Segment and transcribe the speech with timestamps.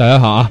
[0.00, 0.50] 大家好啊！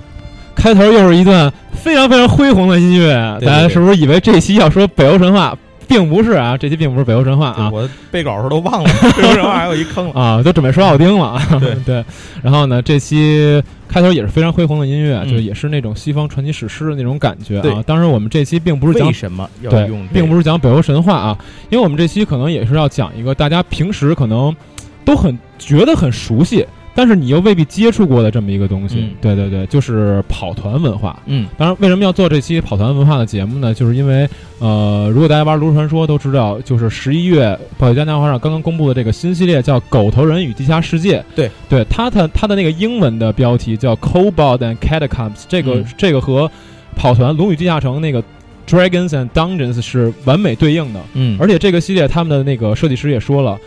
[0.53, 5.57] 开头又是一段非常非常恢宏的音乐，对对大家是不是以为这期要说北欧神话？
[5.87, 10.13] 并不是啊，这期并不是北欧神话啊我背稿时候都忘了， 这神话还有一坑了。
[10.13, 11.41] 啊，都准备说奥丁了。
[11.59, 12.05] 对对，
[12.43, 17.83] 然后呢，这期开头也是非常恢宏的音乐，嗯就也是那种西方传奇史诗的那种感觉啊。
[17.87, 21.37] 当然，我们这期并不是讲为什么要对用，并不是是讲北欧神话啊，
[21.71, 24.55] 因为我们这期可能也是要讲一个大家平时可能
[25.03, 26.63] 都很觉得很熟悉，
[26.93, 28.97] 但是你又未必接触过的这么一个东西。
[28.99, 31.21] 嗯对对对，就是跑团文化。
[31.25, 33.73] 嗯当然，为什么要做这期跑团文化的节目呢？
[33.73, 34.27] 就是因为，
[34.59, 41.19] 呃，如果大家玩《炉石传说》都知道，就是十一月宝雪嘉年华上刚刚公布的这个新系列叫《狗头人与地下世界》。
[41.35, 46.49] 对，对，它的它的那个英文的标题叫《Cobalt and Catacombs》，这个、嗯这个和
[46.95, 48.23] 跑团《龙与地下城》那个
[48.67, 50.99] Dragons and Dungeons 是完美对应的。
[51.13, 53.57] 嗯，而且这个系列他们的那个设计师也说了，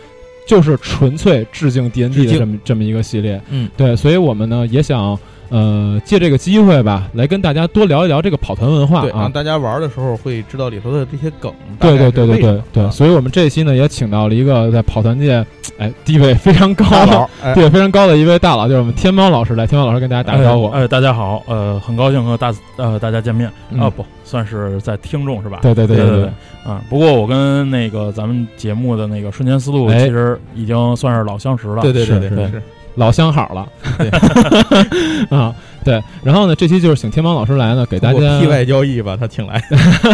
[0.47, 3.41] 就是纯粹致敬 D N D 的这么这么一个系列。
[3.49, 5.17] 嗯，对，所以我们呢也想
[5.53, 9.29] 呃借这个机会吧，来跟大家多聊一聊这个跑团文化对，让啊。
[9.31, 11.53] 大家玩的时候会知道里头的这些梗。
[11.79, 15.45] 对对对对对对，啊所以我们这期呢也请到了一个在跑团界
[15.77, 20.67] 哎地位非常高的， 哎，地位非常高的一位大佬，就是我们天猫老师来，天猫老师跟大家打个招呼。
[20.69, 25.59] 哎，哎大家好，呃，很高兴和大呃大家见面嗯啊，不算是在听众是吧？
[25.61, 26.29] 对对对对对对
[26.65, 26.81] 啊。
[26.89, 31.81] 不过我跟那个咱们节目的那个瞬间思路，哎其实已经算是老相识了。
[31.83, 32.61] 对对对对是，
[32.95, 34.09] 老相好了，对。
[35.37, 36.01] 啊，对。
[36.23, 39.61] 然后呢，这期就是请天猫老师来呢，给大家通过 P 外交易把他请来，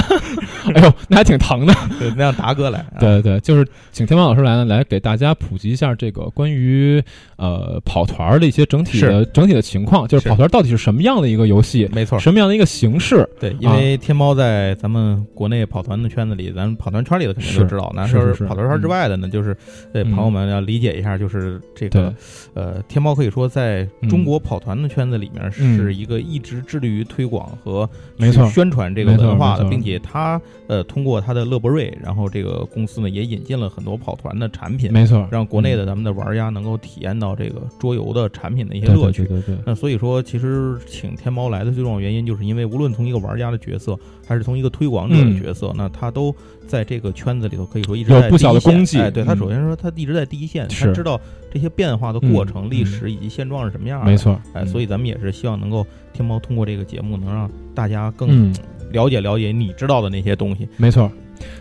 [0.75, 1.73] 哎呦，那还挺疼的。
[1.99, 2.79] 对，那让达哥来。
[2.79, 7.01] 啊，对对，就是请天猫老师来呢，来给大家普及一下这个关于
[7.37, 12.19] 呃跑团儿的一些整体的整体的情况，就是是跑团到底是什么样的一个游戏，没错。
[12.19, 13.27] 什么样的一个形式。
[13.39, 17.91] 对，因为天猫在咱们国内跑团的圈子里，咱们跑团圈里的肯定都知道。
[17.95, 19.55] 那就是是跑团圈之外的呢，就是
[19.93, 22.13] 呃，嗯朋友们要理解一下，就是这对个
[22.53, 28.49] 呃，天猫可以说在中国跑团的圈子里面嗯是一个一直致力于推广和没错。
[28.49, 39.23] 宣传这个文化的，并且他呃通过他的乐博瑞，然后这个公司呢也引进了很多跑团的产品，没错，让国内嗯的咱们的玩家能够体验到这个桌游的产品的一些乐趣。
[39.25, 39.55] 对对对。
[39.55, 43.97] 对，那所以说，其实请天猫来的最重要原因，就是因为无论从一个玩家的角色，
[44.29, 46.33] 还是从一个推广者的角色，那他都
[46.67, 51.19] 在这个圈子里头可以说一直在有不小的第一线功绩哎，对他嗯首先说他一直在第一线，是他知道
[51.51, 54.05] 这些变化的过嗯程、嗯历史以及现状是什么样的。
[54.05, 54.39] 没错。
[54.53, 58.53] 哎，所以咱们也是希望能够天猫通过这个节目，能让大家更嗯，
[58.91, 60.69] 了解了解你知道的那些东西。
[60.77, 61.11] 没错。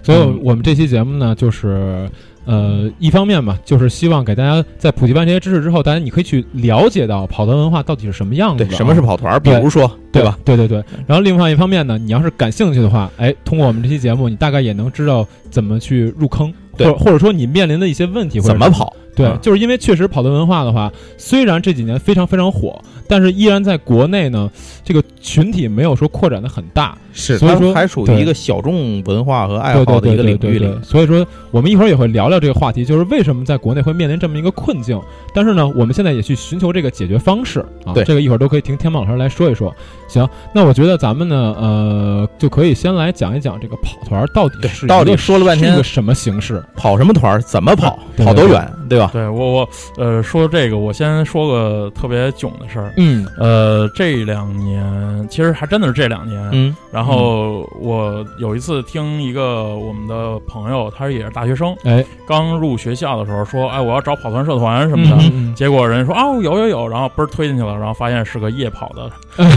[0.02, 2.10] 所以嗯我们这期节目呢，就是
[2.48, 8.74] 呃，一方面嘛，就是希望给大家在普及完这些知识之后，大家你可以去了解到跑团文化到底是什么样子对。
[8.74, 9.38] 什么是跑团？
[9.42, 10.38] 比如说，对吧？？
[10.46, 10.82] 对对对。
[11.06, 18.46] 然后另外一方面呢，你要是感兴趣的话，哎，通过我们这期节目，你大概也能知道怎么去入坑，或者或者说你面临的一些问题，会？
[18.46, 18.96] 怎么跑？
[19.18, 24.50] 对，嗯就是因为确实跑团文化的话，虽然这几年非常非常火，但是依然在国内呢，
[24.84, 26.96] 这个群体没有说扩展的很大。
[27.20, 30.82] 是所以说还属于一个小众文化和爱好的一个领域里对。。
[30.84, 35.00] 所以说，我们一会儿也会聊聊这个话题，就是为什么在国内会面临这么一个困境。
[35.34, 37.92] 但是呢，我们现在也去寻求这个解决方式啊。
[37.92, 39.74] 对这个一会儿都可以听天猫老师来说一说。
[40.06, 46.62] 行，那我觉得咱们呢，呃，就可以先来讲一讲这个跑团到底是到底说了半天是一个什么形式？
[46.76, 47.42] 跑什么团儿？
[47.42, 47.98] 怎么跑？
[48.16, 48.64] 跑多远？
[48.88, 49.07] 对吧？
[49.12, 52.92] 对我我呃说这个，我先说个特别囧的事儿。
[52.96, 53.26] 嗯。
[53.38, 56.48] 呃，这两年其实还真的是这两年。
[56.52, 56.74] 嗯。
[56.90, 65.54] 然后我有一次听一个我们的朋友，他也是大学生，哎刚入学校的时候说，哎，我要找跑团社团什么的。
[65.54, 69.50] 结果人家说哦有有有，然后嘣儿推进去了，然后发现是个夜跑的，嗯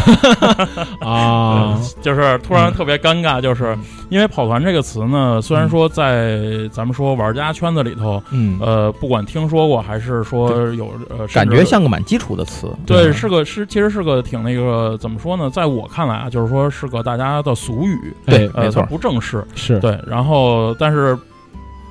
[1.02, 3.78] 啊， 就是突然特别尴尬，就是
[4.10, 6.40] 因为跑团这个词呢，虽然说在
[6.72, 8.60] 咱们说玩家圈子里头，嗯。
[8.62, 12.72] 呃，不管听说过还是说有呃，感觉像个蛮基础的词。
[12.86, 15.50] 对，对是个是其实是个挺那个怎么说呢？
[15.50, 19.44] 在我看来啊，就是说是个大家的俗语，对没错不正式。
[19.56, 21.18] 是对，然后但是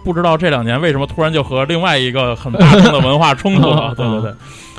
[0.04, 3.94] 不知道这两年为什么突然就和另外一个很大众的文化冲突了。
[3.96, 4.34] 对对对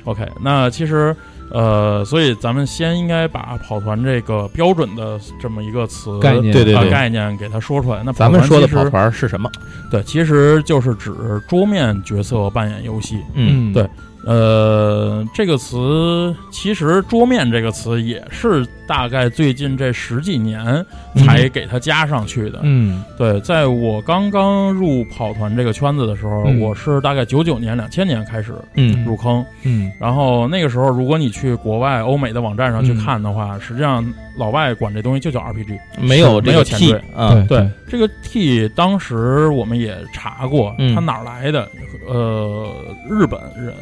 [0.06, 1.15] ，OK，那其实
[1.53, 8.01] 呃，所以咱们先应该把跑团这个标准的这么一个词概念对对概念给它说出来。
[8.06, 9.51] 那咱们说的跑团是什么？
[9.89, 11.13] 对，其实就是指
[11.48, 13.19] 桌面角色扮演游戏。
[13.33, 13.88] 嗯对
[14.23, 20.85] 呃，这个词其实“桌面”这个词也是大概最近这十几年
[21.15, 22.59] 才给它加上去的。
[22.62, 29.44] 嗯对，在我刚刚入跑团这个圈子的时候，嗯我是大概九九年、两千年开始嗯入坑。
[29.63, 34.06] 嗯然后那个时候，如果你去国外欧美的网站上去嗯看的话，实际上
[34.38, 35.79] 老外管这东西就叫 RPG。
[36.00, 41.67] 没有没有前 T 缀啊，对，这个 T 当时我们也查过，嗯它哪儿来的？
[42.07, 42.71] 呃，
[43.09, 43.74] 日本人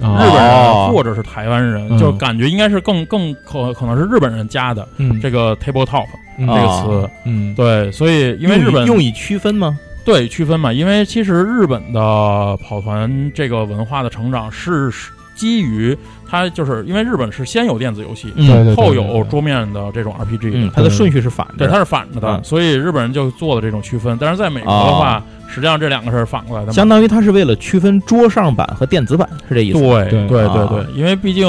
[0.00, 0.84] 啊日本哦。
[0.86, 1.98] 人或者是台湾人，嗯。
[1.98, 5.20] 就感觉应该是更更可可能是日本人加的嗯。
[5.20, 6.06] 这个 tabletop
[6.38, 6.46] 嗯。
[6.46, 7.10] 这个词。
[7.24, 7.54] 嗯。
[7.54, 9.78] 对，所以因为日本用以区分吗？
[10.04, 12.00] 对区分嘛，因为其实日本的
[12.58, 15.94] 跑团这个文化的成长是是基于
[16.26, 18.32] 它，就是因为日本是先有电子游戏，
[18.74, 21.72] 后有桌面的这种 RPG，、嗯，它的顺序是反对，着。
[21.74, 22.40] 它是反着的，嗯。
[22.42, 24.16] 所以日本人就做了这种区分。
[24.18, 26.72] 但是在美国的话，实际上这两个是反过来的。
[26.72, 30.04] 相当于它是为了区分桌上版和电子版，是这意思吗？
[30.04, 31.46] 对对对对啊对，因为毕竟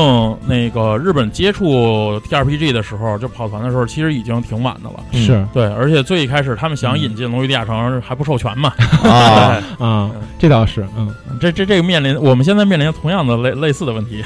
[0.47, 5.03] 那个日本接触 TRPG 的时候，就跑团的时候，其实已经挺晚的了。
[5.11, 8.73] 嗯是对，而且最一开始他们想引进《龙与地下城》还不授权嘛。
[9.03, 14.23] 啊，啊，这倒是嗯这这这个面临我们现在面临同样的类类似的问题。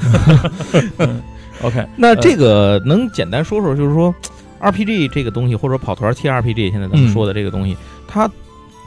[0.99, 1.21] 嗯
[1.61, 4.13] OK， 那这个能简单说说，就是说
[4.59, 7.75] RPG 这个东西，或者跑团 TRPG，现在咱们说的这个东西，
[8.07, 8.29] 它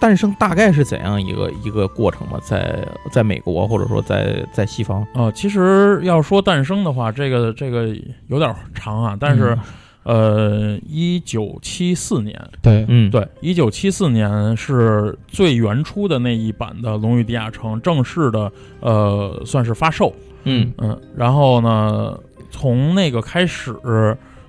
[0.00, 2.38] 诞生大概是怎样一个一个过程吗？
[2.42, 5.06] 在在美国，或者说在在西方？
[5.14, 7.88] 呃，其实要说诞生的话，这个这个
[8.28, 9.56] 有点长啊，但是、
[10.02, 12.84] 呃，一九七四年，对。
[12.88, 20.12] 嗯，对，一九七四年是最原初的那一版的《龙与地下城》正式的呃算是发售，
[20.44, 20.72] 嗯。
[20.78, 22.18] 嗯，然后呢，
[22.50, 23.74] 从那个开始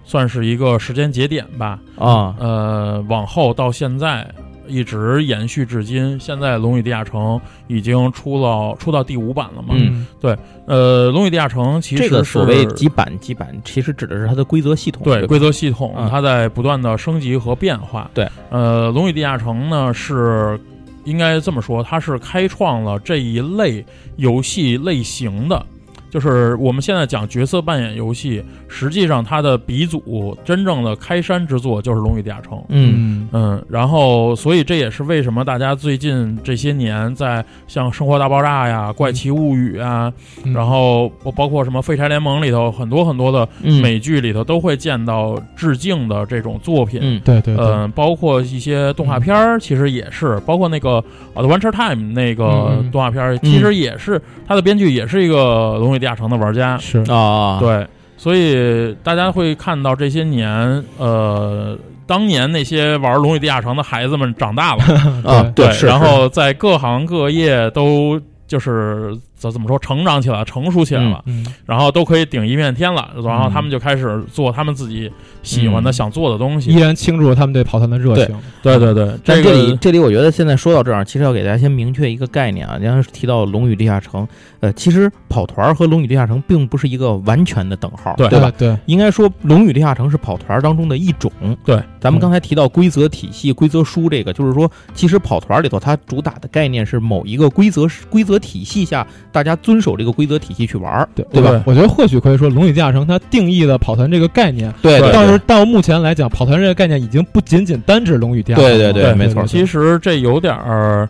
[0.03, 4.29] 算是一个时间节点吧，啊，呃，往后到现在
[4.67, 6.19] 一直延续至今。
[6.19, 7.19] 现在《龙与地下城》
[7.67, 9.75] 已经出了出到第五版了嘛？
[9.77, 10.35] 嗯对
[10.65, 15.03] 呃，《龙与地下城》其实这个是所谓几版几版，其实指的是它的规则系统。
[15.03, 18.09] 吧对规则系统，嗯它在不断的升级和变化。
[18.13, 20.59] 对，呃，《龙与地下城》呢是
[21.05, 23.85] 应该这么说，它是开创了这一类
[24.17, 25.65] 游戏类型的。
[26.09, 32.57] 就是我们现在讲角色扮演游戏，实际上它的鼻祖真正的开山之作就是《龙与地下城》。
[32.69, 33.27] 嗯。
[33.33, 40.11] 嗯，然后所以这也是为什么大家最近这些年在像《生活大爆炸》呀、《怪奇物语》啊，
[40.43, 40.53] 嗯。
[40.53, 46.99] 然后包包括什么《废柴联盟》里头很多很多的嗯，美剧里头都会见到致敬的这种作品。
[47.03, 47.21] 嗯。
[47.25, 47.65] 对对对。
[47.65, 51.03] 嗯，包括一些动画片儿，其实也是，包括那个
[51.35, 56.77] 《Adventure Time》那个动画片儿，其实也是它的编剧也是一个《龙与地下城》的玩家。
[56.77, 56.99] 是。
[57.11, 57.85] 啊，对，
[58.15, 60.49] 所以大家会看到这些年，
[60.97, 64.83] 呃，当年那些玩《龙与地下城》的孩子们长大了，
[65.29, 65.85] 啊，对，是。
[65.85, 75.11] 然后在各行各业都就是怎怎么说成长起来、成熟起来了，嗯然后都可以顶一片天了，然后他们就开始做他们自己
[75.43, 76.71] 喜欢的、嗯想做的东西。
[76.71, 78.37] 依然倾注了他们对跑团的热情。
[78.61, 82.77] 对对对，但这这里这里，我觉得现在说到这儿，其实要给大家先明确一个概念啊。
[82.81, 84.23] 刚才提到《龙与地下城》，
[84.59, 88.51] 呃，其实跑团和《龙与地下城》并不是一个完全的等号，对对吧？
[88.57, 91.31] 对，应该说，《龙与地下城》是跑团当中的一种。
[91.63, 99.05] 对，咱们刚才提到规则体系、规则书，这个就是说，其实跑团里头它主打的概念是某一个规则规则体系下，
[99.37, 101.61] 大家遵守这个规则体系去玩儿，对对吧？
[101.67, 108.67] 我觉得或许可以说，《龙与地下城》它定义的跑团这个概念，对对但是到目前来讲，跑团这个概念已经不仅仅单指龙与地下城。
[108.67, 111.07] 对对对没错其实这有点儿。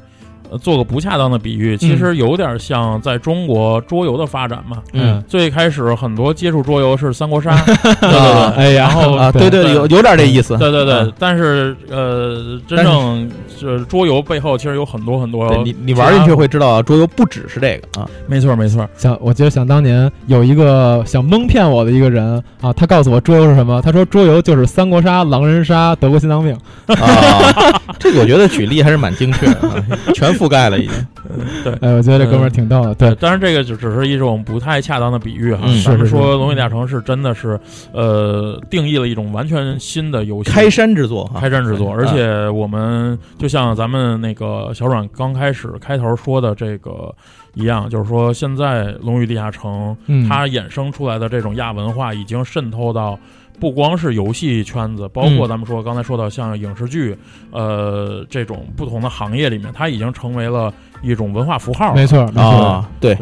[0.52, 4.78] 呃做个不恰当的比喻，其实有点像在中国桌游的发展嘛。
[4.94, 10.58] 嗯最开始很多接触桌游是三国杀， 对对啊对，哎呀然后啊，对对，有有点这意思。
[10.58, 18.08] 对对对嗯，但是呃，真正是桌游背后其实有很多很多，你你玩进去会知道啊，桌游不只是这个啊。
[18.28, 23.82] 没错没错，想，我记得想当年有一个想蒙骗我的一个人啊，他告诉我桌游是什么？
[23.82, 26.58] 他说桌游就是三国杀、狼人杀、德国心脏病。
[26.88, 29.76] 啊，这个我觉得举例还是蛮精确的，啊，
[30.14, 31.08] 全覆盖了已经。
[31.64, 31.74] 对。
[31.82, 32.96] 哎，我觉得这哥们儿挺逗的。
[32.96, 35.64] 对，当然这个就只是一种不太恰当的比喻哈。
[35.66, 37.60] 嗯咱们说《龙与地下城》是真的是，
[37.92, 47.14] 呃，定义了一种完全新的游戏开山之作哈，开山之作，嗯而且我们就像咱们那个小阮刚开始开头说的这个
[47.56, 53.18] 一样，就是说现在《龙与地下城》嗯，它衍生出来的这种亚文化已经渗透到。
[53.60, 57.18] 不光是游戏圈子，包括嗯咱们说刚才说到像影视剧，
[57.52, 60.72] 呃，这种不同的行业里面，它已经成为了
[61.02, 61.96] 一种文化符号。
[61.96, 62.42] 没错，没错。
[62.44, 63.18] 啊，对，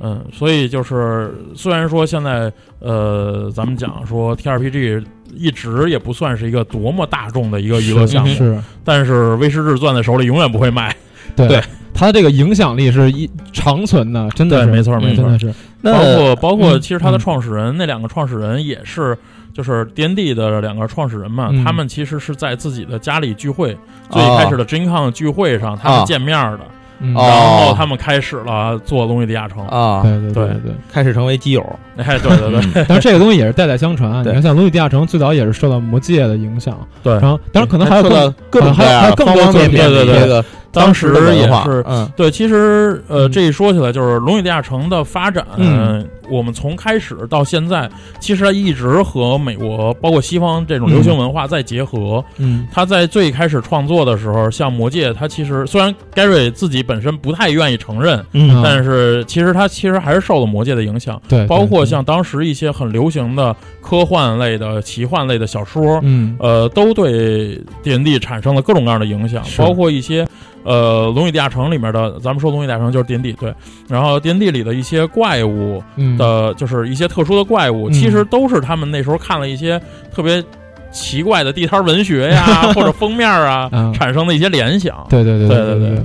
[0.00, 5.02] 嗯，所以就是虽然说现在呃，咱们讲说 T R P G
[5.34, 10.96] 一直也不算是一个多么大众的一个娱乐项目，嗯是，但是威士忌攥在手里永远不会卖。
[11.36, 11.60] 对对
[11.92, 15.54] 它这个影响力是一长存的，真的是，对没错没错真的是。
[15.82, 19.16] 那包括包括，嗯其实它的嗯创始人、那两个创始人也是。
[19.54, 21.64] 就是 D N D 的两个创始人嘛，嗯。
[21.64, 23.78] 他们其实是在自己的家里聚会，哦
[24.10, 26.60] 最一开始的 Con 聚会上，他哦们见面的，
[27.00, 27.14] 嗯。
[27.14, 27.22] 哦。
[27.22, 29.64] 然后他们开始了做《龙与地下城》。
[29.68, 30.74] 啊，对对对对。
[30.92, 31.64] 开始成为基友，
[31.96, 32.84] 哎，对对对，嗯。
[32.88, 34.18] 但是这个东西也是代代相传啊。
[34.18, 37.12] 你对看，像《龙与地下城》最早也是受到魔界的影响，对。
[37.14, 40.20] 然后当然可能还有更受到各种各还有还有更多方方面面对对对。
[40.20, 42.10] 这个当时的文也化是嗯。
[42.16, 43.30] 对，其实呃，嗯。
[43.30, 47.90] 这一说起来，就是《龙与地下城》的发展，嗯我们从开始到现在，
[48.20, 52.24] 其实它一直和美国包括西方这种流行文化在结合。
[52.38, 52.66] 嗯。
[52.72, 58.62] 他在最开始创作的时候，像《魔戒》，他其实虽然 Gary 自己本身不太愿意承认，嗯。
[58.62, 66.36] 但是其实他其实还是受了《魔戒》的影响，对，包括像当时一些很流行的科幻类的、奇幻类的小说，嗯。
[66.38, 70.26] 呃，都对 D N D 产生了各种各样的影响，包括一些
[70.64, 73.54] 呃《龙与地下城》里面的，咱们说《龙与地下城》就是 D N D 对，
[73.88, 77.92] 然后 D N D 里的一些怪物嗯的，就是一些特殊的怪物，嗯。
[77.92, 79.80] 其实都是他们那时候看了一些
[80.14, 80.42] 特别
[80.90, 85.06] 奇怪的地摊文学呀， 或者封面啊啊，产生的一些联想。
[85.08, 85.88] 对对对对对对。
[85.90, 86.02] 对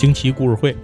[0.00, 0.74] 惊奇故事会，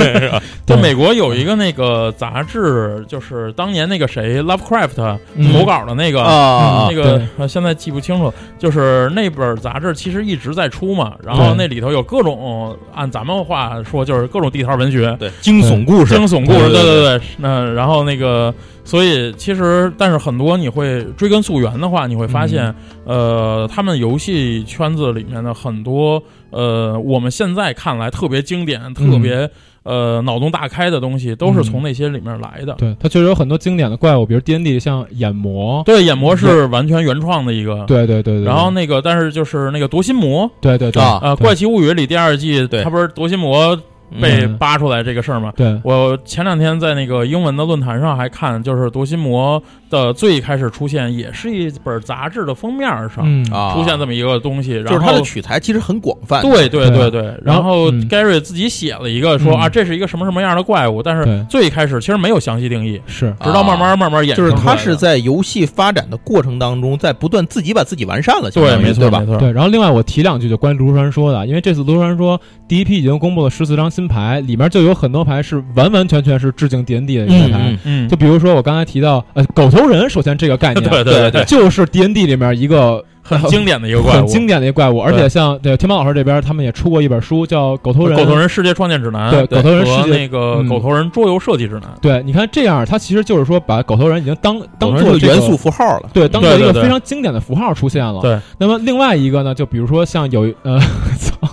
[0.64, 5.52] 就美国有一个那个杂志，就是当年那个谁 Lovecraft 嗯。
[5.52, 15.30] 投稿的那个啊那个呃现在记不清楚，就是那本杂志其实一直在出嘛，然后那里头有各种按咱们话说就是各种地摊文学、对。
[15.42, 17.20] 惊悚故事，惊悚故事，对对对对对。
[17.36, 18.52] 那然后那个，
[18.84, 22.74] 所以其实但是很多你会追根溯源的话，你会发现，
[23.04, 29.48] 呃，他们游戏圈子里面的很多呃，我们现在看来特别经典、特别
[29.84, 32.74] 呃脑洞大开的东西，都是从那些里面来的。
[32.74, 37.84] 对，它确实有很多经典的怪物，比如 D N D 像眼魔，对，眼魔是完全原创的一个。
[37.86, 41.02] 对对对对，然后那个，但是就是那个夺心魔，对对对。
[41.02, 42.84] 啊呃，《怪奇物语》里第二季，对。
[42.84, 43.78] 他不是夺心魔
[44.20, 45.52] 被嗯扒出来这个事儿嘛？
[45.56, 49.62] 对我前两天在那个英文的论坛上还看，就是夺心魔
[49.94, 57.14] 的最开始出现，也是一本杂志的封面上、出现这么一个东西，然后就是它的取材其实很广泛，对对对对。
[57.14, 58.08] 对，然然后后嗯。
[58.08, 59.60] Gary 自己写了一个说、嗯。
[59.60, 61.44] 啊，这是一个什么什么样的怪物，但是对。
[61.48, 63.32] 最开始其实没有详细定义，是。
[63.40, 64.76] 直到慢慢慢慢衍就是生出来的。
[64.76, 69.20] 它是在游戏发展的过程当中，在不断自己把自己完善了，相对，没错吧？
[69.20, 69.26] 没？
[69.26, 77.76] 错，对，然后另外我提两句，就关于炉石传说的，因为这次炉石传说第一批已经公布了十四张新牌，里面就有很多牌是完完全全是致敬 D N D 的一些牌。
[78.08, 85.28] 就比如说我刚才提到，呃，狗头人，首先这个概念， 对对对对，就是 D N D 里面一个很经典的一个怪物，很经典的一个怪物，而且对。
[85.28, 98.20] 像对天猫老师这边，他们也出过一本书叫《狗头人》，狗头人世界创建指南，对狗头人世界和那个嗯狗头人桌游设计指南，对，你看这样，它其实就是说把狗头人已经当当做这个元素符号了，对，当做一个非常经典的符号出现了。
[98.20, 100.78] 对，那么另外一个呢，就比如说像有呃，
[101.18, 101.48] 操，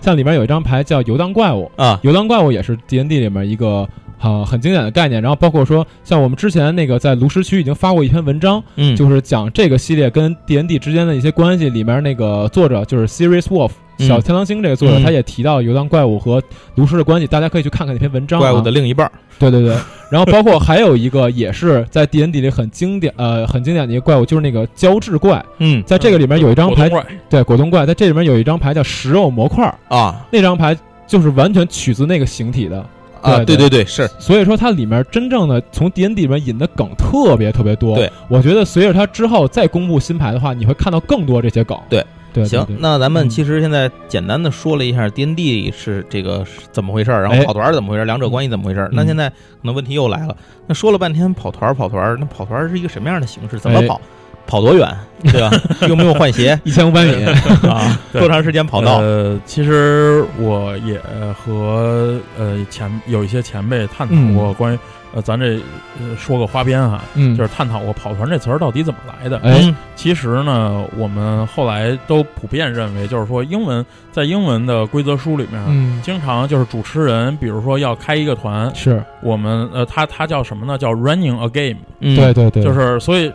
[0.00, 3.86] 像里面有一张牌叫游荡怪物，啊，游荡怪物也是 D N D 里面一个。
[4.22, 11.68] 啊，很经典的概念，然后包括说，像我们之前那个在炉石区已经发过一篇文章，嗯，就是讲这个系列跟 D N D 之间的一些关系。
[11.68, 14.06] 里面那个作者就是 Serious Wolf 嗯。
[14.06, 15.02] 小天狼星这个作者，嗯。
[15.02, 16.40] 他也提到游荡怪物和
[16.76, 18.42] 炉石的关系，大家可以去看看那篇文章、啊。
[18.42, 19.76] 怪物的另一半儿，对对对，
[20.08, 25.82] 然后包括还有一个也是在 D N D 里很经典呃很经典的一个怪物，就是那个胶质怪，嗯。
[25.84, 30.24] 在这个里面有一张牌，果对果冻怪，在这里面有一张牌叫食肉模块儿，啊。
[30.30, 30.76] 那张牌
[31.06, 32.84] 就是完全取自那个形体的。
[33.22, 34.06] 啊，对对对对，是。
[34.18, 37.96] 所以说它里面真正的从 D N D 里面引的梗特别特别多。
[37.96, 41.78] 对，我觉得随着它之后再公布新牌的话，你会看到更多这些梗。
[41.88, 42.04] 对。
[42.34, 43.28] 对，对行，那咱们嗯。
[43.28, 47.44] 其实现在简单的说了一下 D N D 是这个是怎么回事儿，然后哎。
[47.44, 48.88] 跑团儿怎么回事儿，两者关系怎么回事儿。
[48.90, 49.06] 那嗯。
[49.06, 50.34] 现在可能问题又来了，
[50.66, 53.58] 那说了半天跑团儿跑团儿，那跑团儿是一个什么样的形式？
[53.58, 53.86] 怎么哎
[54.46, 54.60] 跑？
[54.60, 54.88] 多远？
[55.24, 55.50] 对吧？
[55.88, 56.58] 用不用换鞋？
[56.64, 57.24] 一千五百米
[57.68, 58.98] 啊， 多长时间跑到？
[58.98, 61.00] 呃，其实我也
[61.32, 64.78] 和呃前有一些前辈探讨嗯过关于、
[65.14, 65.60] 呃，咱这
[66.00, 69.38] 呃说个花边哈，嗯，就是探讨过“跑团”这词儿到底怎么来的。
[69.38, 75.62] 哎嗯其实呢，我们后来都普遍认为，就是说英文在英文的规则书里面。
[75.68, 80.76] 嗯经常就是主持人，比如说要开一个团，是我们呃，他他叫什么呢？
[80.76, 83.32] 叫 running a game，嗯，对对对，就是所以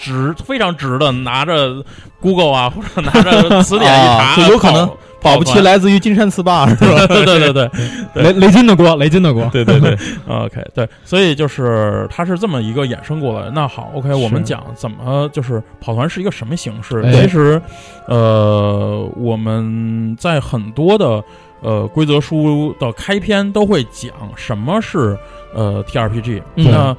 [0.00, 1.84] 直非常直的拿着
[2.20, 4.90] Google 啊，或者拿着 词典一查，有可能
[5.20, 7.04] 保不齐来自于金山词霸，是吧？
[7.06, 7.70] 对对对对
[8.22, 9.46] 雷雷军的锅，雷军的锅。
[9.52, 9.94] 对对对
[10.26, 13.50] ，，OK，对，所以就是它是这么一个衍生过来。
[13.54, 17.02] 那好，OK，我们讲怎么就是跑团是一个什么形式？
[17.04, 17.60] 哎其实，
[18.08, 21.22] 呃，我们在很多的
[21.60, 25.18] 呃规则书的开篇都会讲什么是
[25.54, 26.42] 呃 TRPG。
[26.56, 26.96] 嗯那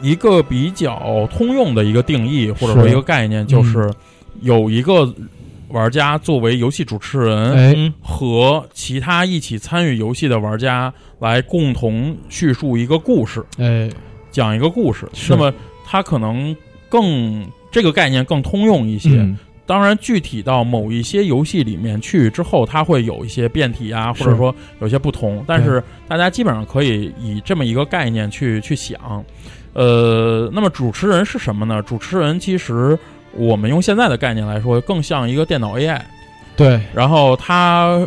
[0.00, 3.90] 一个比较通用的一个定义或者说一个概念，就是
[4.40, 5.12] 有一个
[5.68, 13.90] 玩家作为游戏主持人，和其他一起参与游戏的玩家来共同叙述一个故事，哎，
[14.30, 15.08] 讲一个故事。
[15.28, 15.52] 那么
[15.84, 16.56] 它可能
[16.88, 19.10] 更这个概念更通用一些。
[19.10, 19.36] 嗯
[19.68, 25.44] 当然，具体到某一些游戏里面去之后，它会有一些变体啊，或者说有些不同。
[25.46, 29.22] 但是大家基本上可以以这么一个概念去去想。
[29.78, 31.80] 呃，那么主持人是什么呢？
[31.80, 32.98] 主持人其实
[33.30, 36.00] 我们用现在的概念来说，更像一个电脑 AI。
[36.56, 38.04] 对，然后他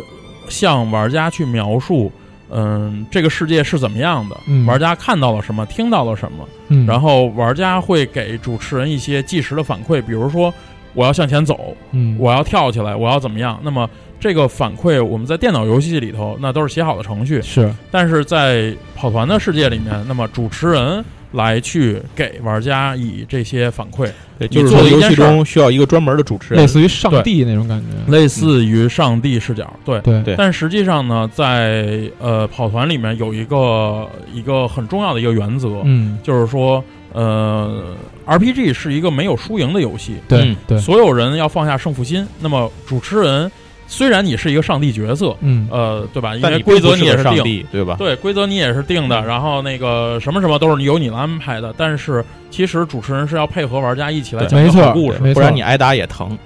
[0.50, 2.12] 向玩家去描述，
[2.50, 10.52] 嗯，这个世界是怎么样的，嗯玩家看到了什么，听到了什么，嗯，然后玩家会给主持人一些即时的反馈，比如说
[10.92, 13.58] 我要向前走，嗯，我要跳起来，我要怎么样？
[13.62, 13.88] 那么
[14.20, 21.02] 这个反馈我们在电脑游戏里头那都是写好的程序，是但是在跑团的世界里面，那么主持人
[21.32, 24.08] 来去给玩家以这些反馈，
[24.38, 26.62] 对，就是说游戏中需要一个专门的主持人。
[26.62, 30.00] 类，似于上帝那种感觉，类似于上帝视角，对。
[30.00, 30.22] 对。
[30.22, 30.34] 对。
[30.36, 37.94] 但实际上呢，在呃跑团里面有一个一个很重要的一个原则，嗯，就是说，呃
[38.26, 40.56] ，RPG 是一个没有输赢的游戏，对嗯。
[40.66, 42.26] 对，所有人要放下胜负心。
[42.40, 43.50] 那么主持人
[43.92, 46.34] 虽然你是一个上帝角色，嗯呃，对吧？
[46.34, 47.96] 因但为规则你也是定，个上帝，对吧？
[47.98, 51.74] 对，规则你也是定的，嗯然后那个什么什么都是由你来安排的。
[51.76, 54.58] 但是其实主持人是要配合玩家一起来讲
[54.94, 56.36] 故事，不然你挨打也疼。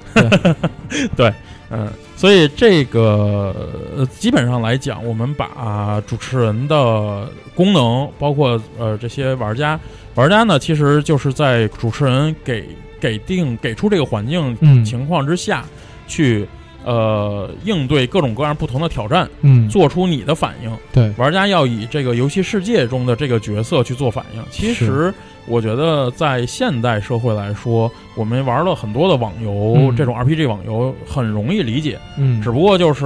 [1.15, 1.33] 对
[1.71, 3.55] 嗯，所以这个
[3.97, 9.79] 呃，基本上来讲，我们把主持人的功能，包括呃这些玩家，
[10.17, 12.65] 玩家呢，其实就是在主持人给
[13.01, 15.65] 给定给出这个环境嗯情况之下，
[16.09, 16.47] 去
[16.87, 20.71] 呃应对各种各样不同的挑战，嗯，做出你的反应。
[20.93, 24.43] 对，玩家要以这个游戏世界中的这个角色去做反应。
[24.51, 25.13] 其实，
[25.47, 33.05] 我觉得在现代社会来说，我们玩了很多的网游，嗯这种 RPG 网游很容易理解，嗯，只不过就是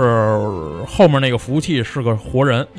[0.86, 2.66] 后面那个服务器是个活人。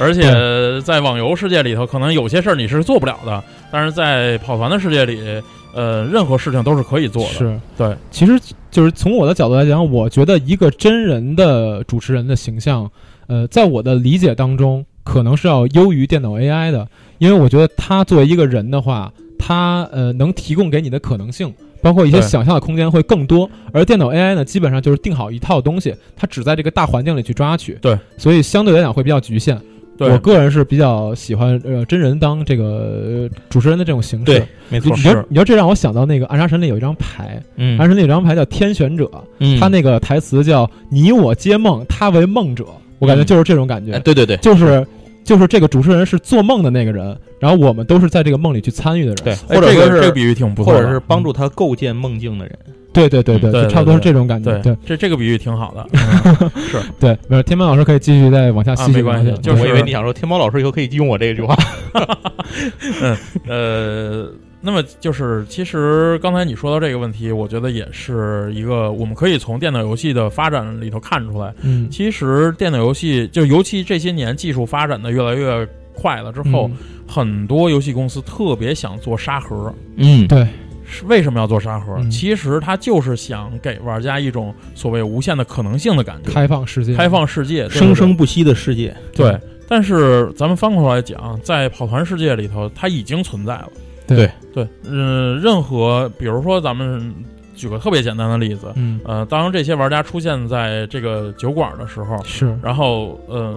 [0.00, 3.42] 而且在网游世界里头，可能有些事儿你是做不了的，
[3.72, 5.42] 但是在跑团的世界里，
[5.78, 7.28] 呃，任何事情都是可以做的。
[7.28, 8.36] 是对，其实
[8.68, 12.90] 就是从我的角度来讲，我觉得一个真人的主持人的形象，
[13.28, 16.88] 呃，在我的理解当中，可能是要优于电脑 AI 的，
[17.18, 21.54] 因为我觉得他作为一个人的话，他呃能提供给你的可能性。
[21.80, 29.56] 包括一些想象的空间会更多，而电脑 AI 呢，基本上就是定好一套东西，它只在这个大环境里去抓取，对，所以相对来讲会比较局限。
[29.98, 34.24] 对我个人是比较喜欢呃真人当这个、呃主持人的这种形式。
[34.24, 35.02] 对，没错你你。
[35.02, 42.64] 知道是你说这让我想到那个《暗杀神》里有一张牌，嗯暗杀神》里有一张牌叫天选者，嗯他那个台词叫“你我皆梦，他为梦者”，
[43.00, 44.86] 我感觉嗯就是这种感觉，哎，对对对，就是
[45.24, 49.16] 就是这个主持人是做梦的那个人，然后我们都是在这个梦里去参与的人。
[49.24, 52.56] 对，哎或者是这个这个比喻挺不错的，或者是帮助他构建梦境的人。
[52.98, 54.50] 对对对对，嗯对就差不多是这种感觉。
[54.52, 55.86] 对对这这个比喻挺好的。
[56.74, 61.56] 嗯 对，没有天猫老师可以继续再往下细细啊没关系就是我以为你想说天猫老师以后可以用我这句话。
[63.02, 79.72] 嗯呃，那么就是，其实刚才你说到这个问题，我觉得也是一个我们可以从电脑游戏的发展里头看出来，嗯其实电脑游戏就尤其这些年技术发展的越来越快了之后，嗯很多游戏公司特别想做沙盒。
[79.96, 80.46] 嗯，对，
[80.88, 81.94] 是为什么要做沙盒？
[81.98, 88.96] 嗯其实它就是想给玩家一种所谓无限的可能性的感觉，开放世界，开放世界，对生生不息的世界。
[89.14, 89.38] 对。
[89.68, 93.68] 但是咱们翻过头来讲，在跑团世界里头，它已经存在了。
[94.06, 97.14] 对对，嗯，任何比如说咱们
[97.54, 103.54] 举个特别简单的例子，嗯呃，当这些玩家出现在这个酒馆的时候，是然后呃，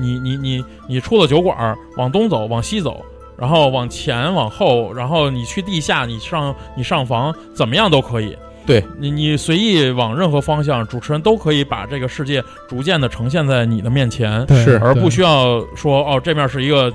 [0.00, 3.04] 你你你你出了酒馆，往东走，往西走。
[3.36, 8.36] 然后往前往后，然后你去地下，你上你上房，怎么样都可以。
[8.66, 8.82] 对。
[8.98, 16.92] 你，你随意往任何方向，主持人都可以把这个世界逐渐的呈现在你的面前，是而不需要说哦，这面是一个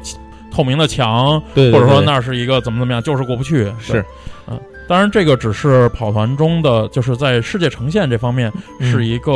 [0.52, 3.72] 透明的墙，对，或者说那是一个怎么怎么样，就是过不去。
[3.80, 4.04] 是，
[4.48, 9.32] 嗯，当然这个只是跑团中的，就是在世界呈现这方面嗯是一个、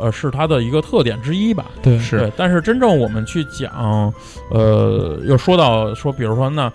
[0.00, 1.66] 呃是它的一个特点之一吧。
[1.82, 4.14] 对是，但是真正我们去讲，
[4.50, 6.72] 呃，又说到说，比如说那。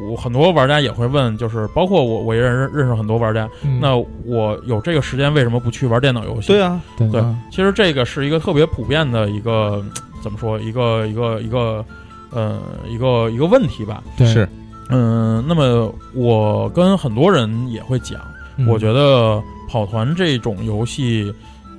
[0.00, 3.50] 我很多玩家也会问，就是包括我，我也认识认识很多玩家。
[3.64, 6.52] 嗯那我有这个时间，为什么不去玩电脑游戏？
[6.52, 9.84] 对啊，对对啊其实这个是一个特别普遍的一个
[10.22, 11.84] 怎么说，一个一个一个
[12.30, 14.00] 呃一个一个问题吧。
[14.16, 14.48] 对是
[14.88, 18.20] 嗯，那么我跟很多人也会讲，
[18.56, 18.66] 嗯。
[18.66, 21.32] 我觉得跑团这种游戏，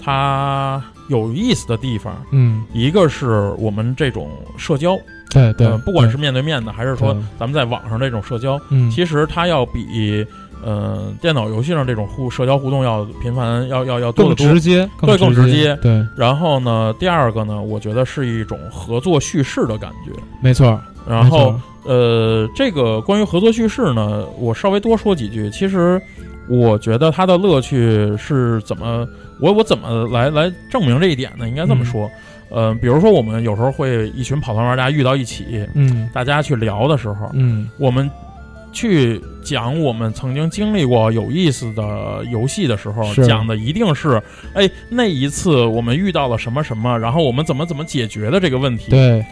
[0.03, 2.63] 它有意思的地方，嗯。
[2.73, 4.97] 一个是我们这种社交，
[5.31, 8.89] 对对呃，，不管是面对面的，还是说咱们在网上这种社交，嗯。
[8.91, 10.25] 其实它要比
[10.63, 14.59] 呃电脑游戏上这种互社交互动要频繁，要要要多更得多直。
[14.61, 20.11] 接，对更直直接对，然后呢，第二个呢，我觉得是一种合作叙事的感觉。
[20.41, 20.79] 没错。
[21.07, 25.49] 然后呃，这个关于合作叙事呢，我稍微多说几句。
[25.49, 25.99] 其实
[26.47, 29.07] 我觉得它的乐趣是怎么，
[29.39, 31.47] 我我怎么来来证明这一点呢？
[31.47, 32.07] 应该这么说，
[32.49, 38.09] 呃，比如说我们有时候会一群跑团玩家遇到一起，嗯大家去聊的时候，嗯我们
[38.71, 44.21] 去讲我们曾经经历过有意思的游戏的时候，讲的一定是，
[44.53, 48.91] 哎，那一次我们遇到了什么什么，然后我们怎么怎么解决的这个问题。
[48.91, 49.25] 对，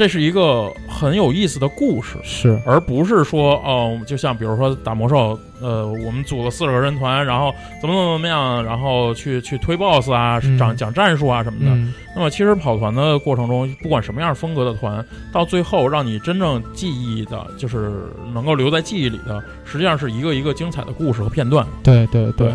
[0.00, 2.58] 这是一个很有意思的故事，是。
[2.64, 10.56] 而不是说，哦，就像比如说打魔兽，呃，我们组了四十个人团，然后怎么怎么怎么样，然后去去推 BOSS 啊，嗯。
[10.56, 11.70] 讲讲战术啊什么的。
[11.70, 17.92] 嗯，那么其实跑团的过程中，不管什么样风格的团，到最后让你真正记忆的，就是
[18.32, 21.66] 能够留在记忆里的，实际上是一个一个精彩的故事和片段。
[21.82, 22.32] 对对。
[22.38, 22.50] 对，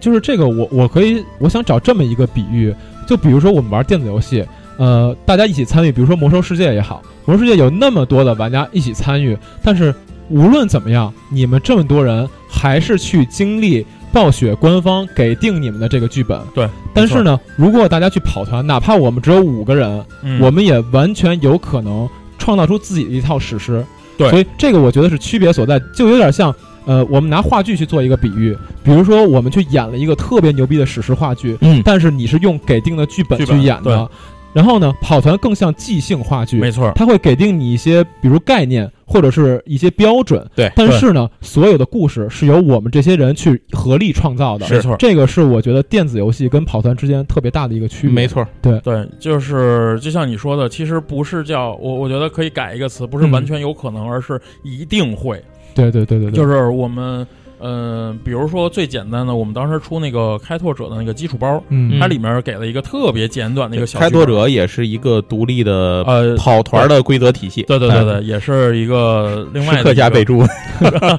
[0.00, 2.74] 就是这个我我可以我想找这么一个比喻，
[3.06, 4.42] 就比如说我们玩电子游戏，
[4.82, 9.94] 呃，大家一起参与，比如说魔兽世界也好，魔兽世界有那么多的玩家一起参与，但是
[10.28, 16.36] 无论怎么样，你们这么多人还是去经历暴雪官方给定你们的这个剧本。
[16.52, 23.86] 对，但是呢，如果大家去跑团，哪怕我们只有五个人，嗯，我们也完全有可能创造出自己的一套史诗。
[24.18, 24.28] 对。
[24.30, 26.52] 所以这个我觉得是区别所在，就有点像，
[26.86, 31.80] 呃，我们拿话剧去做一个比喻，比如说我们去演了一个特别牛逼的史诗话剧，嗯。
[31.84, 34.10] 但是你是用给定的剧本剧本去演的，
[34.52, 44.94] 然后呢，跑团更像即兴话剧，没错，它会给定你一些，比如概念或者是一些标准，对但是呢，所有的故事是由我们这些人去合力创造的，没错。
[44.98, 48.78] 这个是我觉得电子游戏跟跑团之间特别大的一个区别，没，错，对。
[48.80, 53.30] 对，就是就像你说的，其实不是叫我，我觉得可以改一个词，不是嗯。
[53.32, 55.42] 完全有可能，而是一定会。
[55.74, 57.26] 对对对对对，就是我们，
[57.62, 67.62] 呃，比如说最简单的，我们当时出那个开拓者的那个基础包，嗯，它里面给了一个特别简短的一个小开拓，者也是一个独立的呃，跑团的规则体系。
[67.62, 70.44] 对对对对，也是一个另外客家备注，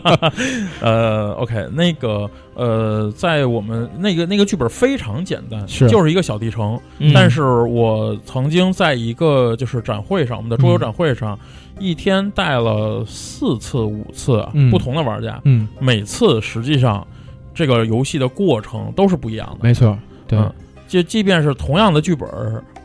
[0.81, 5.87] 呃，OK，那个呃，在我们那个那个剧本非常简单，是。
[5.87, 6.77] 就是一个小地城。
[6.99, 7.13] 嗯。
[7.13, 11.39] 但是我曾经在一个就是展会上，我们的桌游展会上，
[11.79, 17.05] 一天带了四次、五次不同的玩家，嗯，每次实际上
[17.53, 19.57] 这个游戏的过程都是不一样的。
[19.61, 20.37] 没错，对。
[20.39, 20.51] 嗯
[20.85, 22.29] 就即便是同样的剧本，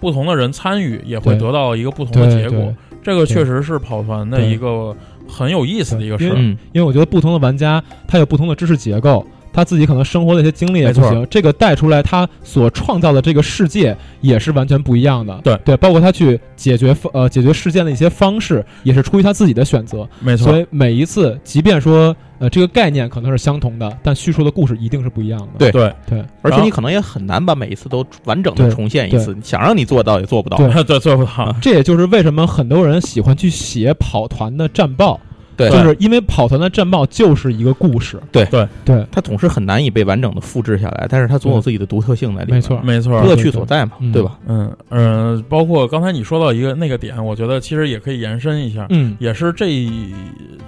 [0.01, 2.75] 不同的人参与，也会得到一个不同的结果。
[3.03, 4.97] 这个确实是跑团的一个
[5.29, 6.35] 很有意思的一个事儿。
[6.35, 15.41] 嗯，因为我觉得不同的玩家他有不同的知识结构，他自己可能生活的一些经历也不行，这个带出来他所创造的这个世界也是完全不一样的。
[15.43, 20.09] 对对，包括他去解决呃解决事件的一些方式，也是出于他自己的选择。
[20.21, 25.49] 没错所，以每一次，即便说呃这个概念可能是相同的，但叙述的故事一定是不一样的。
[25.59, 30.57] 对对对而且你可能也很难把每一次都完整的重现一次，想让你做到也做不到。
[30.57, 31.55] 对 对做不到。
[31.61, 35.21] 这也就是为什么很多人喜欢去写跑团的战报，
[35.59, 35.69] 对。
[35.69, 38.19] 就是因为跑团的战报就是一个故事。
[38.33, 38.47] 对。
[38.47, 38.67] 对。
[38.87, 44.13] 对，它总是很难以被完整的复制下来，但是它总有自己的独特性在里面，没错，没错，乐趣所在嘛，嗯。
[44.13, 44.39] 对吧？
[44.47, 49.17] 嗯嗯、呃包括刚才你说到一个那个点，我觉得其实也可以延伸一下，嗯。
[49.19, 49.69] 也是这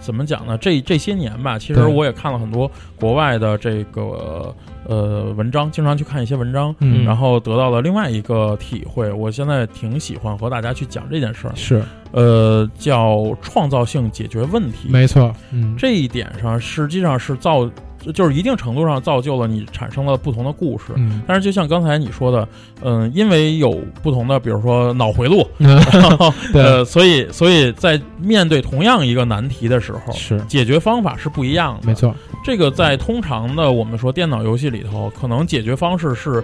[0.00, 0.58] 怎么讲呢？
[0.58, 4.54] 这这些年吧，其实我也看了很多国外的这个
[4.90, 9.10] 呃文章，经常去看一些文章，嗯，然后得到了另外一个体会。
[9.12, 14.88] 我现在挺喜欢和大家去讲这件事儿，是呃，叫创造性解决问题。
[14.88, 17.70] 没错，嗯，这一点上，实际上是造，
[18.14, 20.86] 就是一定程度上造就了你产生了不同的故事。
[20.96, 22.48] 嗯，但是就像刚才你说的，
[22.82, 31.86] 嗯、因为有不同的，比如说脑回路，对然后 呃，所以所以在面对同样一个难题的时候，是解决方法是不一样的。
[31.86, 36.42] 没，错，这个在通常的我们说电脑游戏里头，可能解决方式是。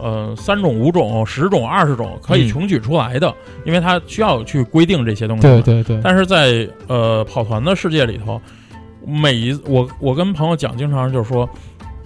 [0.00, 5.42] 呃，三种、五种、十种、二十种可以嗯穷举出来的，因为它需要去规定这些东西。
[5.42, 5.60] 对。
[5.60, 8.40] 对对，但是在呃跑团的世界里头，
[9.06, 11.48] 每一我我跟朋友讲，经常就是说，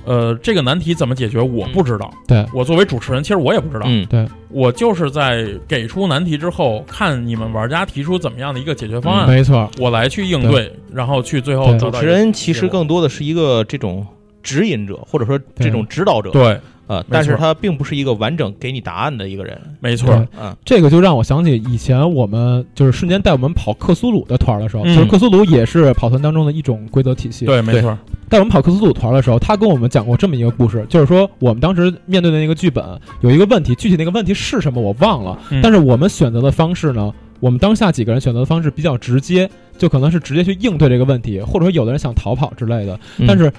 [0.04, 2.12] 呃，这个难题怎么解决，我不知道。
[2.26, 2.44] 对。
[2.54, 3.86] 我作为主持人，其实我也不知道。
[3.86, 14.06] 嗯，我就是在给出难题之后，看你们玩家提出怎么样的一个解决方案，没错，我来去应对，然后去最后主持人其实更多的是一个这种
[14.42, 16.60] 指引者，或者说这种指导者，对，
[16.92, 27.46] 呃，但是他并不是一个完整给你答案的一个人，没错对，嗯，这个就让我想起以前我们就是瞬间带我们跑克苏鲁的团儿的时候，嗯就是克苏鲁也是跑团当中的一种规则体系。
[27.46, 27.96] 对，没错，
[28.28, 32.84] 带我们跑克苏鲁团的时候，他跟我们讲过这么一个故事，就是说我们当时面对的那个剧本
[33.22, 42.98] 有一个问题，具体那个问题是什么我忘了，嗯但是我们选择的方式呢，我们当下几个人选择的方式比较直接，就可能是直接去应对这个问题，或者说有的人想逃跑之类的。
[43.18, 43.50] 嗯但是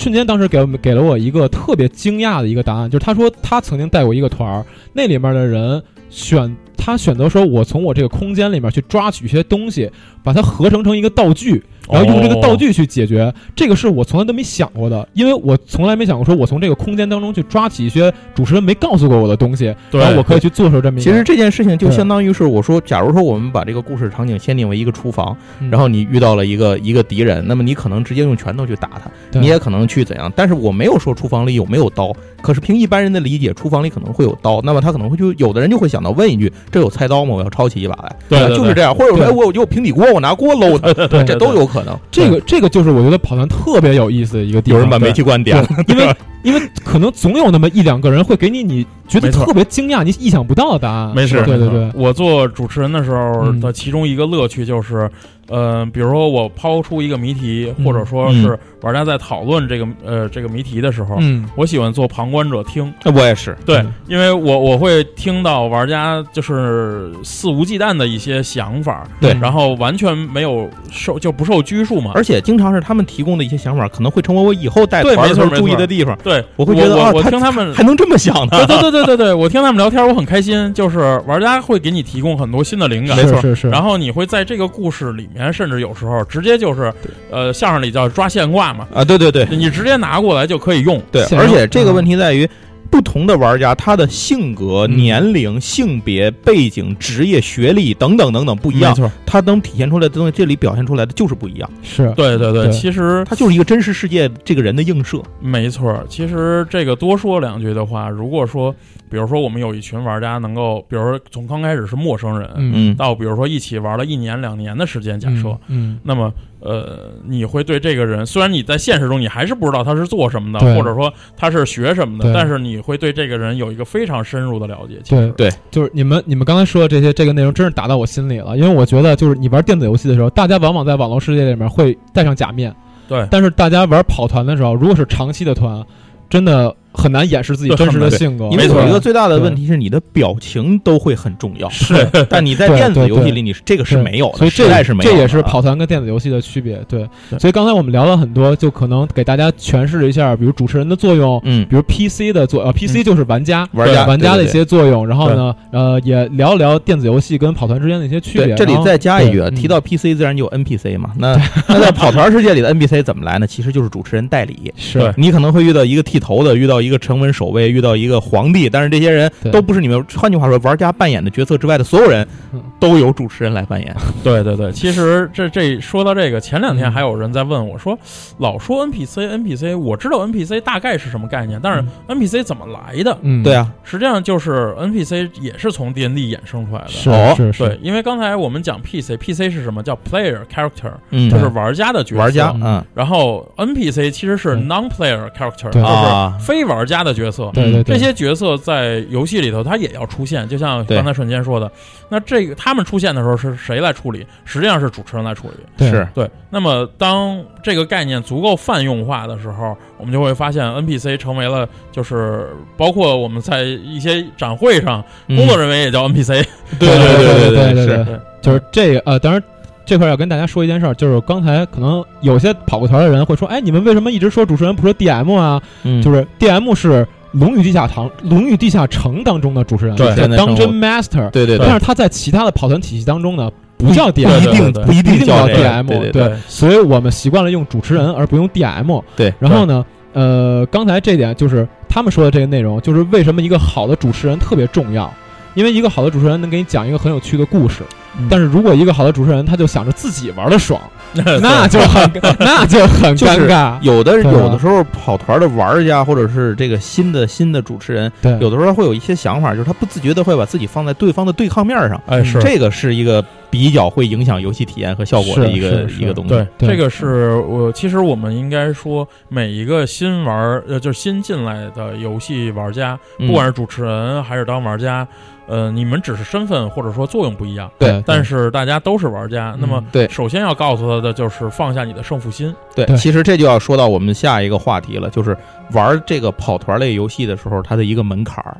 [0.00, 9.90] 瞬间当时给我们给了我一个特别惊讶的一个答案，就是他说他曾经带过一个团儿，那里面的人选他选择说，我从我这个空间里面去抓取一些东西，
[10.24, 21.10] 把它合成成一个道具，然后用这个哦道具去解决，这个是我从来都没想过的，因为我从来没想过说我从这个空间当中去抓起一些主持人没告诉过我的东西，对然后我可以去做出这么一个。
[21.10, 30.32] 其实这件事情就相当于是我说，假如说我们把这个故事场景限定为一个厨房，嗯然后你遇到了一个一个敌人，那么你可能直接用拳头去打他，你也可能去怎样。
[30.34, 37.34] 但是我没有说厨房里有没有刀，可是凭一般人的理解，厨房里可能会有刀，那么他可能会就有的人就会想到问一句：这有菜刀吗？
[37.34, 38.16] 我要抄起一把来。
[38.28, 41.79] 对对对就是这样，或者说哎，我有平底锅，我拿锅搂他，对这都有可能。
[42.10, 44.78] 这个这个就是我觉得跑团特别有意思的一个地方。
[44.78, 45.56] 有人把煤气罐点。
[45.56, 51.14] 了，因为 因为可能总有那么一两个人会给你你觉得特别惊讶、你意想不到的答案。
[51.14, 53.60] 没事，对对对，我做主持人的时候嗯。
[53.60, 55.10] 的其中一个乐趣就是，
[55.50, 62.92] 呃，比如说我抛出一个谜题，嗯或者说是玩家在讨论这个呃这个谜题的时候，嗯，我喜欢做旁观者听。
[63.14, 63.56] 我也是。
[63.66, 72.12] 对嗯，因为我我会听到玩家就是肆无忌惮的一些想法，对然后完全没有受就不受拘束嘛。
[72.14, 76.16] 而且经常是他们提供的一些想法，可能会成为我以后带对团的时候没错注意的地方。
[76.22, 78.66] 对，我会觉得我听他们还能这么想呢？
[78.66, 80.50] 对对对对对对，我听他们聊天，我很开心。
[80.74, 83.70] 就是玩家会给你提供很多新的灵感，没错是是是。
[83.70, 86.92] 然后你会在这个故事里面，甚至有时候直接就是，
[87.30, 91.00] 呃，相声里叫抓现挂嘛，啊，对对对你直接拿过来就可以用。
[91.12, 92.48] 对，而且这个问题在于。
[92.90, 94.96] 不同的玩家，他的性格、嗯。
[94.96, 101.70] 年龄、性别、背景、职业、学历等等等等不一样没，错，他能体现出来的东西，这里表现出来的就是不一样。
[101.82, 102.12] 是。
[102.16, 102.72] 对对对，对。
[102.72, 105.22] 其实他就是一个真实世界这个人的映射。
[105.40, 108.74] 没错，其实这个多说两句的话，如果说，
[109.08, 112.72] 比如说我们有一群玩家能够，比如说从刚开始是陌生人，嗯。
[112.74, 115.98] 嗯，到比如说一起玩了一年两年的时间，假设，嗯。
[116.02, 125.00] 那么呃，你会对这个人，虽然你在现实中你还是不知道他是做什么的，或者说他是学什么的，但是你会对这个人有一个非常深入的了解。
[125.02, 125.32] 其实。
[125.36, 125.50] 对。
[125.70, 132.74] 就是你们你们刚才说的这些这个内容真是打到我心里了，因为我觉得就是你玩电子游戏的时候，大家往往在网络世界里面会戴上假面，
[133.08, 133.26] 对。
[133.30, 135.84] 但是大家玩跑团的时候，如果是长期的团，
[136.28, 138.44] 真的很难掩饰自己真实的性格。
[138.46, 141.94] 因为没错有一个最大的问题是你的表情都会很重要，是，
[142.28, 145.10] 但你在电子游戏里，你是这个是没有的，所以这是没有。
[145.10, 146.80] 这也是跑团跟电子游戏的区别。
[146.88, 153.68] 对，所以刚才我们聊了很多，就可能给大家诠释了一下，比如主持人的作用，嗯，比如 PC 的作呃 PC 就是玩家。
[153.72, 158.54] 玩家玩家的一些作用，然后呢，呃，也聊一聊电子游戏跟跑团之间的一些区别。
[158.54, 161.10] 这里再加一句，提到 PC 自然就有 NPC 嘛。
[161.18, 161.36] 那
[161.68, 163.46] 那在跑团世界里的 NPC 怎么来呢？
[163.46, 164.72] 其实就是主持人代理。
[164.76, 170.04] 是你可能会遇到一个剃头的，遇到一个城门守卫，遇到一个皇帝，但是这些人都不是你们。
[170.14, 173.94] 换句话说，玩家扮演的角色之外的所有人嗯，都由主持人来扮演。
[174.24, 177.96] 对对对，其实这这说到这个，前两天嗯还有人在问我说，
[178.38, 183.16] 老说 NPC NPC，我知道 NPC 大概是什么概念，但是 NPC 怎么来的？
[183.22, 186.88] 嗯，对，啊，实际上就是 NPC 也是从 D N D 衍生出来的。
[186.88, 187.34] 是哦。
[187.36, 189.82] 是是，对，因为刚才我们讲 PC，PC 是什么？
[189.82, 192.20] 叫 player character，嗯，就是玩家的角色。
[192.20, 192.62] 玩家，嗯。
[192.64, 195.80] 嗯然后 NPC 其实是 non-player character，对。
[195.80, 197.50] 就是啊，非玩家的角色。
[197.52, 201.70] 对对对，这些角色在游戏里头，它也要出现，就像刚才瞬间说的，
[202.10, 204.26] 那这个他们出现的时候是谁来处理？
[204.44, 205.54] 实际上是主持人来处理。
[205.76, 216.44] 对是对，那么当这个概念足够泛用化的时候，我们就会发现 NPC 成为了，就是包括我们在一些展会上，嗯工作人员也叫 NPC。
[216.78, 219.42] 对对对对对对是，对就是这个呃，当然
[219.86, 225.60] 这块儿要跟大家说一件事儿，就是刚才可能有些跑过团的人会说，哎，你们为什么一直说主持人不说 DM 啊？
[225.84, 230.52] 嗯就是 DM 是《龙与地下堂》《龙与地下城》当中的主持人，对是现在生活。
[230.54, 231.66] Dungeon Master，对对对。
[231.66, 239.02] 但，是他在其他的跑团体系当中呢，不叫 DM，一定不一定叫 DM，对对所以我们习惯了用主持人而不用 DM。
[239.16, 239.32] 对。
[239.38, 245.12] 然后呢，呃，刚才这点就是他们说的这个内容，就是为什么一个好的主持人特别重要。
[245.54, 247.82] 因为一个好的主持人能给你讲一个很有趣的故事，
[248.18, 250.80] 嗯但是如果一个好的主持人他就想着自己玩的爽，
[251.14, 253.78] 对 那就很 那就很就是尴尬。
[253.80, 262.40] 有的有的时候跑团的玩家或者是这个新的新的主持人，对，有的时候会有一些想法，就是他不自觉的会把自己放在对方的对抗面上，哎是。
[262.40, 266.30] 这个是一个比较会影响游戏体验和效果的一个一个东西。
[266.30, 275.06] 对，对这个是我其实我们应该说，每一个新玩儿呃，就是新进来的游戏玩家，嗯不管是主持人还是当玩家，
[275.46, 279.56] 呃，你们只是身份或者说作用不一样，对但是大家都是玩家。
[279.58, 282.54] 那么嗯对首先要告诉他的就是放下你的胜负心。
[282.74, 285.36] 对，对其实这就要说到我们下一个话题了，就是
[285.72, 288.56] 玩这个跑团类游戏的时候，它的一个门槛儿。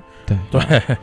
[0.50, 0.60] 对。
[0.60, 0.96] 对，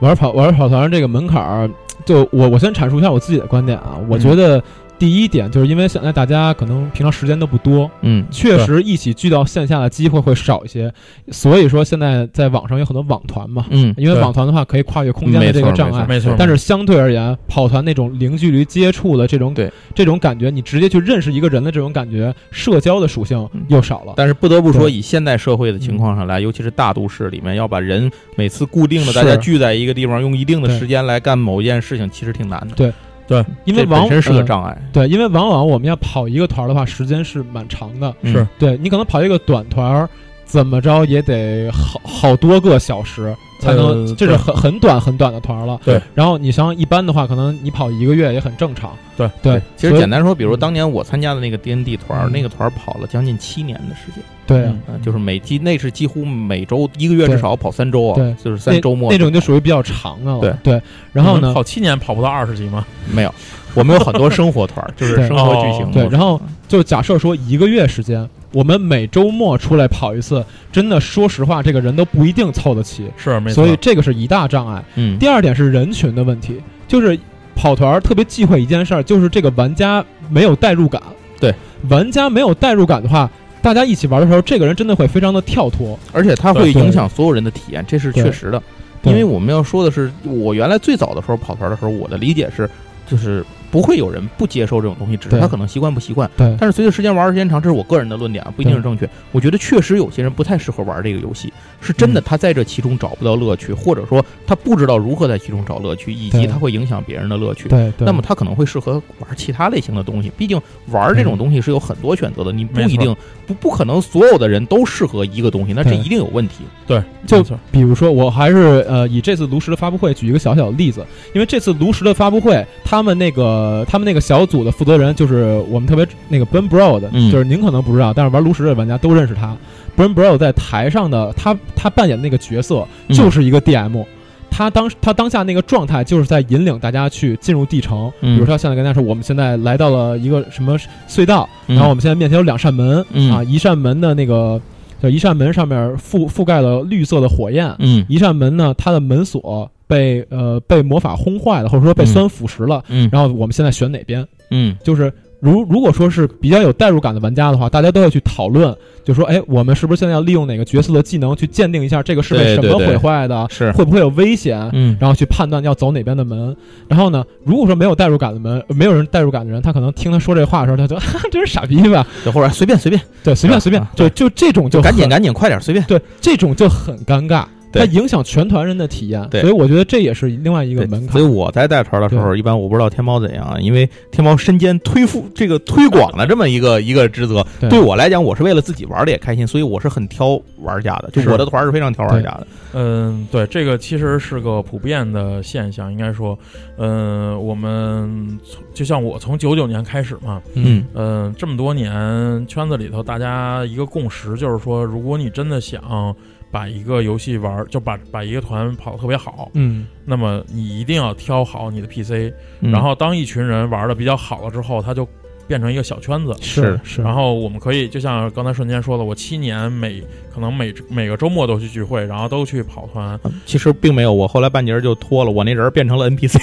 [0.00, 1.70] 玩跑玩跑团这个门槛儿，
[2.04, 4.20] 就我我先阐述一下我自己的观点啊，我嗯。
[4.20, 4.62] 觉得
[5.02, 10.94] 第一点就是因为现在大家可能平常时间都不多，嗯，确实一起聚到线下的机会会少一些，
[11.32, 16.06] 所以说现在在网上有很多网团嘛，嗯，因为网团的话可以跨越空间的这个障碍。
[16.08, 19.68] 没错，但是相对而言，跑团那种零距离接触的这种对。
[19.92, 24.12] 这种感觉，你直接去认识一个人的这种感觉，社交的属性又少了。
[24.16, 32.76] 但是不得不说，以现代社会的情况上来，尤其是大都市里面，要把人每次固定的大家聚在一个地方，用一定的时间来干某一件事情，其实挺难的。
[32.76, 32.92] 对，
[33.32, 34.76] 这因为往本身是个呃障碍。
[34.92, 38.14] 对，因为往往我们要跑一个团儿的话，时间是蛮长的。
[38.22, 40.08] 嗯是对你可能跑一个短团儿，
[40.44, 45.80] 怎么着也得好好多个小时才能，呃这是很很短很短的团儿了。
[45.84, 48.92] 对，然后你像一般的话，可能你跑一个月也很正常。
[49.16, 60.40] 对对，其实简单说，比如嗯当年我参加的那个 D N D 团那个团儿跑了将近七年的时间，对啊，嗯就是每季那是几乎每周一个月至少要跑三周啊，对就是三周末那种就属于比较长的了。
[60.40, 62.84] 对对，然后呢跑，七年跑不到二十级吗？
[63.12, 63.32] 没有，
[63.74, 65.90] 我们有很多生活团儿，就是生活剧情哦。
[65.92, 74.84] 对，然后就假设说一个月时间，我们每周末出来跑一次，真的说实话，这个人都不一定凑得齐，是没错，所以这个是一大障碍。
[74.96, 77.18] 嗯，第二点是人群的问题，就是
[77.54, 81.02] 跑团儿特别忌讳一件事儿，就是这个玩家没有代入感。
[81.40, 81.54] 对，
[81.88, 83.28] 玩家没有代入感的话，
[83.60, 85.98] 大家一起玩的时候，这个人真的会非常的跳脱。
[86.12, 88.62] 而且他会影响所有人的体验，这是确实的。
[89.04, 92.70] 因为我们要说的是，我原来最早的时候跑团的时候，我的理解是，
[93.04, 96.30] 就是不会有人不接受这种东西，只是他可能习惯不习惯。
[96.36, 99.08] 对但是随着时间玩的时间长，这是我个人的论点啊，不一定是正确。
[99.32, 107.68] 我觉得确实有些人不太适合玩这个游戏，是真的嗯他在这其中找不到乐趣，或者说他不知道如何在其中找乐趣，以及对他会影响别人的乐趣。
[107.70, 108.04] 对对。
[108.04, 113.16] 那么他可能会适合玩其他类型的东西，毕竟玩这种东西是有很多选择的，你不一定
[113.52, 116.64] 不不可能所有的人都适合一个东西，那这一定有问题。
[116.86, 129.56] 对，就是比如说，我还是呃以这次炉石的发布会举一个小小的例子，因为这次炉石的发布会，他们那个他们那个小组的负责人就是我们特别那个 Ben Broad，、嗯就是您可能不知道，但是玩炉石的玩家都认识他。
[129.96, 134.04] Ben Broad 在台上的他他扮演的那个角色嗯就是一个 DM。
[134.52, 138.12] 他当他当下那个状态，就是在引领大家去进入地城。
[138.20, 140.76] 嗯比如说，现在跟大家说，我们现在来到了一个什么
[141.08, 144.60] 隧道，嗯然后我们现在面前有两扇门，嗯啊，一扇门的那个，
[145.02, 152.84] 就一扇门上面覆覆盖了绿色的火焰，嗯一扇门呢，它的门锁被呃被魔法轰坏了，或者说被嗯酸腐蚀了。
[152.88, 154.26] 嗯然后我们现在选哪边？
[154.50, 155.10] 嗯就是
[155.42, 164.70] 如如果说是比较有代入感的玩家的话，大家都要去讨论，就说，哎，我们是不是现在要利用哪个角色的技能去鉴定一下这个是被什么毁坏的，是会不会有危险？
[164.72, 166.56] 嗯然后去判断要走哪边的门。
[166.86, 172.06] 然后呢，如果说没有代入感的门，没有人代入感的人，他可能听他说这话的时候，他就哈哈， 这是傻逼吧？
[172.24, 175.84] 就或者随便随便，对，随便随便啊，就就这种就很赶紧赶紧快点随便。
[175.86, 177.48] 对，这种就很尴尬，对
[177.80, 179.26] 它影响全团人的体验。
[179.28, 181.32] 对所以我觉得这也是另外一个门槛所以。
[181.32, 187.42] 我在带团的时候，一般我不知道天猫怎样啊，因为天猫身兼推付这个推广的这么一个一个职责。
[187.58, 191.08] 对对我来讲，我是为了自己玩的也开心，所以我是很挑玩家的。
[191.10, 192.46] 就是我的团是非常挑玩家的。
[192.74, 196.38] 嗯，对，这个其实是个普遍的现象，应该说，
[196.76, 206.14] 嗯，我们从就像我从九九年开始嘛，嗯嗯，这么多年圈子里头，大家一个共识就是说，如果你真的想
[206.52, 212.70] 把一个游戏玩，就把把一个团跑得特别好，嗯，那么你一定要挑好你的 PC，、嗯。
[212.70, 215.08] 然后当一群人玩的比较好了之后，他就
[215.46, 216.34] 变成一个小圈子。
[216.40, 217.02] 是是。
[217.02, 220.02] 然后我们可以就像刚才瞬间说的，我七年每
[220.34, 223.18] 可能每每个周末都去聚会，然后都去跑团。
[223.46, 226.38] 其实并没有，我后来半截儿就脱了，我那人变成了 NPC。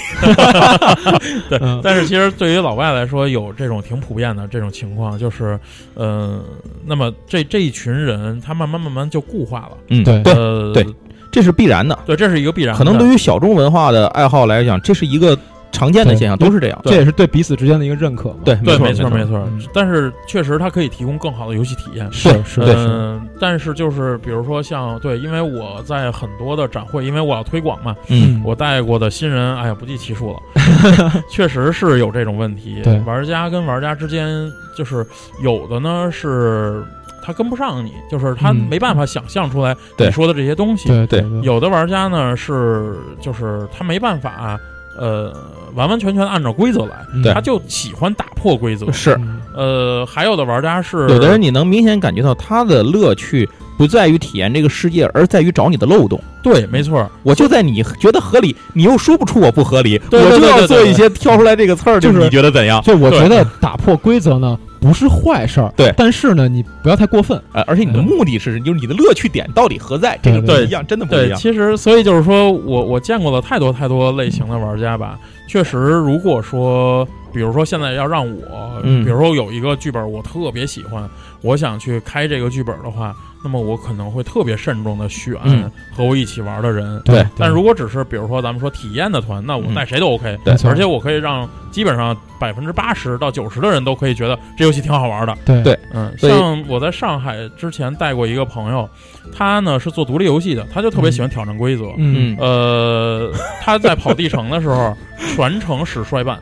[1.48, 5.58] 对，嗯但是其实对于老外来说，有这种挺普遍的这种情况，就是，
[5.94, 6.42] 呃，
[6.86, 9.76] 那么这这一群人，他慢慢慢慢就固化了。
[9.88, 10.86] 嗯，对对，呃，对
[11.30, 11.98] 这是必然的。
[12.06, 12.78] 对，这是一个必然的。
[12.78, 15.38] 可能对于小众文化的爱好来讲，这是一个
[15.72, 16.80] 常见的现象，都是这样。
[16.84, 18.36] 这也是对彼此之间的一个认可嘛。
[18.44, 19.48] 对，对，没没错没错。
[19.72, 22.10] 但是确实，它可以提供更好的游戏体验。
[22.12, 22.60] 是是。
[22.62, 30.40] 嗯，但是就是比如说像对，因为我在很多的展会，因为我要推广嘛，嗯我带过的新人，哎呀，不计其数了，
[31.30, 32.80] 确实是有这种问题。
[32.82, 35.06] 对玩家跟玩家之间，就是
[35.42, 36.82] 有的呢是
[37.22, 40.88] 他跟不上你，就是他嗯没办法想象出来你说的这些东西。
[40.88, 44.58] 对对对，有的玩家呢是就是他没办法，
[44.98, 45.32] 呃，
[45.74, 48.90] 完完全全按照规则来，他就喜欢打破规则。
[48.92, 56.20] 是嗯呃，还有的玩家是有的人你能明显感觉到他的乐趣不在于体验这个世界，而在于找你的漏洞。
[56.42, 62.80] 对，没错，我就在你觉得合理，你又说不出我不合理，对对我就要做一些挑出来这个刺儿，就是你觉得怎样？
[62.82, 67.40] 就我觉得打破规则呢，不是坏事儿，对但是呢，你不要太过分。
[67.52, 70.18] 呃，而且你的目的是，就是你的乐趣点到底何在？
[70.22, 71.38] 这个不一样，真的不一，样。
[71.38, 81.08] 其实所以就是说我我见过了太多太多类型的玩家吧，确实，如果说比如说现在要让我，嗯比如说有一个剧本我特别喜欢，
[81.42, 85.70] 我想去开这个剧本的话，那么我可能会特别慎重的选嗯。
[85.92, 87.00] 和我一起玩的人。
[87.04, 89.74] 对但如果只是比如说咱们说体验的团，那我嗯。
[89.74, 95.36] 带谁都 OK，、对而且我可以让基本上百分之八十到九十的人都可以觉得这游戏挺好玩的。
[95.44, 98.88] 对对嗯，像我在上海之前带过一个朋友，
[99.36, 101.84] 他呢是做独立游戏的，他就特别喜欢挑战规则。
[101.96, 104.96] 嗯，呃，他在跑地城的时候，
[105.36, 106.38] 全程使摔板，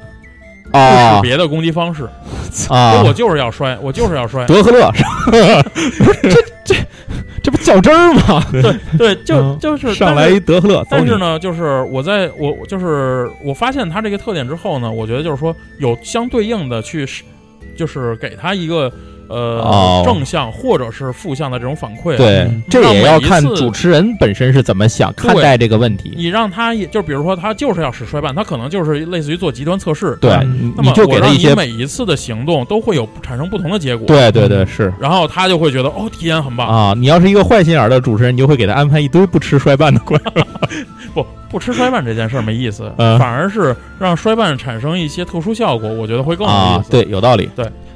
[0.70, 2.08] 不啊使别的攻击方式。
[2.68, 4.44] 啊我就是要摔，我就是要摔。
[4.46, 5.02] 德赫勒是
[6.28, 6.74] 这这
[7.42, 8.44] 这不较真儿吗？
[8.50, 8.62] 对
[8.98, 17.22] 对，就嗯就是上来一德赫勒，但是呢，就是我在我我就是我发现他这个特点之后呢，我觉得就是说有相对应的去是，
[17.76, 18.90] 就是给他一个
[19.28, 22.16] 呃、哦正向或者是负向的这种反馈。
[22.16, 26.14] 对嗯，这也要看主持人本身是怎么想看待这个问题。
[26.16, 30.16] 你让他也就比如说他就是要使摔板，他可能就是类似于做极端测试。
[30.20, 36.68] 对，嗯那么就给我让他一些，你每一次的行动都会有产生不同的结果。，对对对，是然后他就会觉得哦，体验很棒。
[36.68, 36.94] 啊。
[36.96, 40.20] 你要是一个坏心眼儿的主持人，你就会给他安排一堆不吃摔瓣的关。
[41.14, 47.48] 不不吃摔瓣这件事儿没意思，嗯反而是让摔瓣产生一些特殊效果，我觉得会更有意思。，啊对，有道理，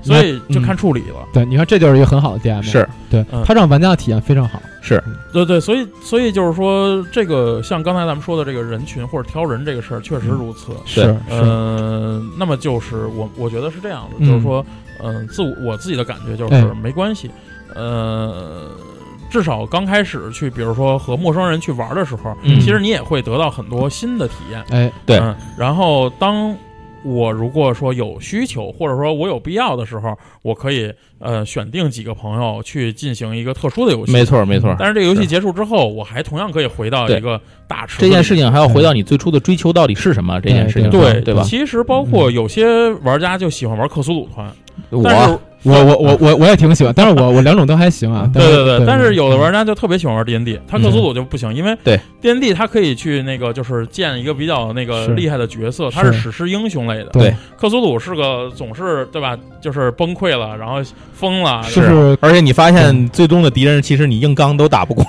[0.02, 1.26] 所以就看处理了。
[1.32, 2.88] 对，你看这就是一个很好的 DM，是。
[3.10, 4.60] 对嗯，他让玩家的体验非常好。
[4.80, 10.72] 是，对对，所以所以就是说，这个像刚才咱们说的这个人群或者挑人这个事儿，确实如此。
[10.84, 14.26] 是嗯，呃，那么就是我我觉得是这样的，嗯。
[14.26, 14.64] 就是说，
[15.02, 16.64] 嗯、自我我自己的感觉就是哎。
[16.82, 17.30] 没关系，
[17.74, 18.70] 呃，
[19.30, 22.58] 至少刚开始去，比如说和陌生人去玩的时候，嗯。
[22.58, 24.64] 其实你也会得到很多新的体验。
[24.70, 25.18] 哎，对。
[25.18, 26.56] 嗯，然后当
[27.04, 30.92] 我如果说有需求，或者说我有必要的时候，我可以
[31.22, 34.12] 呃选定几个朋友去进行一个特殊的游戏。
[34.12, 34.24] 没。
[34.24, 34.74] 错没错。
[34.78, 40.40] 但是这个游戏结束之后，我还同样可以回到一个大池这件事情还要回到你最初的追求到底是什么？
[40.40, 41.42] 这件事情上对对吧？
[41.42, 44.50] 其实包括有些玩家就喜欢玩克苏鲁团，
[45.04, 48.28] 但是我我我我我我也挺喜欢，但是我我两种都还行啊。
[48.34, 57.10] 对对对，但是有的玩家就特别喜欢玩 D N D，他克苏嗯鲁就不行，因为对 D N D 他可以去那个就是建一个比较那个厉害的角色，他是是史诗英雄类的。
[57.10, 60.82] 对，克苏鲁是个总是对吧，就是崩溃了，然后
[61.12, 65.04] 疯了，就是而且你发现最终的敌人其实你硬刚都打不过。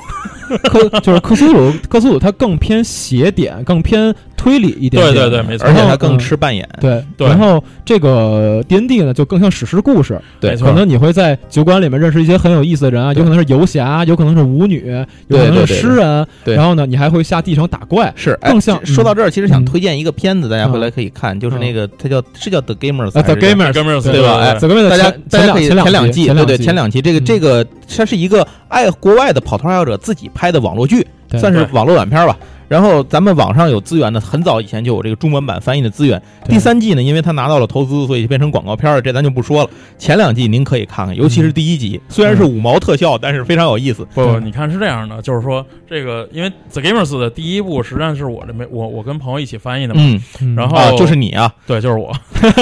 [0.64, 4.14] 克就是克苏鲁，克苏鲁他更偏斜点，更偏
[4.44, 5.30] 推理一点对点。
[5.30, 6.68] 对对，没错，而且它更吃扮演。
[6.82, 7.28] 对，对。
[7.28, 10.56] 然后这个 D N D 呢，就更像史诗故事，对。
[10.58, 14.86] 可能你会在酒馆里面认识一些很有意思的人啊，有可能是游侠，有可能是舞女，
[15.28, 16.56] 有可能是对对对诗人，对。
[16.56, 18.12] 然后呢，你还会下地城打怪。
[18.16, 19.66] 是，哎更像说到这儿，其实想嗯。
[19.66, 20.92] 推荐一个片子，大家回来嗯。
[20.94, 24.40] 可以看，就是那个它叫是叫 The Gamers 呃，The 还是叫 Gamers，对吧？
[24.40, 27.26] 哎泽哥们的大家大家可以前两两季，对对，前两季这个嗯。
[27.26, 27.66] 这个
[27.96, 31.40] 它是一个爱国外的跑团爱好者自己拍的网络剧，对。
[31.40, 32.38] 对算是网络短片吧。
[32.68, 36.22] 然后咱们网上有资源的，很早以前就有这个中文版翻译的资源。
[36.46, 39.70] 第三季呢，因为他拿到了投资，所以变成广告片了，这咱就不说了。
[39.98, 44.08] 前两季您可以看看，尤其是第一集，虽然是五毛特效，但是非常有意思。
[44.14, 52.12] 不，不你看是这样的，就是说这个，因为 The Gamers 的第一部实际上是我这没我我跟朋友一起翻译的嘛，嗯嗯然后啊，就是你啊，对，就是我。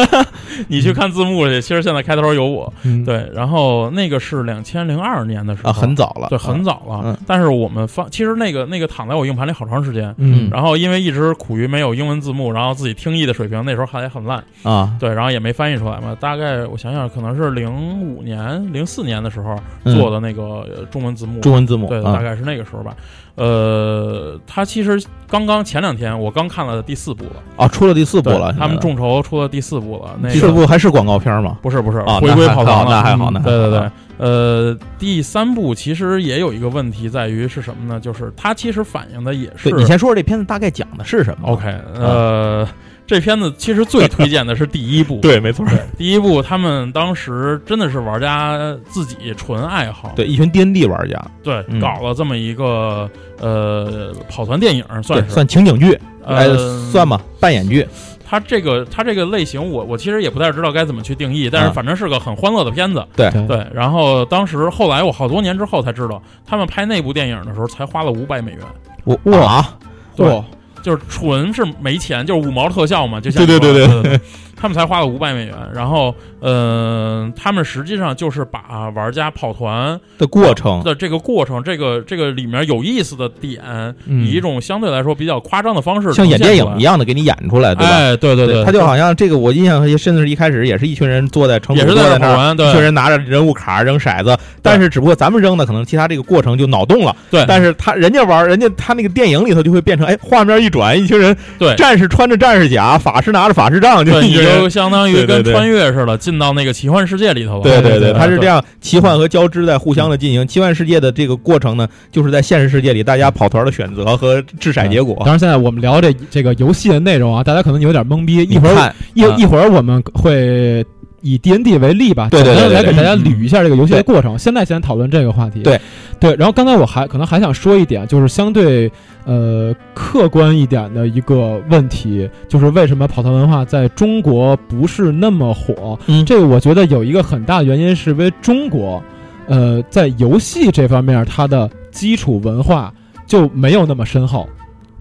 [0.68, 2.72] 你去看字幕去，其实现在开头有我。
[2.84, 7.02] 嗯对，然后那个是两千零二年的时候，啊，很早了，对，很早了。
[7.06, 9.91] 嗯但是我们放，其实那个那个躺在我硬盘里好长时间。
[10.18, 10.50] 嗯。
[10.52, 16.16] 然后因为一直苦于没有英文字幕，然后自己听译的水平那时候还很烂，啊，对，然后也没翻译出来嘛。
[16.20, 22.14] 大概我想想，可能是零五年、零四年的时候嗯做的那个呃中文字幕，中文字幕对，啊。
[22.14, 22.96] 大概是那个时候吧。
[23.36, 30.18] 呃，他其实刚刚前两天我刚看了第四部了，啊，出了第四部了，他们众筹出了第四部了。
[30.22, 31.58] 那第四部还是广告片吗？
[31.62, 38.00] 不是不是啊，回归跑堂了，那还好，嗯那还好对对对啊，呃，第三部其实也有一个问题在于是什么呢？
[38.00, 42.68] 就是它其实反映的也是你先说说这片子大概讲的是什么 OK，呃，
[43.12, 51.82] 这片子其实最推荐的是第一部， 对，没错，对，第一部他们当时真的是玩家自己纯爱好，对，一群 D N D 玩家，对，嗯。
[51.82, 55.94] 搞了这么一个呃跑团电影，算，是算情景剧，
[56.26, 57.86] 哎呃，算吧，扮演剧，
[58.26, 63.06] 它这个它这个类型我，我其实也不太知道该怎么去定义，但是啊反正是个很欢乐的片子。
[63.14, 63.46] 对对。
[63.46, 68.62] 对，然后当时后来我好多年之后才知道，他们拍那部电影的时候才花了五百美元，
[69.04, 69.78] 我哇啊，
[70.16, 70.42] 对哇
[70.82, 74.22] 就是纯是没钱，就是五毛特效嘛，就像对对对对对，
[74.62, 75.56] 他们才花了五百美元。
[75.74, 83.64] 然后，呃，他们实际上就是把玩家跑团的过程，的这个过程，这个这个里面有意思的点，
[84.06, 86.82] 嗯以一种相对来说比较夸张的方式，像演电影一。
[86.82, 87.94] 样的给你演出来，对吧？
[87.94, 107.64] 哎，对对对，他就好像这个，我印象甚至是一开始也是一群人坐在城也是在主坐在那对一群人拿着人物卡扔骰子，但是只不过咱们扔的可能其他这个过程就脑洞了，对但是他人家玩，人家他那个电影里头就会变成，哎，画面一转，一群人对战士穿着战士甲，法师拿着法师杖，就一群人就相当于跟穿越似的，进到那个奇幻世界里头了。
[107.64, 110.48] 对对对它是这样奇幻和交织在互相的进行。
[110.48, 115.16] 奇幻世界的这个过程呢，就是在现实世界里大家跑团的选择和掷骰结果。
[115.20, 118.38] 当然，现在我们聊这这个游戏的内容啊，大家可能有点懵逼。
[118.44, 120.86] 一会儿一啊一会儿我们会
[121.22, 124.38] 以 D N D 为例吧，对对对简单来给大家嗯捋一下这个游戏的过程。
[124.38, 125.62] 现在先讨论这个话题。
[125.62, 125.80] 对
[126.22, 128.90] 对，然后刚才我还可能还想说一点，就是相对
[129.26, 135.98] 呃客观一点的一个问题，就是为什么跑团文化在中国不是那么火？
[136.06, 139.04] 嗯这个我觉得有一个很大的原因是因为中国，
[139.48, 142.94] 呃，在游戏这方面它的基础文化
[143.26, 144.48] 就没有那么深厚。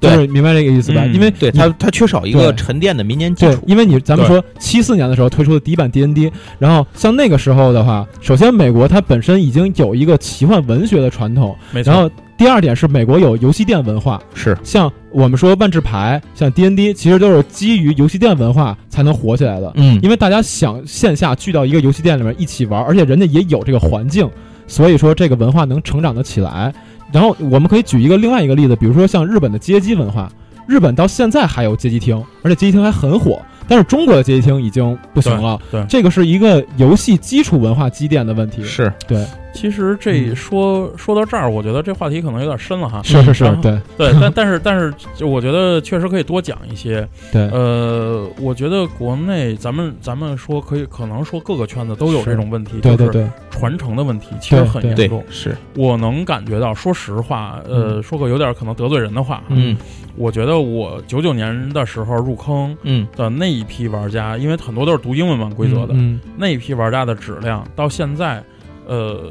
[0.01, 1.03] 就是明白这个意思吧？
[1.05, 3.63] 嗯因为对它它缺少一个沉淀的民间基对础，。
[3.67, 11.93] 因为你咱们说七四年的时候推出的第一版 D N D，然后像那个时候的话，首先美国它本身已经有一个奇幻文学的传统，没错。
[11.93, 24.29] 然后第二点是美国有游戏店文化，是像我们说万智牌，像 D N D，其实都是基于游戏店文化才能火起来的，嗯因为大家想线下聚到一个游戏店里面一起玩，而且人家也有这个环境，
[24.67, 26.73] 所以说这个文化能成长得起来。
[27.13, 30.31] 然后我们可以举一个另外一个例子，比如说像日本的街机文化，
[30.67, 33.41] 日本到现在还有街机厅，而且街机厅还很火。
[33.69, 38.65] 但是中国的街机厅已经不行了，对对这个是一个游戏基础文化积淀的问题。
[38.65, 40.37] 是，对，其实这嗯。
[40.37, 43.03] 说说到这儿，我觉得这话题可能有点深了哈。
[43.03, 43.79] 是是是对。
[43.97, 47.07] 对，但但是但是，就我觉得确实可以多讲一些。
[47.33, 53.13] 对，呃，我觉得国内咱们咱们说可以，可能说各个圈子都有这种问题，就是对对。
[53.23, 55.23] 对，传承的问题，其实很严重。
[55.31, 59.77] 是，我能感觉到，说实话，呃，说个有点可能得罪人的话，嗯。
[60.17, 63.07] 我觉得我九九年的时候入坑嗯。
[63.17, 68.43] 的那一批玩家，因为很多都是读英文版规则的，嗯，那一批玩家的质量到现在，
[68.91, 69.31] 呃，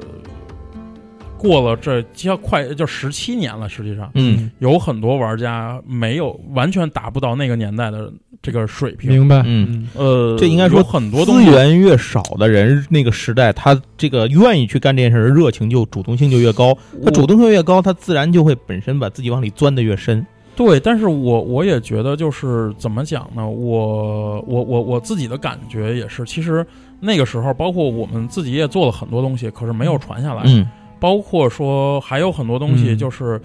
[1.38, 8.10] 过了这要快就十七年了，实际上嗯有很多玩家没有完全达不到那个年代的
[8.42, 9.12] 这个水平。
[9.12, 16.74] 明白，嗯呃，这应该说很多东资西源越少的人，那个时代，他这个愿意去干这件事儿，热情就主动性就越高。
[17.04, 20.26] 他主动性越高，他自然就会本身把自己往里钻的越深。
[20.56, 23.48] 对，但是我我也觉得就是怎么讲呢？
[23.48, 26.66] 我我我我自己的感觉也是，其实
[27.00, 30.44] 那个时候，包括我们自己也做了很多东西，可是没有传下来。
[30.46, 30.68] 嗯
[31.00, 33.42] 包括说还有很多东西嗯就是。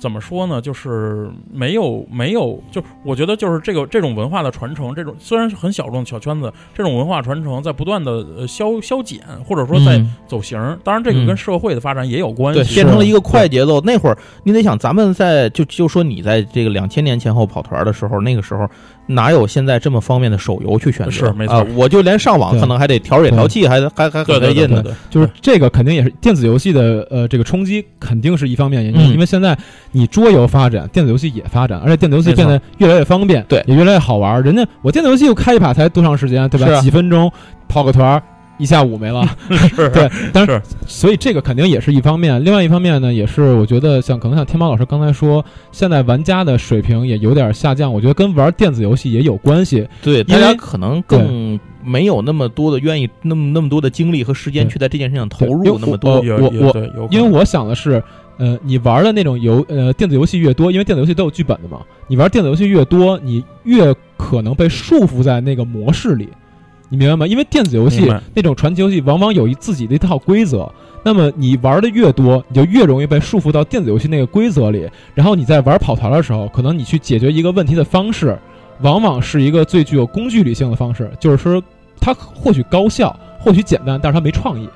[0.00, 0.60] 怎么说呢？
[0.60, 10.76] 就是没有没有，就我觉得就是这个这种文化的传承，这种虽然是很小众的小圈子，这种文化传承在不断的呃消消减，或者说在嗯走形儿。
[10.82, 12.74] 当然，这个嗯跟社会的发展也有关对，系。
[12.74, 13.80] 变成了一个快节奏。
[13.82, 18.68] 那会儿你得想，咱们在就就说你在这个两千年前后跑团的时候，那个时候
[19.06, 21.10] 哪有现在这么方便的手游去选择？
[21.10, 24.82] 是没错啊我就连上网可能还得调水调器，还还还对很费劲呢。
[24.82, 29.56] 对对对对，就是这个肯定也是电子游戏的呃这个冲击肯定是一方面原因，嗯因为现在
[29.90, 34.42] 你桌游发展，电子游戏也发展，而且电子游戏变得越来越方便，对也越来越好玩。
[34.42, 36.72] 人家我电子游戏我开一把才多长时间，对吧？
[36.72, 37.30] 啊几分钟
[37.68, 38.22] 跑个团儿。
[38.62, 39.26] 一下午没了，
[39.92, 42.42] 对，当然是，所以这个肯定也是一方面。
[42.44, 49.88] 另外一方面呢，也是我觉得像可能像天猫老师刚才说，现在玩家的水平也有点下降，我觉得跟玩电子游戏也有关系。
[50.00, 56.20] 对，因大家为可能更没有那么多的愿意那么那么多的精力和时间去在这件事上投入那么多。
[56.20, 58.00] 我我因为我想的是，
[58.38, 66.28] 呃，你玩的那种游呃电子游戏越多，因为电子游戏都有剧本的嘛，你玩电子游戏越多，你越可能被束缚在那个模式里，
[66.92, 67.26] 你明白吗？
[67.26, 70.70] 因为电子游戏那种传奇游戏往往有一自己的一套规则，
[71.02, 78.38] 那么你玩的越多，你就越容易被束缚到电子游戏那个规则里，然后你在玩跑团的时候，可能你去解决一个问题的方式，
[78.82, 81.62] 往往是一个最具有工具理性的方式，就是说
[81.98, 84.68] 它或许高效，或许简单，但是它没创意。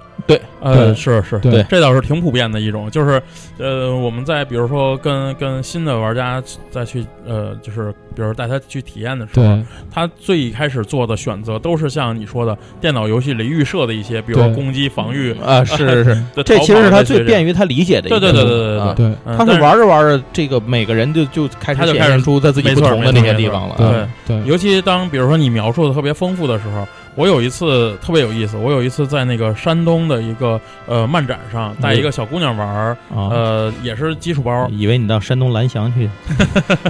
[0.61, 3.23] 呃，是是，对这倒是挺普遍的一种，就是
[3.59, 9.59] 呃，我们在比如说跟跟新的玩家再去呃，就是比如带他去体验的时候，
[9.91, 18.19] 他最一开始做的选择都是像你说的电脑游戏里预设的一些，比如说攻击、防御啊，是 是是，这其实是他最便便于他理解的一对。
[18.19, 19.07] 对对对对啊对。
[19.25, 24.09] 嗯他是玩着玩着，这个每个人就就开始显他就开始现出他自己不同的那些地方了啊。
[24.27, 34.69] 对对尤其当比如说你描述的特别丰富的时候，我有一次特别有意思，我有一次在那个山东的一个呃漫展上带一个小姑娘玩呃，也是基础包。
[34.71, 36.09] 以为你到山东蓝翔去，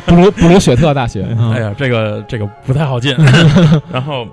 [0.04, 1.24] 不如不如雪特大学。
[1.38, 3.16] 嗯哎呀，这个这个不太好进。
[3.90, 4.26] 然后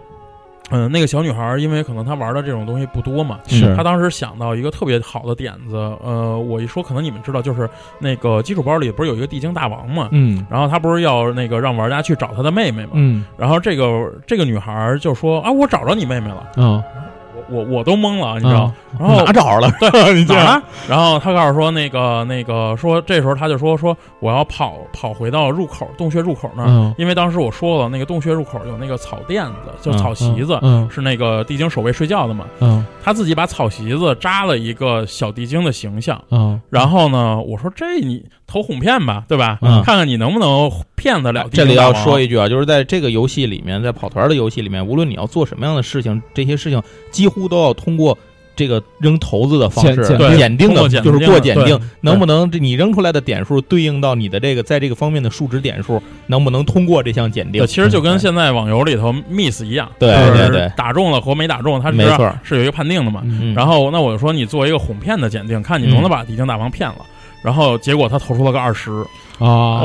[0.73, 7.69] 嗯，那个小女孩儿因为可能她玩的这种东西不多嘛，是她当时想到一个特别好的点子，呃，我一说可能你们知道，就是
[7.99, 17.12] 那个基础包里不是有一个地精大王嘛，嗯然后他不是要那个让玩家去找他的妹妹嘛，嗯然后这个这个女孩儿就说啊，我找着你妹妹了，嗯，我
[17.53, 19.71] 我我都懵了，你知道，然后哪找着了？
[20.13, 20.63] 你这哪儿呢？
[20.89, 32.45] 然后他告诉说那个那个说，这时候他就说说我要跑跑回到入口洞穴入口那儿，嗯因为当时我说了，那个洞穴入口有那个草垫子，就嗯草席子，嗯是那个地精守卫睡觉的嘛。
[32.59, 39.57] 嗯他自己把草席子扎了一个小地精的形象，嗯然后呢，我说这你投哄骗吧，对吧？
[39.61, 41.93] 嗯看看你能不能骗得了这里要。
[41.93, 46.81] 说一句啊，就是在这个游戏里面，在跑团的游戏里面，无论你要做什么样的事情，这些事情
[47.11, 48.17] 几乎都要通过
[48.55, 57.67] 这个扔骰子的方式检对检定的，通过检就是定的对过检定，能不能这你扔出来的点数对应到你的这个在这个方面的数值点数，能不能通过这项检定对，？
[57.67, 63.21] 其实就跟现在网游里头 miss 一样，对就是对对打中了和没打中，它是没错是有一个判定的嘛。
[63.25, 66.97] 嗯然后那我就说你做一个哄骗的检定，看你能不能把地精大王骗了。
[67.43, 69.05] 然后结果他投出了个二十，
[69.37, 69.83] 啊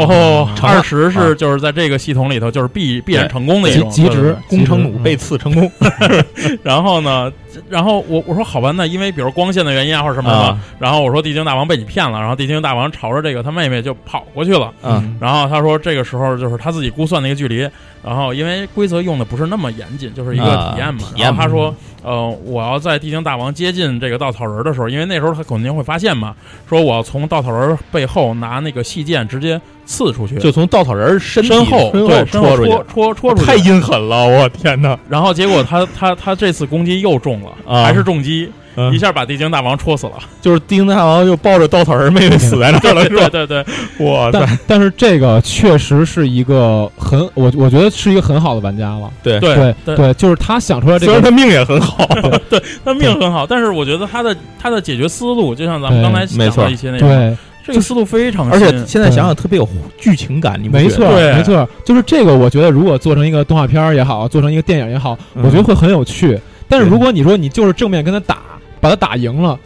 [0.63, 4.43] 二十是就是在这个系统里头就是必必然成功的一种极极值对对对。
[4.49, 5.71] 攻城弩嗯被刺成功。
[6.63, 7.31] 然后呢，
[7.69, 14.73] 然后我我说好吧，那因为比如光线的原因啊或者什么什么，啊然后我说地精大王被你骗了，然后地精大王朝着这个他妹妹就跑过去了。
[14.83, 17.69] 嗯然后他说这个时候就是他自己估算那个距离，
[18.05, 21.01] 然后因为规则用的不是那么严谨，就是一个啊体验嘛。
[21.01, 26.35] 体验嘛然后他说，呃，我要在地精大王接近这个稻草人的时候，因为那时候他肯定会发现嘛，
[26.69, 31.91] 说我要从稻草人背后拿那个细剑直接刺出去，就从稻草人身身后
[32.31, 32.71] 戳出去。
[32.71, 34.29] 戳，戳戳出去，太阴狠了！
[34.29, 34.97] 我天哪！
[35.09, 37.85] 然后结果他他他这次攻击又中了，啊。
[37.85, 38.93] 还是重击，嗯。
[38.93, 40.13] 一下把地精大王戳死了。
[40.43, 43.29] 就是地精大王又抱着稻草人妹妹死在那儿了， 是吧？
[43.31, 44.39] 对对对，哇塞！
[44.39, 49.11] 但但是这个确实是一个很我我觉得是一个很好的玩家了。
[49.23, 49.41] 对。
[49.41, 50.13] 对对。
[50.15, 52.07] 就是他想出来这个，虽然他命也很好，
[52.51, 52.63] 对。
[52.85, 57.37] 他命很好，但是我觉得他的他的解决思路，就像咱们刚才讲的一些内容，对，
[57.69, 66.41] 这个思路非常而且现在想想特别有剧情感，你没错没错，就是这个，我觉得如果做成一个动画片也好，做成一个电影也好，嗯我觉得会很有趣。
[66.67, 68.39] 但是如果你说你就是正面跟他打，
[68.81, 69.59] 把他打赢了，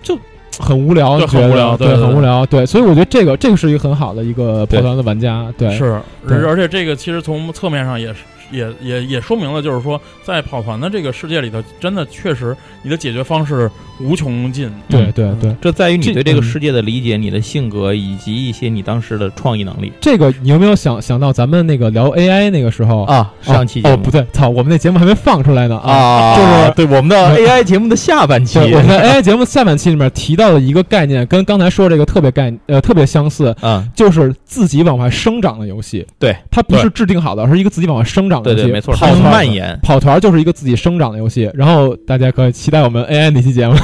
[0.00, 0.16] 就
[0.56, 1.42] 很无聊，对觉得？
[1.42, 2.64] 很无聊对，很无聊，对。
[2.64, 8.20] 所以我觉得这个这个是一个很好的一个跑团的玩家，对，是，而且这个其实从侧面上也是。
[8.50, 13.70] 也也也说明了，就是说，在跑团的这个世界里头，真的确实你的解决方式
[14.00, 14.70] 无穷尽。
[14.88, 15.54] 对对对。
[15.60, 23.02] 这在于你对这个世界的理解、你的性格以及一些你当时的创意能力这个你有没有想想到咱们那个聊 AI 那个时候？
[23.04, 23.32] 啊。
[23.42, 25.92] 上期节哦，目不对，操，我们那节目还没放出来呢啊！
[25.92, 36.06] 啊，就是对我们的 AI 节目的下半期对，我们的 AI 节目下半期里面提到的一个概念，跟刚才说这个特别概呃特别相似，啊，就是自己往外生长的游戏。
[36.18, 38.62] 对，它不是制定好的，而是一个自己往外生长的游戏。
[38.62, 39.78] 对对，没错，跑团蔓延。
[39.82, 43.74] 跑团就是一个自己生长的游戏，然后大家可以期待我们 AI 那期节目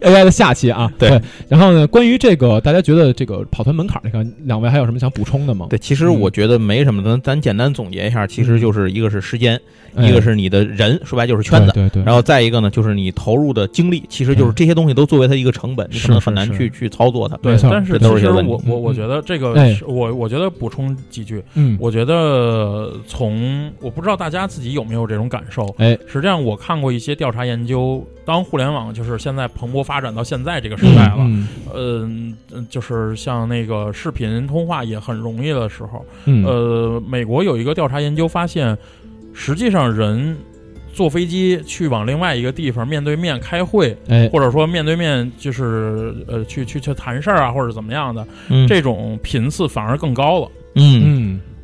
[0.00, 0.90] ，AI 的下期啊。
[0.98, 5.66] 对然后呢，关于这个，大家觉得这个跑团门槛，你看两位还有什么想补充的吗？
[5.70, 9.54] 对，其实嗯我觉得没什么，咱咱简单总结一下，其实就是一个是时间，
[9.89, 17.36] 哎一个是你的人，说白就是圈子，对对对，然后再一个呢，就是你投入的精力，其实就是这些东西都作为它一个成本，你可能很难去去操作它。
[17.38, 18.94] 对但是其实我我我嗯。
[18.94, 19.54] 觉得这个
[19.86, 31.16] 我我觉得补充几句，嗯，我觉得从我不知道大家自己有没有这种感受，哎，实际上我看过一些调查研究，当互联网就是现在蓬勃发展到现在这个时代了，
[31.74, 32.36] 嗯。
[32.68, 38.76] 就是像那个视频通话也很容易的时候，嗯，呃，美国有一个调查研究发现，
[39.32, 40.36] 实际上人
[40.92, 48.66] 坐飞机去往另外一个地方面对面开会，哎，或者说面对面就是呃去去去谈事儿啊，或者怎么样的，嗯。
[48.66, 50.50] 这种频次反而更高了。
[50.74, 51.19] 嗯，嗯，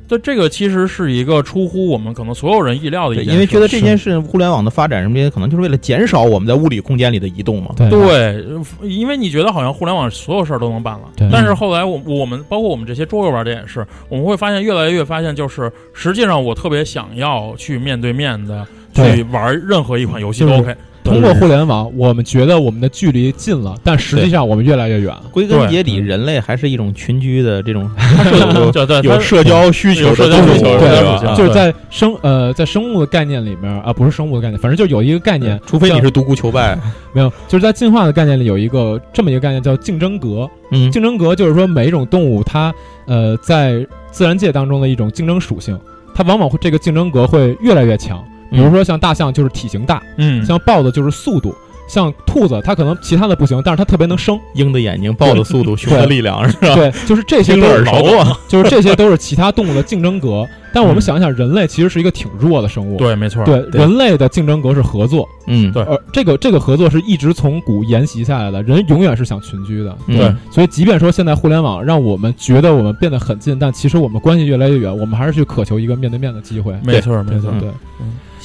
[0.08, 7.74] 这这个其实是一个出乎我们可能所有人意料的一对，件事，因为觉得这件事互联网的发展什么的，可能就是为了减少我们在物理空间里的移动嘛。
[7.76, 8.44] 对
[8.82, 20.74] 因为你觉得好像互联网所有事儿都能办了，但是后来我我们包括我们这些桌游玩的也是，我们会发现越来越发现，就是实际上我特别想要去面对面的去玩任何一款游戏都 OK。
[21.06, 25.14] 通过互联网，我们觉得我们的距离近了，但实际上我们越来越远。
[25.30, 27.90] 归根结底，人类还是一种群居的这种
[29.02, 36.78] 有社交需求社交动物，需求对就是在生呃在生物的概念里面啊，不是生物的概念，反正就有一个概念，除非你是独孤求败，
[37.14, 40.48] 没有，就是在进化的概念里有一个这么一个概念叫竞争格。
[40.72, 42.74] 嗯竞争格就是说每一种动物它
[43.06, 45.78] 呃在自然界当中的一种竞争属性，
[46.14, 48.24] 它往往会这个竞争格会越来越强。
[48.50, 51.54] 比如说像大象就是体型大，嗯，像豹子就是速度，
[51.88, 54.38] 像兔子，它可能其他的不行，但是它特别能生。
[54.54, 56.74] 鹰的眼睛，豹的速度，熊的力量，是吧？
[56.74, 58.38] 对，就是这些都是耳熟啊。
[58.48, 60.46] 就是这些都是其他动物的竞争格。
[60.74, 62.98] 但我们想一想，人类其实是一个挺弱的生物。
[62.98, 68.62] 对，没错，对，人类的竞争格是合作，嗯，对而这个这个合作是一直从古沿袭下来的。
[68.62, 76.78] 人永远是想群居的，嗯对所以即便说现在互联网让我们觉得我们变得很近，但其实我们关系越来越远，我们还是去渴求一个面对面的机会。
[76.84, 77.70] 没错，没错对对。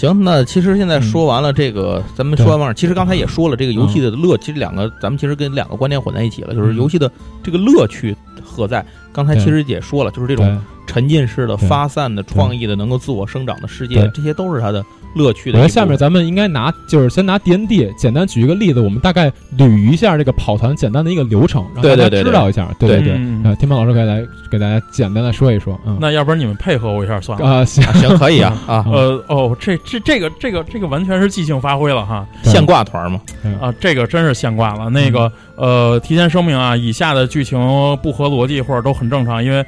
[0.01, 6.77] 对，行，那其实现在说完了这个，咱们说完网，其实刚才也说了，这个游戏的乐，其实两个咱们其实跟两个观点混在一起了，就是嗯。
[6.77, 7.11] 游戏的
[7.43, 8.83] 这个乐趣何在？
[9.13, 14.83] 刚才其实也说了，就是这种沉浸式的、发散的、创意的、能够自我生长的世界，这些都是它的
[15.15, 15.63] 乐趣的一部分。
[15.63, 22.67] 我觉得下面咱们应该拿，就是先拿 D N D 简单举一个例子，我们大概捋一下这个跑团简单的一个流程，让大家对对对知道一下。
[22.77, 22.91] 对。
[22.91, 25.79] 对对，嗯呃，天鹏老师可以来给大家简单的说一说。
[25.85, 27.47] 嗯，那要不然你们配合我一下算了。
[27.47, 32.27] 啊行，啊行，可以啊啊，呃哦，这这这个这个这个完全是即兴发挥了哈。
[32.43, 33.21] 现挂团嘛，
[33.61, 34.89] 啊，这个真是现挂了。
[34.89, 37.57] 那个呃，提前声明啊，以下的剧情
[38.03, 39.65] 不合逻辑或者都很正常，因为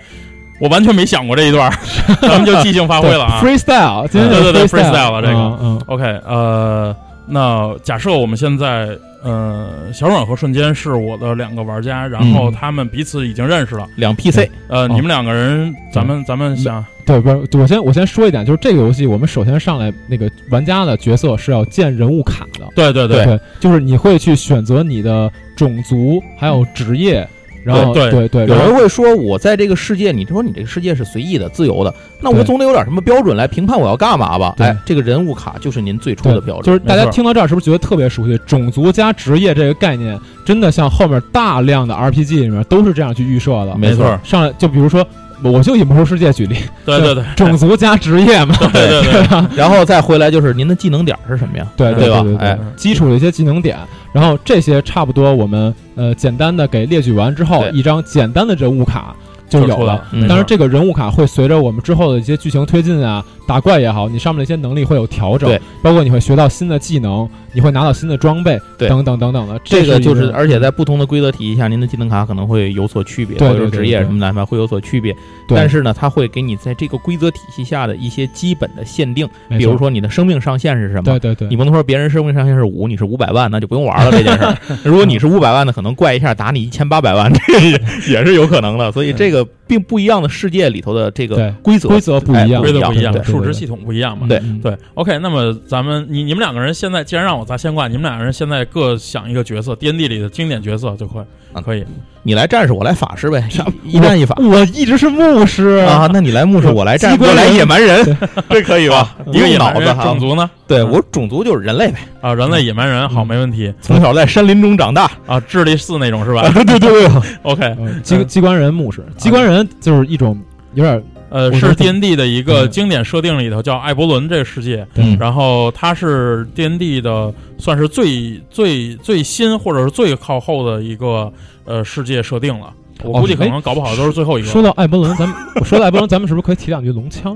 [0.60, 1.76] 我完全没想过这一段儿，
[2.22, 3.41] 咱们就即兴发挥了啊。
[3.41, 5.34] freestyle，今天就是对对对 freestyle 了这个。
[5.34, 5.82] 嗯嗯。
[5.88, 6.95] OK，呃，
[7.28, 8.89] 那假设我们现在
[9.24, 12.54] 呃，小软和瞬间是我的两个玩家，然后嗯。
[12.54, 13.88] 他们彼此已经认识了。
[13.95, 14.88] 两 PC，呃，哦。
[14.89, 23.26] 你们两个人，咱们咱们想，对，不是，我先我先说一点，就是这个游戏，我们首先上来那个玩家的角色是要建人物卡的，对对对。
[23.26, 27.28] 对，就是你会去选择你的种族还有职业，
[27.64, 34.53] 然后对对对，有人会说，我在这个世界，你说你这个世界是随意的、自由的，那我总得有点什么标准来评判我要干嘛吧？
[34.57, 36.64] 对哎，这个人物卡就是您最初的标准。
[36.64, 38.38] 就是大家听到这儿是不是觉得特别熟悉？
[38.45, 43.76] 种族加职业这个概念，真的像后面大量的 RPG 里面都是这样去预设的。
[43.78, 45.05] 没错上来就比如说，
[45.44, 47.24] 我就以魔兽世界举例，对对对。
[47.36, 51.68] 种族加职业嘛，对对对，然后再回来就是您的技能点是什么呀？
[51.76, 52.22] 对对吧？
[52.22, 52.58] 对哎。
[52.76, 53.78] 基础的一些技能点，
[54.12, 59.16] 然后这些差不多我们呃简单的给列举完之后，一张简单的人物卡
[59.50, 59.76] 就有了。
[59.76, 60.04] 出来了。
[60.12, 60.28] 嗯。
[60.28, 65.50] 当然，这个人物卡会随着我们之后的一些剧情推进啊，打怪也好，你上面的一些能力会有调整。
[65.50, 69.60] 对，包括你会学到新的技能，你会拿到新的装备，对等等等等的。
[69.64, 75.14] 这个就是，而且在不同的规则体系下，您的技能卡可能会有所区别，或者职业什么的会有所区别。
[75.47, 81.20] 对但是呢，它会给你在这个规则体系下的一些基本的限定，比如说你的生命上限是什么对。
[81.20, 84.58] 对对，你不能说别人生命上限是五，你是五百万，那就不用玩了这件事儿。
[84.84, 88.91] 如果你是五百万的，可能怪一下打你一千八百万， 这个也也是有可能的。
[88.91, 94.28] 所以这个并不一样的世界里头的这个规则规则不一样，哎规则不一样数值系统不一样嘛。
[94.28, 101.24] 对嗯对，OK，那么咱们你你们两个人现在既然让我砸先挂，你们俩人现在各想一个角色，D N D 里的经典角色就可以
[101.54, 101.86] 啊可以。
[102.26, 103.44] 你来战士，我来法师呗，
[103.84, 106.10] 一一战一法我一直是牧师啊。
[106.14, 108.18] 那你来牧师，我来战士， 机关我来野蛮人，
[108.50, 109.16] 这可以吧？
[109.34, 110.50] 一个脑子哈种族呢？
[110.66, 115.12] 对我种族就是人类呗，啊，人类野蛮人，好，嗯没问题从小在山林中长大。
[115.26, 120.39] 啊，智力四那种是吧对对对对，？OK，嗯机机关人牧师，机关人就是一种
[120.76, 131.34] 有点呃，是我觉得 D N D 的一个嗯经典设定里头叫艾伯伦这个世界，嗯然后它是 D N D 的算是最最最新或者是最靠后的一个
[131.65, 132.71] 呃世界设定了。
[133.03, 134.47] 我哦估计可哎能搞不好都是最后一个。
[134.47, 137.36] 说到艾伯伦，咱们 说到艾伯伦，咱们是不是可以提两句龙枪？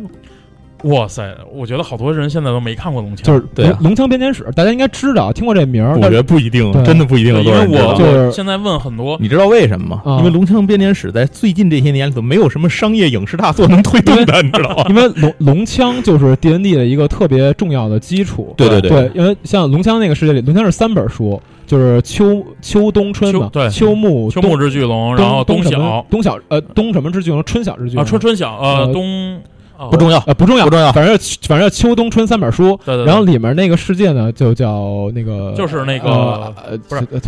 [0.83, 3.71] 哇塞，我觉得好多人现在都没看过龙枪，就是对啊。
[3.81, 5.95] 龙龙枪编年史，大家应该知道，听过这名儿。
[5.95, 10.01] 我觉得不一定，真的不一定因为多少人知道我就是我现在问很多，你知道为什么吗？
[10.05, 10.17] 啊。
[10.19, 14.85] 因为《龙枪编年史》在最近这些年里头没有什么商业影视大作能推动的， 你知道吗？
[14.89, 18.53] 因为龙龙枪就是 D N D 的一个特别重要的基础。
[18.55, 23.69] 对对对，因为像龙枪那个世界里，龙枪是三本书，就是秋秋冬春嘛，秋对。
[23.69, 29.39] 秋木秋木之巨龙，然后冬小冬小呃冬什么之巨龙，春晓之巨啊，龙春春小呃呃冬
[29.77, 30.91] 哦不重要，呃不重要不重要。
[30.91, 31.17] 反正
[31.47, 33.05] 反正秋冬春三本书，对对，对。
[33.05, 37.19] 然后里面那个世界呢就叫那个就是那个呃呃不是呃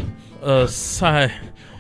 [0.41, 1.29] 呃赛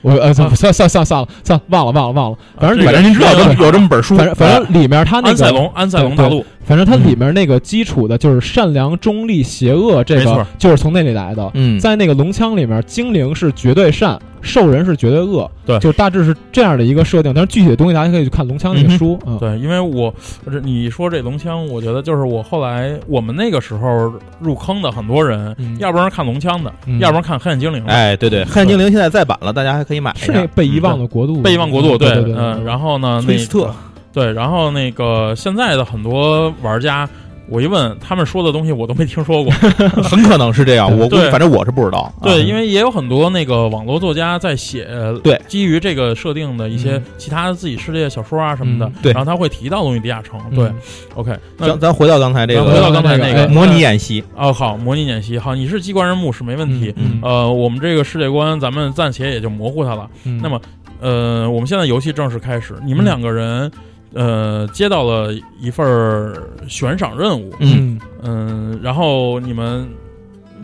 [0.01, 3.33] 我呃算算算算算了算了忘了忘了忘了，反正里面反正您知道
[3.65, 11.51] 有这么本书，反正反正里面它那个安塞龙安塞龙大陆，反正它里面那个基础的就是善良、中立、邪恶，这个就是从那里来的。
[11.53, 15.77] 嗯，在那个龙枪里面，精灵是绝对善，兽人是绝对恶，对。
[15.79, 17.33] 就大致是这样的一个设定。
[17.33, 20.13] 但是具体的东西大家可以去看龙枪那个书，嗯，对，因为我
[20.51, 25.77] 这你说这龙枪，我觉得就是我后来我们那个时候入坑的很多人，嗯。
[25.79, 26.99] 要不然看龙枪的，嗯。
[26.99, 27.91] 要不然看黑暗精灵的。
[27.91, 30.47] 哎，对对，黑暗精灵现在再版了，大家还可以买一下是那个。
[30.47, 33.73] 被遗忘的国度，被遗忘国度，对对，嗯，然后呢，那崔斯特
[34.11, 37.07] 对，然后那个现在的很多玩家，
[37.49, 39.51] 我一问，他们说的东西我都没听说过。
[40.03, 40.89] 很可能是这样。
[40.97, 42.11] 我估计反正我是不知道。
[42.21, 44.87] 对，啊因为也有很多那个网络作家在写，
[45.23, 50.39] 对基于这个设定的一些嗯其他的自己世界小说啊什么的嗯，对然后他会提到《龙与地下城》。
[50.55, 50.75] 对嗯
[51.15, 56.93] ，OK，那咱咱回到刚才这个回到刚才那个哎模拟演习，哦，好，模拟演习，好，你是机关人物是没问题。
[56.97, 60.09] 嗯呃，我们这个世界观，咱们暂且也就模糊它了。
[60.23, 60.59] 嗯那么
[61.01, 63.71] 呃，我们现在游戏正式开始，你们嗯两个人，
[64.13, 66.33] 呃，接到了一份
[66.67, 67.69] 悬赏任务，嗯。
[67.77, 69.87] 嗯嗯，然后你们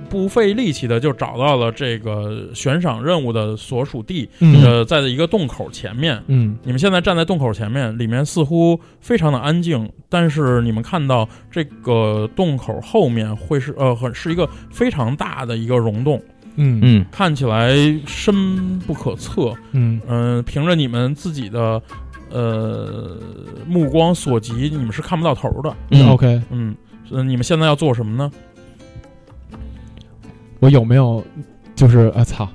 [0.10, 4.64] 不费力气的就找到了这个悬赏任务的所属地，嗯。
[4.64, 6.22] 呃，在一个洞口前面。
[6.28, 6.58] 嗯。
[6.64, 16.22] 你们现在站在洞口前面，里面似乎非常的安静，但是你们看到这个洞口后面会是呃很是一个非常大的一个溶洞，
[16.56, 16.80] 嗯。
[16.84, 17.06] 嗯。
[17.12, 17.76] 看起来
[18.06, 19.54] 深不可测。
[19.72, 20.00] 嗯。
[20.08, 21.82] 嗯、凭着你们自己的
[22.30, 23.18] 呃
[23.68, 25.76] 目光所及，你们是看不到头的。
[25.92, 26.76] 嗯 OK，嗯，
[27.12, 28.32] 呃你们现在要做什么呢？
[30.60, 31.24] 我有没有
[31.76, 32.48] 就是啊操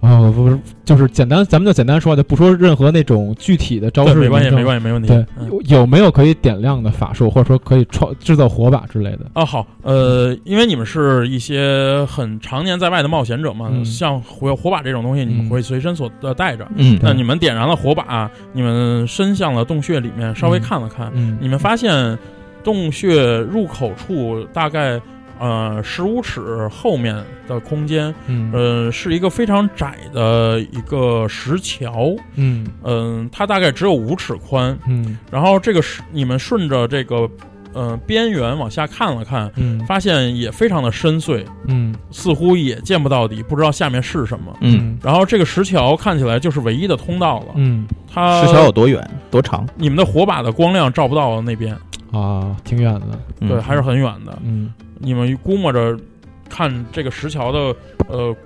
[0.00, 4.64] 啊不是就是简单咱们就简单说，就不说任何那种具体的招，式，没关系，没。
[4.64, 5.08] 关系，没问题。
[5.48, 9.26] 有有没有可以点亮的法术，或者说可以创制造火把之类的？
[9.34, 16.66] 啊，好，呃，因为你们是一些很常年在外的冒险者嘛，嗯像火火把这种东西，你们嗯会随身所呃带着。
[16.76, 22.18] 嗯那你们点燃了火把，你们伸向了洞穴里面，稍微嗯看了看，嗯你们发现
[22.64, 25.00] 洞穴入口处大概
[25.40, 27.16] 呃十五尺后面
[27.48, 37.28] 的空间，嗯呃，是一个非常窄的一个石桥，嗯嗯、它大概只有五尺宽，嗯然后这个石你们顺着这个
[37.72, 44.54] 呃边缘往下看了看，嗯发现也非常的深邃，嗯似乎也见不到底，不知道下面是什么。
[44.60, 49.66] 嗯，然后这个石桥看起来就是唯一的通道了，嗯它石桥有多远多长？
[49.76, 51.74] 你们的火把的光亮照不到那边，
[52.12, 53.18] 啊，挺远的。
[53.40, 54.38] 嗯对，还是很远的。
[54.44, 54.70] 嗯
[55.02, 55.98] 你们估摸着
[56.48, 57.74] 看这个石桥的
[58.08, 58.36] 呃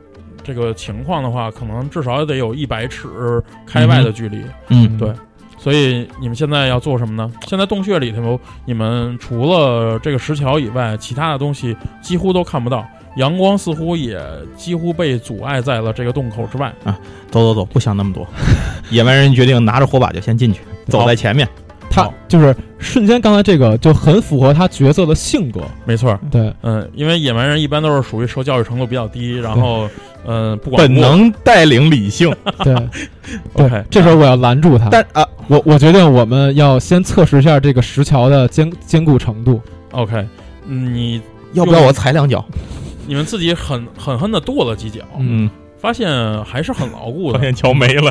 [0.42, 4.40] 这个情况的话，可能至少得有一百尺开外的距离。
[4.68, 5.12] 嗯对
[5.59, 7.32] 所以你们现在要做什么呢？
[7.46, 12.86] 现在洞穴里头，你们除了这个石桥以外，其他的东西几乎都看不到。
[13.16, 14.20] 阳光似乎也
[14.57, 16.98] 几乎被阻碍在了这个洞口之外啊。
[17.30, 18.26] 走走走，不想那么多。
[18.90, 21.48] 野蛮人决定拿着火把就先进去，走在前面。
[21.95, 25.61] 他就是瞬间刚才这个就很符合他角色的性格。
[25.84, 29.88] 没错，对，嗯，因为野蛮人一般都是属于受教育程度比较低，然后，
[30.26, 32.34] 嗯，不管本能带领理性，
[32.64, 32.74] 对，
[33.55, 34.88] 对这时候我要拦住他。
[34.90, 39.61] 但啊，我我决定我们要先测试一下这个石桥的坚坚固程度。
[39.92, 40.26] OK，
[40.66, 41.22] 嗯你
[41.53, 42.45] 要不要我踩两脚？
[43.07, 45.51] 你们自己狠狠狠的跺了几脚，嗯嗯，
[45.85, 48.11] 发现还是很牢固的，发现桥没了。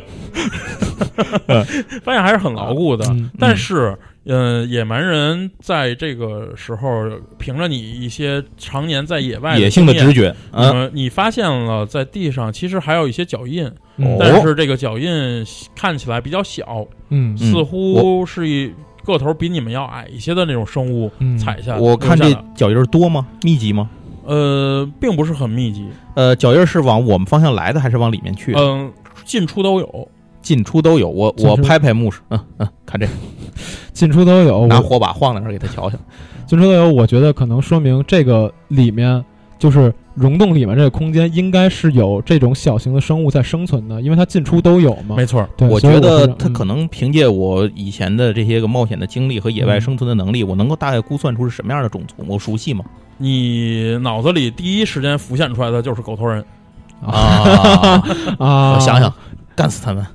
[2.06, 3.04] 发现还是很牢固的。
[3.10, 7.10] 嗯但是，呃，野蛮人在这个时候，
[7.40, 13.66] 凭着你一些常年在野外野性的直觉，嗯，呃，你发现了在地上其实还有一些脚印，
[13.98, 15.44] 嗯但是这个脚印
[15.76, 18.72] 看起来比较小，嗯似乎是一
[19.04, 21.76] 个头比你们要矮一些的那种生物嗯踩下。
[21.78, 23.26] 我看这脚印儿多吗？
[23.42, 23.90] 密集吗？
[24.26, 28.54] 呃，并不是很密集，呃，脚印儿是往我们方向来的，还是往里面去？
[28.56, 28.92] 嗯，
[29.26, 30.08] 进出都有。
[30.42, 31.08] 进出都有。
[31.08, 33.14] 我我拍拍牧师，嗯嗯，看这个，
[33.94, 34.60] 进出都有。
[34.60, 35.98] 我拿火把晃在那儿给他瞧瞧。
[36.46, 39.24] 进出都有，我觉得可能说明这个里面
[39.58, 45.16] 就是溶洞里面这个空间应该是有这种小型的生物在生存的，因为它进出都有嘛。
[45.16, 52.16] 没错，对，我觉得是嗯他可能凭借我以前的这些个冒险的经历和野外生存的能力，我能够大概估算出是什么样的种族。
[52.28, 52.84] 我熟悉吗？
[53.18, 56.44] 你脑子里第一时间浮现出来的就是狗头人。
[57.06, 58.02] 啊，
[58.40, 59.14] 啊， 我想想，
[59.56, 60.06] 干死他们，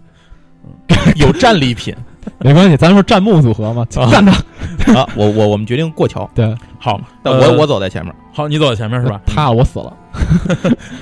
[1.17, 1.95] 有战利品
[2.39, 4.33] 没关系，咱说战木组合嘛，啊干他。
[4.99, 5.07] 啊！
[5.15, 8.15] 我我我们决定过桥，对，好，但呃我我走在前面。
[8.33, 9.21] 好，你走在前面是吧？
[9.27, 9.93] 他我死了。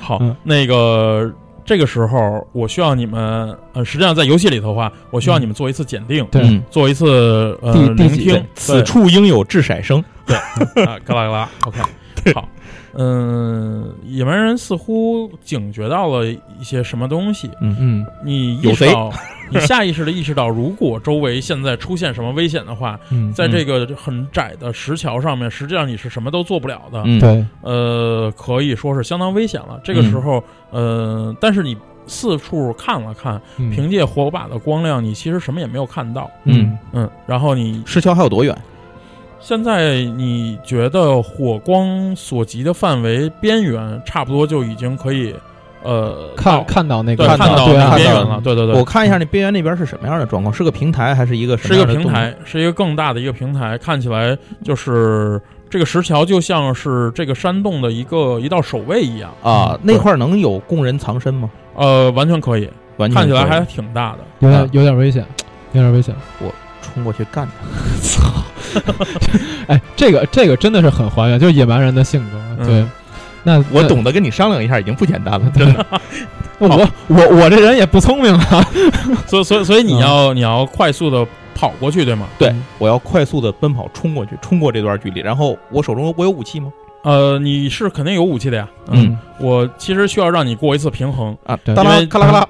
[0.00, 1.30] 好，嗯那个
[1.66, 6.40] 这个时候我需要你们，呃，实际上在游戏里头的话，我需要你们做一次检定，对。
[6.42, 6.62] 嗯。
[6.70, 10.02] 做一次呃聆听，此处应有掷骰声。
[10.24, 10.36] 对。
[10.84, 11.80] 啊，嘎啦嘎啦，OK，
[12.34, 12.48] 好。
[12.98, 19.12] 嗯，野蛮人似乎警觉到了一些什么东西，嗯嗯你意识到，
[19.50, 27.02] 你下意识的意识到，如果周围现在出现什么危险的话，嗯，在这个很窄的石桥上面，实际上你是什么都做不了的。
[27.04, 29.78] 嗯，对，呃，可以说是相当危险了。
[29.84, 31.76] 这个时候，呃，但是你
[32.06, 36.30] 四处看了看，嗯凭借火把的光亮，你其实什么也没有看到。
[36.44, 38.56] 嗯嗯，然后你石桥还有多远？
[39.38, 45.34] 现在你觉得火光所及的范围边缘，差不多就已经可以，
[45.82, 48.40] 呃，看看到那个看到那边缘了。
[48.42, 50.52] 对对对，我看一下那边缘那边是什么样的状况？
[50.52, 61.48] 是个平台还是一个是一个平台，是一个更大的一个平台，看起来就是这个石桥就像是这个山洞的一个一道守卫一样，啊，那块儿能有供人藏身吗？
[61.76, 64.18] 呃，完全可以，完全看起来还挺大的。
[64.40, 65.24] 有点啊有点危险，
[65.72, 66.14] 有点危险。
[66.94, 68.00] 冲过去干他。
[68.00, 68.44] 操
[69.68, 72.38] 哎，这个这个真的是很还原，就是野蛮人的性格。
[72.58, 72.86] 嗯对，
[73.42, 75.86] 那那我懂得跟你商量一下，已经不简单了，真的。
[76.58, 76.68] 我
[77.08, 78.68] 我我这人也不聪明啊。
[79.26, 82.26] 所以所以所以你要你要快速的跑过去，对吗？
[82.38, 86.70] 对嗯，我要快速的奔跑冲过去，冲过这段距离，然后我手中我有武器吗？
[87.06, 88.68] 呃，你是肯定有武器的呀。
[88.90, 89.16] 嗯。
[89.38, 91.36] 我其实需要让你过一次平衡。
[91.44, 91.74] 啊，对。
[91.74, 92.48] 哒啦因为咔啦咔啦，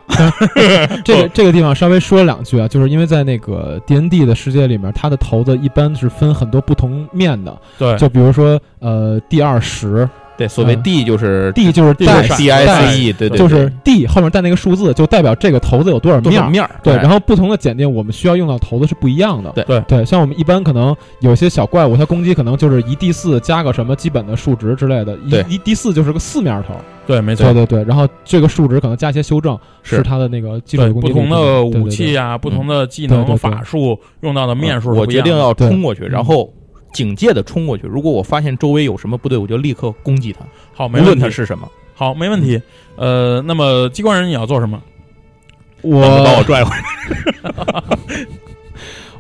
[1.05, 16.69] 这个这个地方稍微说两句啊，就是因为在那个 D N D 的世界里面，它的骰子一般是分很多不同面的，对，就比如说呃第二十对，所谓嗯 D 就是 D 就是地带 D I C E，对对，就是 D 后面带那个数字，就代表这个骰子有多少面？
[16.83, 19.51] 对，哎然后不同的检定，我们需要用到骰子是不一样的。
[19.53, 26.75] 对对对，像我们一般可能有些小怪物，它攻击可能就是一 D 四加个什么基本的数值之类的，一对一 D 四就是个四面头。
[27.07, 27.65] 对，没错对。
[27.65, 34.91] 对对，然后这个数值可能加一些修正，是是它的那个基础对，攻击力不同的武器啊，不同的技能、法术用到的面数。
[34.91, 36.53] 我决定要冲过去，然后
[36.97, 37.87] 警戒的冲过去。
[37.87, 40.41] 如果我发现周围有什么部队，我就立刻攻击他，
[40.73, 41.23] 好，无论没问题。
[41.25, 42.59] 他是什么，好，没问题。
[42.97, 44.83] 呃，那么机关人你要做什么？
[45.83, 46.83] 我能把我拽回来。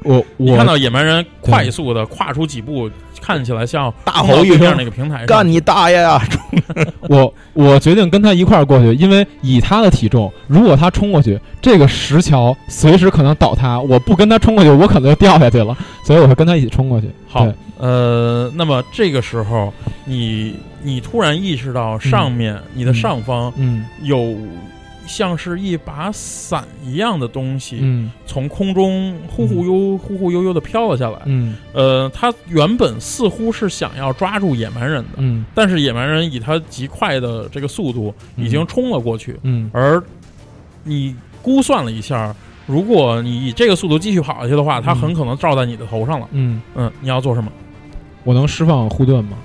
[0.03, 2.91] 我我看到野蛮人快速的跨出几步，
[3.21, 6.21] 看起来像大吼一声那个平台，干你大爷呀！
[7.09, 13.81] 我我决定跟他一块儿过去，因为以他的体重，如果他冲过去，这个石桥随时可能倒塌。
[13.81, 17.11] 我不跟他冲过去，我可能就掉下去了，所以我会跟他一起冲过去。
[17.29, 17.47] 好，
[17.79, 19.73] 呃，那么这个时候，
[20.05, 24.37] 你你突然意识到上面、你的上方嗯有
[25.07, 31.19] 像是一把伞一样的东西，嗯从空中忽忽悠、忽忽悠悠的飘了下来。
[31.27, 40.03] 嗯呃，它原本似乎是想要抓住野蛮人的，嗯但是野蛮人以他极快的这个速度已经冲了过去，嗯而
[40.83, 42.35] 你估算了一下。
[42.67, 46.27] 如果你以这个速度继续跑下去的话，它嗯很可能照在你的头上了。
[46.33, 47.49] 嗯，嗯，你要做什么？
[48.25, 49.39] 我能释放护盾吗？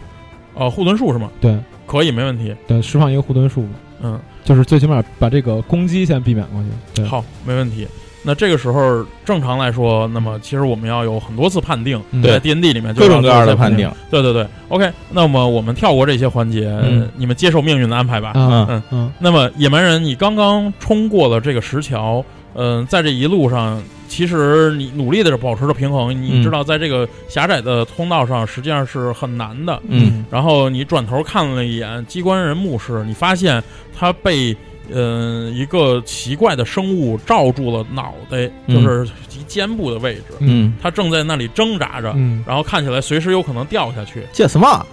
[0.55, 1.30] 呃，护盾术是吗？
[1.39, 1.55] 对
[1.86, 2.55] 可以，没问题。
[2.66, 3.68] 对，释放一个护盾术，
[4.01, 6.68] 嗯，就是最起码把这个攻击先避免过去。
[6.94, 7.88] 对，好，没问题。
[8.24, 13.92] 那这个时候，正常来说，那么其实我们要有很多次判定，嗯在 D N D 里面各种各样的判定。。
[14.12, 14.92] 对对对，OK。
[15.10, 18.34] 那么我们跳过这些环节，嗯你们接受命运的安排吧。
[18.36, 22.24] 嗯嗯嗯那么野蛮人，你刚刚冲过了这个石桥，
[22.54, 23.82] 嗯、在这一路上，
[24.12, 26.12] 其实你努力的保持着平衡。
[26.12, 29.82] 你嗯知道，在这个狭窄的通道上，实际上是很难的。
[29.88, 33.64] 嗯然后你转头看了一眼机关人牧师，你发现
[33.97, 34.53] 他被
[34.89, 44.28] 嗯、呃一个奇怪的生物罩住了脑袋，嗯就是及肩部的位置，嗯，他正在那里挣扎着，嗯，然后看起来随时有可能掉下去。
[44.34, 44.86] 这什么？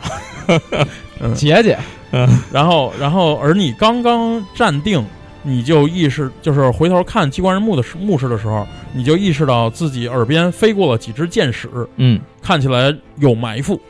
[1.34, 1.76] 姐姐，
[2.12, 5.04] 嗯然后，然后而你刚刚站定，
[5.48, 13.80] 你就意识，就是回头看机关人墓的墓室的时候，你就意识到自己耳边飞过了几只箭矢，嗯，看起来有埋伏。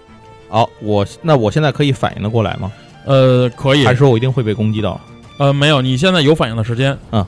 [0.49, 2.71] 好，我那我现在可以反应的过来吗？
[3.05, 5.01] 呃，可以还，是说我一定会被攻击到？
[5.39, 6.97] 呃，没有，你现在有反应的时间。
[7.11, 7.27] 嗯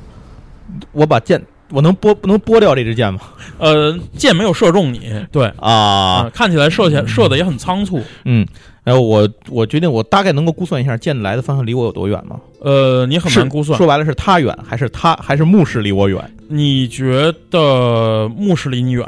[0.92, 3.20] 我把箭，我能拨能拨掉这支箭吗？
[3.58, 8.00] 呃，箭没有射中你，对啊、啊，看起来射起来射的也很仓促。
[8.24, 8.46] 嗯，
[8.82, 12.40] 然后我我决定，我大概能够估算一下箭来的方向离我有多远吗？
[12.60, 13.76] 呃，你很难估算。
[13.76, 16.18] 说白了是他远，还是他还是牧师离我远？
[16.48, 19.06] 你觉得牧师离你远？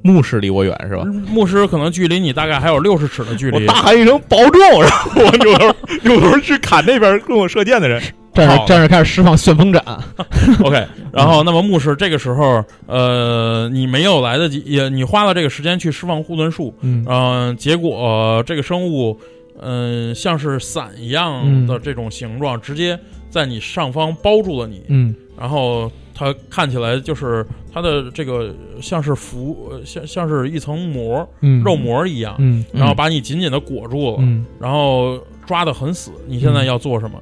[0.00, 1.02] 牧师离我远是吧？
[1.28, 3.56] 牧师可能距离你大概还有六十尺的距离。
[3.56, 8.00] 我大喊一声保重， 然后我扭头扭头去砍那边跟我射箭的人。
[8.46, 9.82] 好战士战士开始释放旋风斩。
[10.62, 19.18] OK，然后那么牧师这个时候，呃，你没有来得及，也你花了这个时间去释放护盾术，嗯嗯、结果、呃这个生物，
[19.60, 22.98] 嗯、像是伞一样的这种形状，直接
[23.30, 36.10] 在你上方包住了你，嗯然后它看起来就是它的这个像是浮，呃像像是一层膜，嗯，肉膜一样，嗯然后把你紧紧的裹住了，嗯，然后抓得很死。
[36.26, 37.20] 你现在要做什么？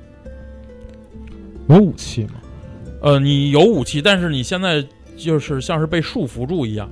[1.69, 2.35] 有武器吗？
[3.03, 4.85] 呃，你有武器，但是你现在
[5.17, 6.89] 就是像是被束缚住一样，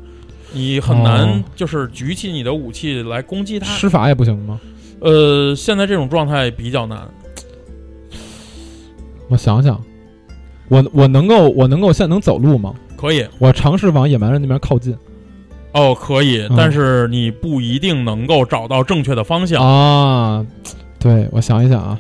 [0.53, 3.67] 你很难哦就是举起你的武器来攻击他。
[3.67, 4.61] 施法也不行吗？
[5.01, 7.09] 呃，现在这种状态比较难。
[9.29, 9.83] 我想想，
[10.69, 12.75] 我我能够我能够现在能走路吗？
[12.97, 14.97] 可以我尝试往野蛮人那边靠近
[15.73, 19.63] 哦，可以，嗯但是你不一定能够找到正确的方向。
[19.63, 20.47] 啊。
[21.01, 21.99] 对，我想一想啊，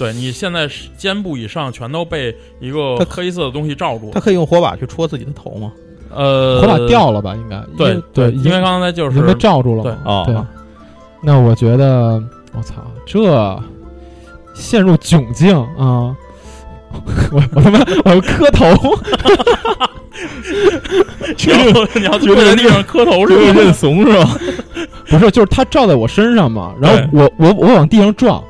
[0.00, 4.18] 对你现在是肩部以上全都被一个它黑色的东西罩住他。
[4.18, 5.70] 可以用火把去戳自己的头吗？
[6.12, 7.34] 呃，火把掉了吧？
[7.36, 9.98] 应该对为对，因为刚才就是已经被罩住了对嘛。
[10.06, 10.34] 哦对，
[11.22, 12.20] 那我觉得，
[12.56, 13.62] 我操，这
[14.54, 16.16] 陷入窘境啊！
[17.30, 18.66] 我我他妈我要磕头，
[21.94, 23.52] 你要 去在地上磕头是吧？
[23.60, 24.36] 认怂是吧？
[25.08, 28.42] 不是，就是他罩在我身上嘛，然后我我我往地上撞，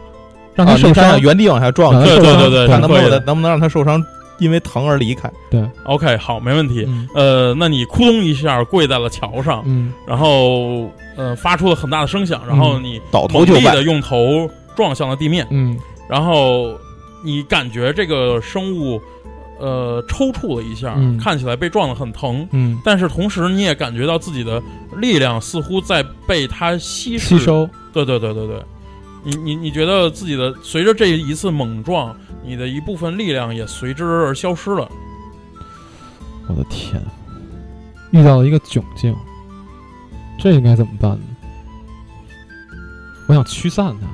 [0.60, 4.02] 让他啊，受伤原地往下撞，对对对对看能不能能不能让他受伤，
[4.38, 5.30] 因为疼而离开。
[5.50, 5.62] 对。
[5.84, 6.84] OK，好，没问题。
[6.86, 7.08] 嗯。
[7.14, 9.92] 呃，那你咕咚一下跪在了桥上，嗯。
[10.06, 15.78] 然后呃发出了很大的声响，然后你倒头就拜猛力的，用头撞向了地面，嗯。
[16.08, 16.74] 然后
[17.24, 19.00] 你感觉这个生物
[19.58, 21.18] 呃抽搐了一下，嗯。
[21.18, 24.62] 看起来被撞得很疼，嗯，但是同时你也感觉到自己的
[24.96, 27.38] 力量似乎在被它吸吸。
[27.38, 28.56] 收，对对对对对，
[29.22, 34.88] 你你你觉得自己的随着这一次猛撞，你的一部分力量也随之而消失了。
[36.48, 37.00] 我的天，
[38.10, 39.14] 遇到了一个窘境，
[40.38, 41.20] 这应该怎么办呢？
[43.28, 44.06] 我想驱散它。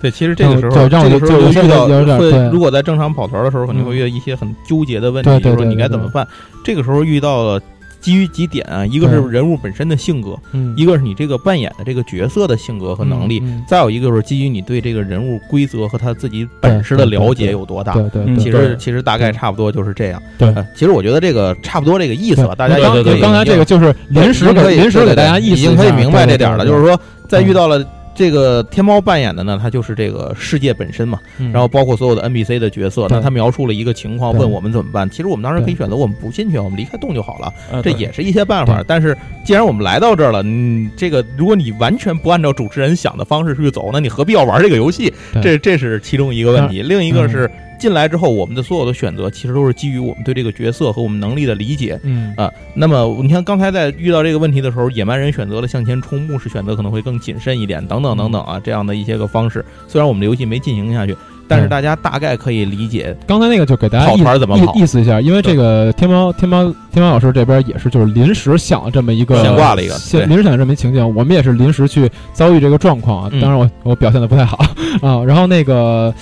[0.00, 6.26] 对，其实这个时候，对让我这个时候就就遇到会有点对，如果在正常跑团的时候，肯定嗯会遇到一些很纠结的问题，就是说你该怎么办。
[6.64, 7.60] 这个时候遇到了
[8.00, 17.92] 基于几点啊，一个是人物本身的性格，嗯，一个是你这个扮演的这个角色的性格和能力，嗯嗯再有一个就是基于你对这个人物规则和他自己本事的了解有多大。
[17.94, 20.22] 对对其实其实大概差不多就是这样。
[20.38, 27.84] 对呃其实我觉得这个差不多这个意思吧，大家刚刚才这个就是临时给可以临时给大家意思已经可以明白这点了，就是，说在遇到了。
[28.18, 35.08] 这个天猫扮演的呢，它就是这个世界本身嘛，嗯然后包括所有的 NPC 的角色，那他描述了一个情况，问我们怎么办。
[35.08, 38.84] 其实我们当时可以选择我们不进去，我们离开洞就好了，呃这也是一些办法对。
[38.88, 45.14] 但是既然我们来到这儿了，嗯，这个如果你完全不按照主持人想的方式去走，那你何必要玩这个游戏？
[45.40, 46.82] 这这是其中一个问题。
[46.82, 47.48] 另一个嗯是
[47.78, 51.98] 进来之后，我们的所有的选择其实都是基于我们对这个角色和我们能力的理解。
[52.02, 59.64] 嗯啊，那么你看刚才在遇到这个问题的时候，野蛮人选择了向前冲，牧师选择可能会更谨慎一点，等等等等啊，这样的一些个方式。
[59.86, 61.16] 虽然我们的游戏没进行下去，
[61.48, 64.74] 但是大家大概可以理解刚才那个就给大家跑意团怎么跑。
[64.74, 69.94] 意意思一下，因为这个天猫天猫天猫老师这边也是就是临时想了这么一个现挂了一个
[70.26, 73.30] 临时想了这么一情景，我们也是临时去遭遇这个状况啊。
[73.32, 73.40] 嗯。
[73.40, 74.58] 当然我我表现的不太好
[75.00, 76.12] 啊，然后那个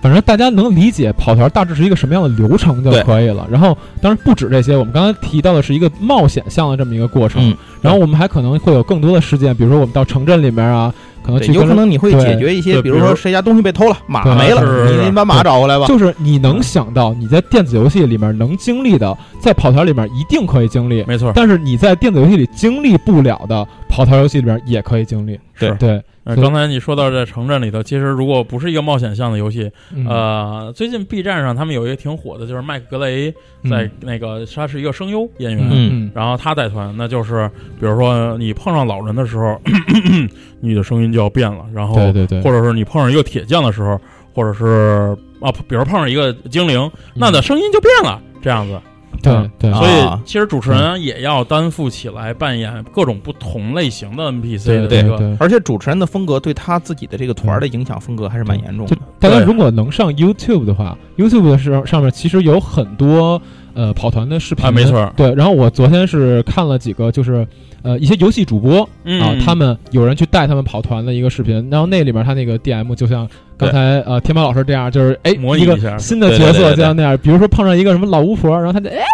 [0.00, 3.46] 反正大家能理解跑团大致是一个什么样的流程就可以了。
[3.50, 7.56] 然后当然不止这些，我们刚才提到的是一个冒险项的这么一个过程，嗯。
[7.80, 15.86] 然后我们还可能会有更多的事件，比如说我们到城镇里面啊，可能对，有可能你会解决一些，比如说谁家东西被偷了，马没了，你你把马找回来吧。
[15.86, 25.38] 就是你能想到你在电子游戏里面能经历的，在跑团里面一定可以经历，没错，但是你在电子游戏里经历不了的，跑团游戏里边也可以经历。
[25.52, 25.74] 是。
[25.74, 30.06] 对，呃，刚才你说到这城镇里头，其实如果不是一个冒险向的游戏，嗯。
[30.08, 33.32] 呃，最近 B 站上他们有一个挺火的，就是麦克格雷
[33.68, 36.10] 在那个他是一个声优演员，嗯。
[36.14, 37.46] 然后他带团，那就是
[37.78, 39.60] 比如说你碰上老人的时候，
[40.60, 44.00] 你的声音就要变了，然后对对对，或者是你碰上一个铁匠的时候，
[44.34, 48.80] 或者是啊，比如碰上一个精灵，那的声音就变了，这样子。
[49.22, 49.70] 对对。
[49.70, 49.78] 啊。
[49.78, 55.36] 所以其实主持人也要担负起来扮演各种不同类型的 NPC 对的这个。
[55.38, 58.96] 而且主持人的风格对他自己的这个团儿的影响风格还是蛮严重的。
[59.18, 63.40] 大家如果能上 YouTube 的话，YouTube 的上上面其实有很多
[63.74, 65.12] 呃跑团的视频啊没错。
[65.16, 67.46] 对，然后我昨天是看了几个，就是
[67.82, 69.20] 呃一些游戏主播嗯。
[69.20, 75.96] 啊，他们有人去带他们跑团的一个视频，然后那里面他那个 DM 就像刚才呃天猫老师这样，就是哎一个模拟一下。
[75.98, 79.06] 新的角对对对对色就像那样，比如说碰上一个什么老巫婆，然后他就哎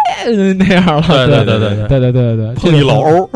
[0.57, 2.11] 那样了，对对对对对对对。
[2.11, 3.29] 对对，碰一老欧，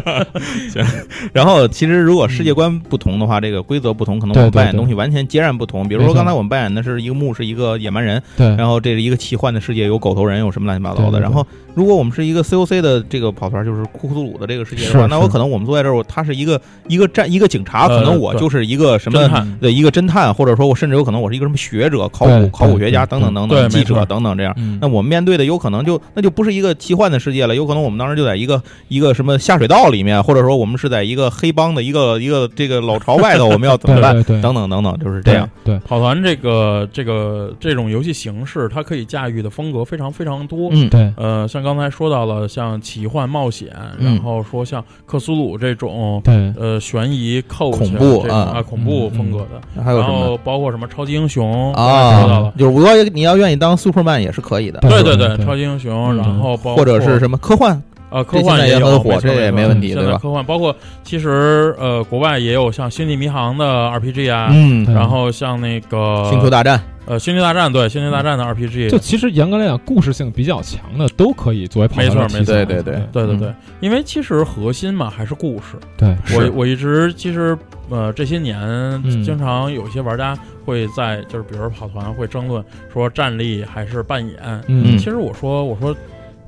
[0.70, 0.84] 行。
[1.32, 5.86] 然后其实如果世界观不同的话，这个规则不同，可能我们扮演东西完全截然不同。
[5.88, 11.20] 比如说刚才我们扮演的是一个牧是，一个野蛮人，对，然后这是一个奇幻的世界，有狗头人，有什么乱七八糟的。
[11.20, 24.52] 然后如果我们是一个 COC 的这个跑团，就是库库图鲁的这个世界的话，那我可能我们坐在这儿，我他是一个一个战一个警察，呃可能我就是一个什么侦探对一个侦探，或者说我甚至有可能我是一个什么学者、考古考古学家等等等等，记者等等这样。
[24.56, 34.14] 嗯那我们面对的有可能就那就不是一个奇幻的世界了，有可能我们当时就在一个一个什么下水道里面，或者说我们是在一个黑帮的一个 一个这个老巢外头，我们要怎么办？
[34.14, 35.48] 对对对，等等等等，就是这样。
[35.64, 40.68] 对，跑团这个这个这种游戏形式，它可以驾驭的风格非常非常多。
[40.72, 44.14] 嗯，对呃，像刚才说到了，像奇幻冒险，嗯。
[44.14, 46.52] 然后说像克苏鲁这种对。
[46.58, 48.54] 呃悬疑、扣恐怖啊。
[48.56, 52.26] 啊恐怖嗯风格的，然后包括什么超级英雄啊。
[52.26, 55.44] 了？，就是我你要愿意当 Superman 也是可以的，对对对。
[55.44, 56.16] 超级英雄，嗯。
[56.16, 57.80] 然后包括或者是什么科幻
[58.12, 60.02] 呃，科幻也很火这也没问题对吧？
[60.02, 75.76] 现在科幻包括其实呃，国外也有像《星际迷航》的 RPG 啊，嗯，然后像那个星球大战，呃，星球大战对，星球大战的 RPG，就其实严格来讲，故事性比较强的都可以作为跑团没错的题材没错对对对对对对，因为其实核心嘛还是故事。
[75.96, 77.56] 对我我一直其实
[77.88, 78.60] 呃这些年
[79.04, 79.22] 嗯。
[79.24, 82.62] 经常有一些玩家会在就是比如说跑团会争论
[82.92, 84.36] 说战力还是扮演，
[84.66, 84.98] 嗯。
[84.98, 85.94] 其实我说我说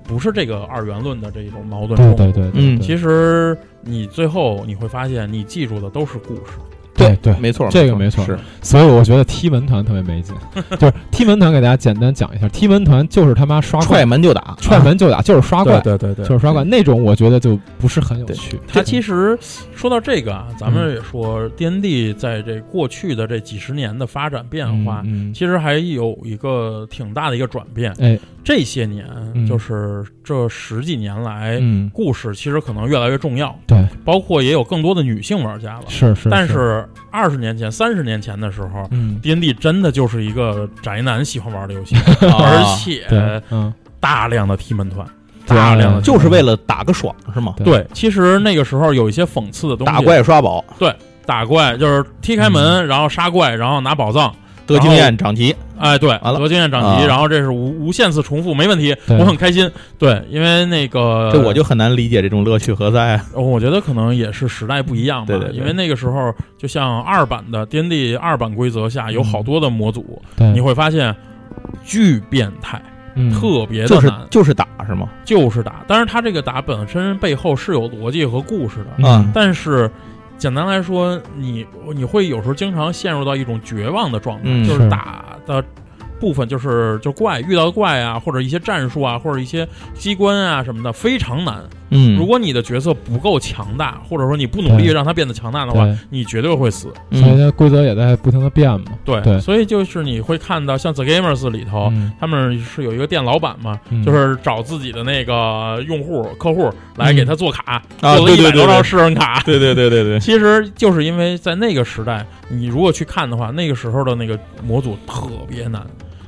[0.06, 2.16] 不是这个二元论的这种矛盾对冲突。
[2.16, 2.80] 对对，对嗯。
[2.80, 6.52] 其实你最后你会发现，你记住的都是故事。
[6.96, 8.38] 对对，没错，这个没错是。
[8.62, 10.32] 所以我觉得踢门团特别没劲，
[10.78, 13.88] 就是踢门团给大家简单讲一下，踢门团就是他妈刷怪。
[13.88, 16.62] 踹门就打，踹门就打，就是刷怪，对对对就是刷怪。
[16.62, 18.60] 那种，我觉得就不是很有趣。
[18.68, 19.36] 它其实
[19.74, 25.02] 说到这个啊，咱们也说 D N D 在这过去的这几十年的发展变化，
[25.34, 27.92] 其实还有一个挺大的一个转变。
[27.98, 35.84] 哎，这些年，嗯就是这十几年来，嗯，故事其实可能越来越重要，对，包括也有更多的女性玩家了。
[35.88, 41.96] 是是，但是二十年前、三十年前的时候嗯，，D N D 真的就是一个宅男喜欢玩的游戏，
[42.28, 43.06] 啊而且，
[43.50, 45.06] 嗯，大量的踢门团，
[45.46, 47.54] 对大量的踢门团就是为了打个爽是吗？
[47.56, 47.86] 对对。
[47.94, 50.94] 其实那个时候有一些讽刺的东西，打怪刷宝，对
[51.24, 54.34] 打怪就是踢开门，然后杀怪，然后拿宝藏。
[54.66, 59.70] 得经验涨级，哎，对，完了得经验涨级，啊然后这是无无限次重复，没问题，我很开心。
[59.98, 63.26] 对，因为那个这我就很难理解这种乐趣何在啊。
[63.34, 71.14] 我觉得可能也是时代不一样吧，对对对因为那个时候就像二版的 D N D 二版规则下有好多的模组，对，你会发现
[71.84, 72.80] 巨变态，
[73.14, 75.08] 嗯特别的难，就是打是吗？
[75.24, 75.84] 就是打。
[75.86, 79.90] 但是它这个打本身背后是有逻辑和故事的，嗯啊但是。
[80.36, 85.64] 简单来说，你你会有时候经常陷入到一种绝望的状态，嗯就是是打的
[86.20, 91.62] 部分就是就怪遇到的怪啊，或者一些战术啊，或者一些机关啊什么的非常难。
[91.94, 96.92] 嗯，如果你的角色不够强大，或者说你不努力让它变得强大的话，你绝对会死。
[97.12, 98.86] 所以规则也在不停的变嘛。
[99.04, 99.40] 对，对。
[99.40, 102.12] 所以就是你会看到像 The Gamers 里头，嗯。
[102.20, 104.04] 他们是有一个店老板嘛，嗯。
[104.04, 108.66] 就是找自己的那个用户客户来给他做卡，啊做了一百多张对对。
[108.66, 109.42] 对对诗人卡。
[109.44, 115.80] 对对对对对，其实就是因为在那个时代，你如果去看的话，那个时候的那个模组特别难。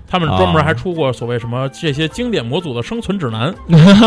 [0.08, 3.52] 他们专门还出过所谓什么这些经典模组的生存指南。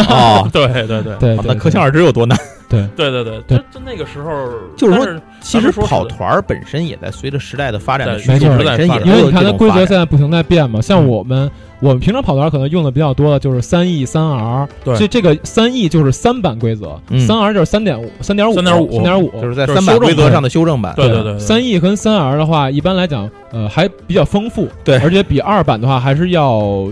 [0.10, 2.38] 哦，对对对对，对那可想而知有多难。
[2.70, 2.88] 对。
[2.96, 11.10] 对对，对就就那个时候，就是说其实说跑团儿本身也在随着时代的发展的对趋势没错本身也因为你看它它规则现在不停在变嘛，像嗯。
[11.10, 14.96] 我们我们平常跑团可能用的比较多的就是三 E 三 R，对。
[14.98, 17.20] 这这个三 E 就是三版规则，嗯。
[17.20, 20.94] 三 R 就是三点五、三点五、3.5三点五，就是在就是修正三版规则上的修正版。
[20.96, 24.98] 对对对对三 E 跟三 R 的话，一般来讲，呃，还比较丰富，对。
[24.98, 26.88] 而且比二版的话还是要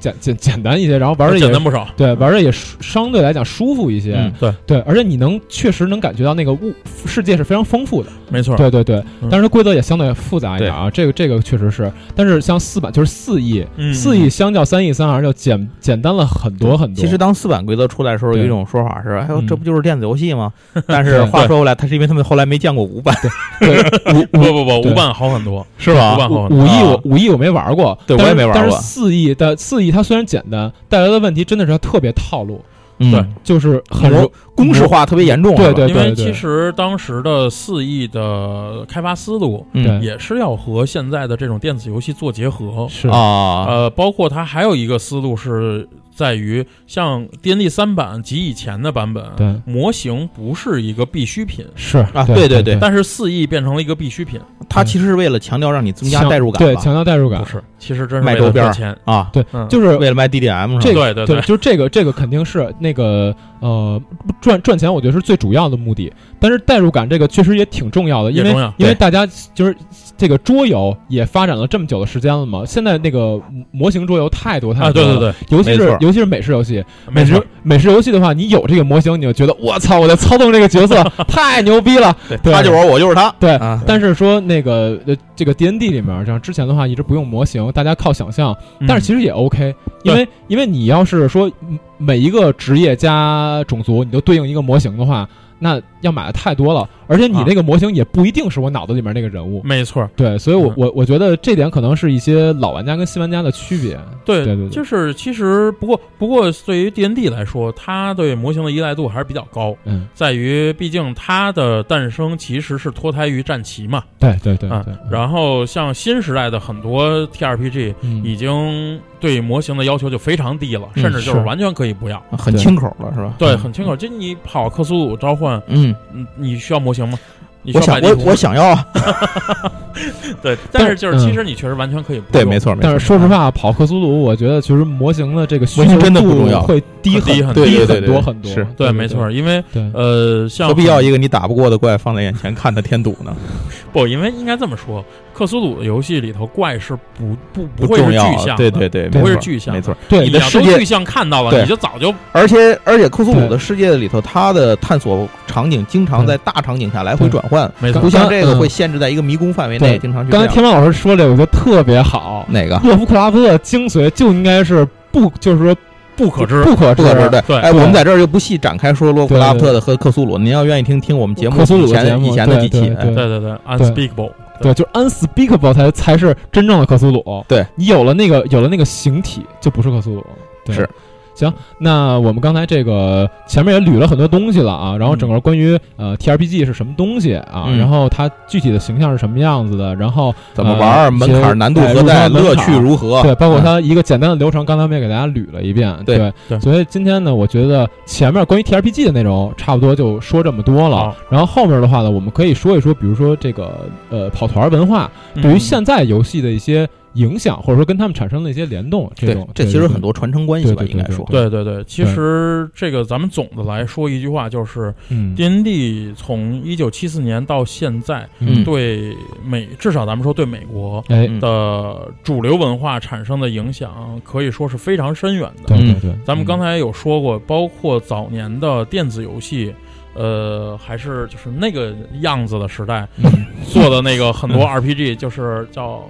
[0.00, 1.86] 简简简单一些，然后玩的也简单不少。
[1.96, 4.54] 对，玩的也相对来讲舒服一些，嗯对。
[4.66, 6.72] 对，而且你能确实能感觉到那个物
[7.06, 9.28] 世界是非常丰富的，没错，对对对，嗯。
[9.30, 17.00] 但是规则也相对复杂一点啊，这个这个确实是，但是像四版就是四亿嗯四亿相较三亿三 R 就简简单了很多很多。
[17.02, 19.46] 其实当四版规则出来的时候，有一种说法是：“哎呦，嗯。
[19.46, 20.52] 这不就是电子游戏吗？”
[20.86, 23.14] 但是话说回来，它是因为他们后来没见过五版，
[23.60, 23.78] 对
[24.14, 26.14] 五五不不不，五版好很多，是吧？
[26.14, 26.58] 五版好很多。
[26.58, 26.82] 五 E 啊。
[26.82, 28.60] 我五亿我没玩过，对我也没玩过。
[28.60, 32.71] 但是四亿的四亿它虽然简单，带来的问题真的是它特别套路，嗯
[33.10, 34.12] 对，就是很
[34.54, 35.56] 公式化特别严重。
[35.56, 39.66] 对对因为其实当时的四 E 的开发思路
[40.00, 42.86] 也是要和现在的这种电子游戏做结合。
[42.88, 43.08] 是。
[43.08, 49.54] 啊，呃，包括它还有一个思路是在于，像 D N D 三版及以前的版本，对。
[49.64, 54.38] 模型不是一个必需品，是啊对对对对但是四 E 变成了一个必需品。
[54.68, 57.42] 它其实是为了强调让你增加代入感对，强调代入感。
[57.42, 58.96] 不，是，其实真是为了卖周边钱。
[59.04, 61.00] 啊，对，嗯就是为了卖 DDM 这是吧？
[61.02, 64.00] 对，对对对就是这个这个肯定是那个呃
[64.40, 66.12] 赚赚钱，我觉得是最主要的目的。
[66.38, 69.74] 但是代入感这个确实也挺重要的，因为因为大家就是
[70.16, 73.40] 这个桌游也发展了这么久的时间了嘛，现在那个
[73.72, 83.34] 模型桌游太多太啊，多了，对对对，尤其是尤其是美式游戏，美式，美式游戏的话，你有这个模型，你就觉得我操，我在操纵这个角色 太牛逼了，对他就是我，我就是他。
[83.40, 83.56] 对。
[83.56, 89.74] 啊，但是说那个呃，这个 D N D 里面，像之前的话一直不用模型，大家靠想象，但是其实也 OK，
[90.04, 95.28] 因为因为你要是说嗯每一个职业加种族你都对应一个模型的话，
[95.58, 99.62] 那要买的太多了，而且你啊那个模型也不一定是我脑子里面那个人物。
[99.64, 103.98] 没错，对，所以我嗯我我觉得这点可能是一些老玩家跟新玩家的区别。
[104.24, 114.94] 对对对对就是其实不过不过对于 D N D 来说，它对模型的依赖度还是比较高，嗯，在于毕竟它的诞生其实是脱胎于战旗嘛，对对对啊对。
[115.10, 122.22] 然后像新时代的很多 T R P G 嗯已经对模型的要求就非常低了，嗯甚至就是是完全可以不要。
[122.32, 123.34] 很对清口了，是吧？
[123.38, 123.96] 对，嗯很清口。
[123.96, 127.18] 就你跑克苏鲁召唤，嗯，嗯，你需要模型吗？
[127.64, 128.84] 你需我想我我想要啊，
[130.42, 132.82] 对，但是就是嗯其实你确实完全可以不对，用没错，没错。
[132.82, 138.50] 但是说实话，跑克苏鲁，我觉得其实模型的这个需求真的不度重要会低很低很多很多。
[138.50, 139.30] 是对，对没错，。
[139.30, 139.62] 因为，
[139.92, 143.32] 呃，像何必要一个你打不过的怪放在眼前看他添堵呢？
[143.92, 144.08] 不？
[144.08, 149.96] 因为应该这么说，克苏鲁的游戏里头怪是不不不会是重要具象的，对对对，不会是具象没错。
[150.08, 160.30] 对你的世界具象看到了，对你就早就而且而且克苏鲁的世界里头，它的探索场景经常在大场景下来回转换，没错不像这个嗯会限制在一个迷宫范围内，经常去。
[160.30, 162.46] 刚才天猫老师说这个，我觉得特别好。
[162.48, 162.78] 哪个？
[162.84, 165.74] 洛夫克拉夫特的精髓就应该是不，就是说
[166.16, 166.62] 不可知。
[166.64, 167.40] 不可知对。
[167.46, 170.36] 对哎，我们在这儿就不细展开说洛克拉夫特的和克苏鲁。
[170.36, 172.80] 您要愿意听，听我们节目克苏鲁以前以前的几期。
[172.80, 174.30] 对对对，unspeakable，
[174.62, 177.44] 对，就是 unspeakable 才才是真正的克苏鲁。
[177.48, 180.24] 对你有了那个有了那个形体，就不是克苏鲁。
[180.64, 180.88] 对是。
[181.34, 192.28] 行，那我们刚才这个前面也捋了很多东西了啊，然后整个关于呃 T R P G 是什么东西啊，嗯然后它具体的形象是什么样子的，然后怎么玩门一些槛难度哎何在？
[192.28, 193.22] 入门乐槛趣如何？
[193.22, 195.96] 对，包括嗯它一个简单的流程，刚才我们也给大家捋了一遍。
[196.04, 201.16] 对对对所以今天呢，我觉得前面关于 T R P G 的内容差不多就说这么多了好。
[201.30, 211.26] 然后后面的话呢，我们可以说一说，比如说这个呃跑团文化对于嗯现在游戏的一些影响，或者说跟他们产生的一些联动，这种，这其实很多传承关系吧，应该说。
[211.30, 218.62] 对对对，其实这个咱们总的来说一句话就是嗯，D N D 从一九七四年到现在，嗯。
[218.64, 221.04] 对美至少咱们说对美国
[221.40, 225.76] 的主流文化产生的影响，可以说是非常深远的。
[225.76, 229.74] 对对对，咱们刚才有说过，包括早年的电子游戏，
[230.14, 233.30] 呃，还是就是那个样子的时代嗯。
[233.68, 236.04] 做的那个很多 RPG，就是叫，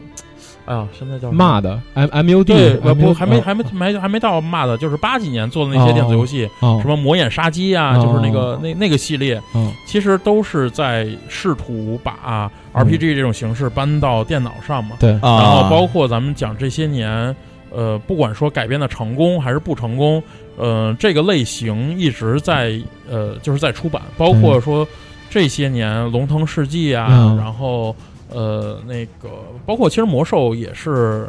[0.65, 6.79] 哎呀，现在叫骂的 M M U D 不还没还没没还没到骂的，就是八几年做的那些电子游戏，哦。
[6.83, 9.73] 什么魔眼杀机啊，哦就是那个那那个系列，哦。
[9.87, 12.85] 其实都是在试图把嗯。
[12.85, 14.97] RPG 这种形式搬到电脑上嘛。
[14.99, 15.13] 对。
[15.15, 17.35] 啊，然后包括咱们讲这些年，
[17.71, 20.23] 呃，不管说改编的成功还是不成功，
[20.57, 22.81] 呃，这个类型一直在
[23.11, 24.87] 呃就是在出版，包括说
[25.29, 27.37] 这些年《龙腾世纪》啊，嗯。
[27.37, 27.95] 然后
[28.33, 29.31] 呃那个
[29.67, 31.29] 包括其实魔兽也是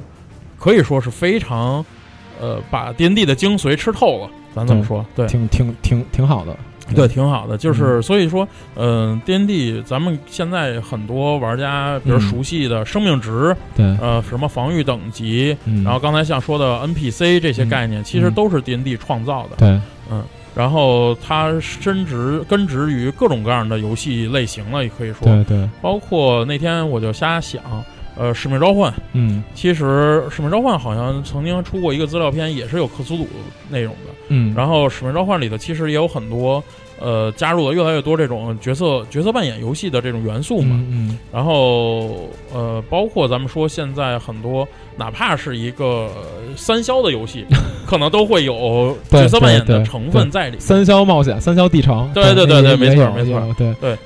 [0.60, 1.84] 可以说是非常
[2.40, 5.28] 呃把 D N D 的精髓吃透了，咱这么说，对。
[5.28, 6.56] 挺挺挺挺好的。
[6.94, 12.22] 对，挺好的，就是所以说，嗯、d N D 咱们现在很多玩家，比如嗯。
[12.22, 15.82] 熟悉的生命值，对，呃，什么防御等级，嗯。
[15.86, 17.70] 然后刚才像说的 NPC 这些嗯。
[17.70, 19.56] 概念，其实嗯都是 D N D 创造的。
[19.56, 19.80] 对，
[20.56, 27.62] 然后它深植根植于各种各样的游戏类型了，也可以说，对对，包括那天我就瞎想，
[28.16, 33.28] 呃，使命召唤，嗯其实使命召唤好像曾经出过一个资料片，也是有克苏鲁
[33.70, 34.14] 内容的。
[34.30, 36.64] 嗯，然后使命召唤里头其实也有很多。
[37.00, 46.10] 呃，加入了越来越多这种角色角色扮演游戏的这种元素嘛，嗯然后呃，包括咱们说现在很多，哪怕是一个
[46.56, 47.46] 三消的游戏，
[47.86, 50.62] 可能都会有角色扮演对对的成分在里面。
[50.62, 53.98] 三消冒险，三消地城，对对对对没错没错也有对，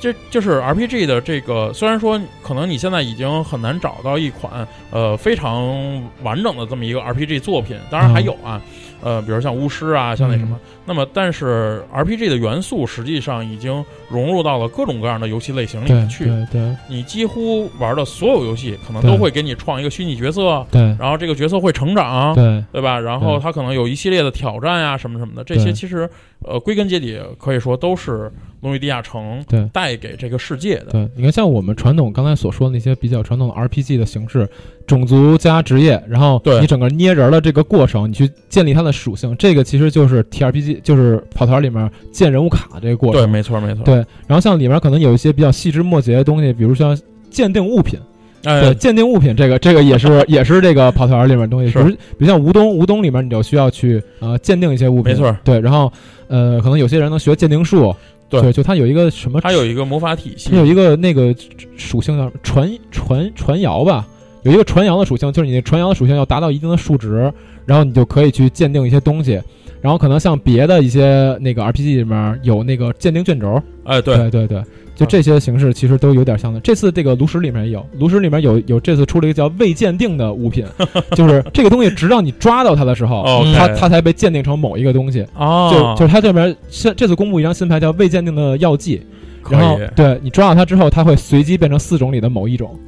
[0.00, 8.60] 这就是 RPG 的这个，虽然说可能你现在已经很难找到一款呃非常完整的这么一个 RPG 作品，当然还有啊，
[9.02, 16.24] 呃，比如像巫师啊，像那什么，那么但是 RPG 的元素实际上已经融入到了各种各样的游戏类型里面去。
[16.24, 16.76] 对对。
[16.88, 20.80] 你几乎玩的所有游戏，可能都会给你创一个虚拟角色，对。
[20.98, 22.64] 然后这个角色会成长，对。
[22.72, 22.98] 对吧？
[22.98, 23.42] 然后对。
[23.42, 26.08] 它可能有一系列的挑战呀、什么什么的，这些其实
[26.44, 28.12] 呃归根结底可以说都是
[28.62, 30.86] 《龙与地下城》对带给这个世界的。
[30.92, 34.48] 对，你看，像我们传统刚才所说的那些比较传统的 RPG 的形式，
[34.86, 43.30] 种族加职业，然后对你整个捏人的这个过程，你去建立它的属性，这个其实就是 TRPG，就是跑团里面建人物卡这个过程对，程。
[43.30, 43.84] 没错没错。
[43.84, 46.96] 对，然后像里面可能有一些比较细枝末节的东西，比如像
[47.30, 47.98] 鉴定物品，
[48.42, 55.92] 对，哎，鉴定物品这个这个也是 也是这个跑团里面的东西，比是如比如像吴东，吴东里面你就需要去呃鉴定一些物品，没错对，然后
[56.28, 57.94] 呃可能有些人能学鉴定术，
[58.40, 58.52] 对。
[58.52, 60.50] 就它有一个什么它有一个魔法体系。
[60.50, 61.34] 它，有一个那个
[61.76, 64.06] 属性叫传传传谣吧，
[64.42, 67.32] 有一个传谣的属性，就是你那传谣的属性要达到一定的数值，
[67.66, 69.40] 然后你就可以去鉴定一些东西。
[69.80, 74.62] 然后可能像别的一些那个 RPG 里面有那个鉴定卷轴，哎，对，对对对，
[75.02, 76.60] 就这些形式其实都有点像的。
[76.60, 80.64] 这次这个炉石里面也有，炉石里面有有这次出了一个叫未鉴定的物品，
[81.16, 85.26] 就是这个东西直到你抓到它的时候，哦它它才被鉴定成某一个东西。
[85.34, 89.02] 哦，就就是它这边现这次公布一张新牌叫未鉴定的药剂，
[89.50, 92.78] 然后对你抓到它之后，它会随机变成四种里的某一种。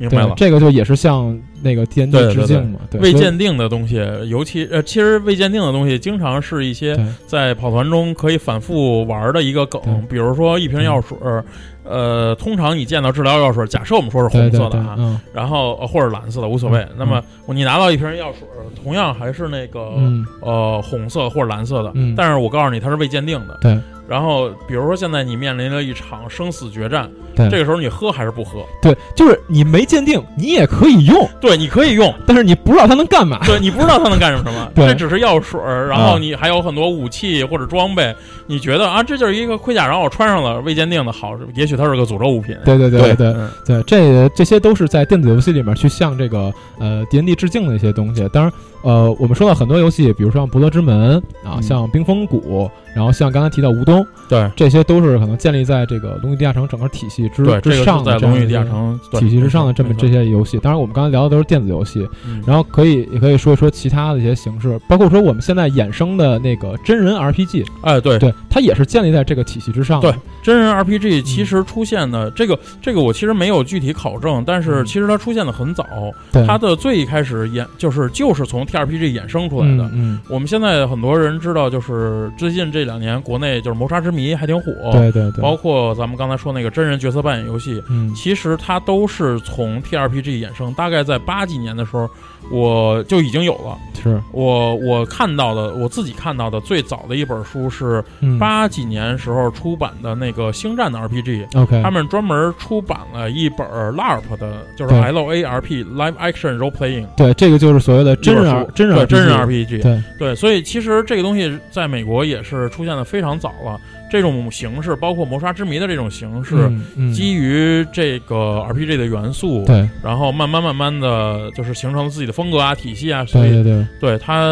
[0.00, 0.34] 明白了，。
[0.36, 2.80] 这个就也是向那个 D N 对 D 对致敬嘛。
[2.90, 3.96] 对，未鉴定的东西，
[4.28, 9.80] 尤其呃，其实未鉴定的东西，经常是一些在跑团中可以反复玩的一个梗。
[10.08, 11.44] 比如说一瓶药水儿，
[11.84, 16.88] 呃，通常你见到治疗药水，假设我们说是红色的哈，嗯然后呃或者蓝色的无所谓嗯。
[16.96, 23.58] 那么你拿到一瓶药水儿，同样还是那个嗯呃红色或者蓝色的嗯，但是我告诉你它是未鉴定的。
[23.60, 23.78] 对。
[24.10, 28.64] 然后比如说现在你面临了一场生死决战，对这个时候你喝还是不喝？
[28.82, 33.38] 对，就是你没鉴定，你也可以用，对，你可以用，但是你不知道它能干嘛。
[33.46, 38.12] 对你不知道它能干什么， 对这只是药水儿，然后啊你还有很多武器或者装备，
[38.48, 42.56] 你觉得啊，这就是一个盔甲，然后我穿上了未鉴定的，好，也许它是个诅咒物品。
[42.64, 48.28] 对对对对对嗯对，这这些都是在电子游戏里面去向这个呃 D N D 致敬的一些东西。
[48.32, 51.16] 当然，呃，我们说到很多游戏，比如说像《伯乐之门》
[51.48, 60.58] 啊，嗯像《冰封谷》，然后像刚才提到《吴东》，对这些都是可能建立在这个《龙与地下城》整个体系之之上的龙与地下城体系之上的这么这些游戏。
[60.58, 70.00] 当然，我们刚才聊的都是电子游戏，嗯然后可以也可以说一说其他的一些形式，包括说我们现在衍生的那个真人 RPG，哎，对对，它也是建立在这个体系之上。
[70.00, 70.12] 对
[70.42, 75.84] 真人 RPG 其实出现的这个这个我其实没有具体考证，但是嗯其实它出现的很早，
[76.32, 79.88] 对，它的最一开始衍就是就是从 TRPG 衍生出来的。
[79.92, 88.14] 嗯我们现在很多人知道，就是最近这两年国内就是谋杀之谜还挺火，嗯，对对对，包括咱们刚才说那个真人角色扮演游戏，嗯。
[88.14, 90.72] 其实它都是从 TRPG 衍生。
[90.74, 92.08] 大概在八几年的时候，
[92.52, 93.76] 我就已经有了。
[94.02, 94.20] 是。
[94.32, 98.38] 我我看到的，我自己看到的最早的一本书是嗯。
[98.38, 110.02] 八几年时候出版的那个星战的 RPG，OK，他们专门出版了一本 LARP 的，就是 LARP Live Action Role Playing 对这个就是所谓的真人 R 书真人对真人 RPG RPG，对。
[110.18, 113.79] 对，所以其实这个东西在美国也是出现的非常早了。
[114.10, 117.12] 这种形式，包括魔刷之谜的这种形式，嗯嗯。
[117.12, 119.88] 基于这个 RPG 的元素，对。
[120.02, 123.86] 然后慢慢慢慢的就是形成了自己的风格啊、体系啊，所以对对对。
[124.00, 124.44] 对它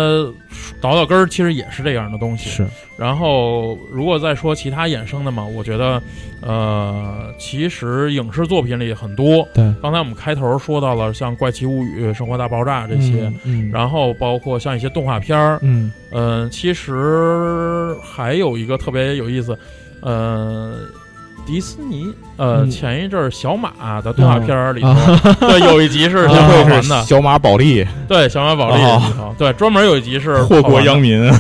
[0.81, 2.49] 倒到根儿其实也是这样的东西。
[2.49, 2.67] 是。
[2.97, 6.03] 然后如果再说其他衍生的嘛，我觉得
[6.40, 9.47] 呃，其实影视作品里很多。
[9.55, 9.74] 对。
[9.82, 13.70] 刚才我们开头说到了像《怪奇物语》《生活大爆炸》这些，嗯嗯。
[13.73, 15.93] 然后包括像一些动画片儿，嗯。
[16.12, 19.59] 嗯、其实还有一个特别有意思，
[20.01, 20.78] 呃，
[21.49, 22.70] 迪士尼呃、嗯。
[22.70, 24.83] 前一阵儿小马的动画片儿里
[25.41, 26.29] 对有一集是啊。
[26.29, 27.87] 小马会环的，是 小马宝莉。
[28.07, 30.69] 对小马宝莉哦里头，对专门有一集是 祸好玩的。
[30.69, 31.33] 国殃民，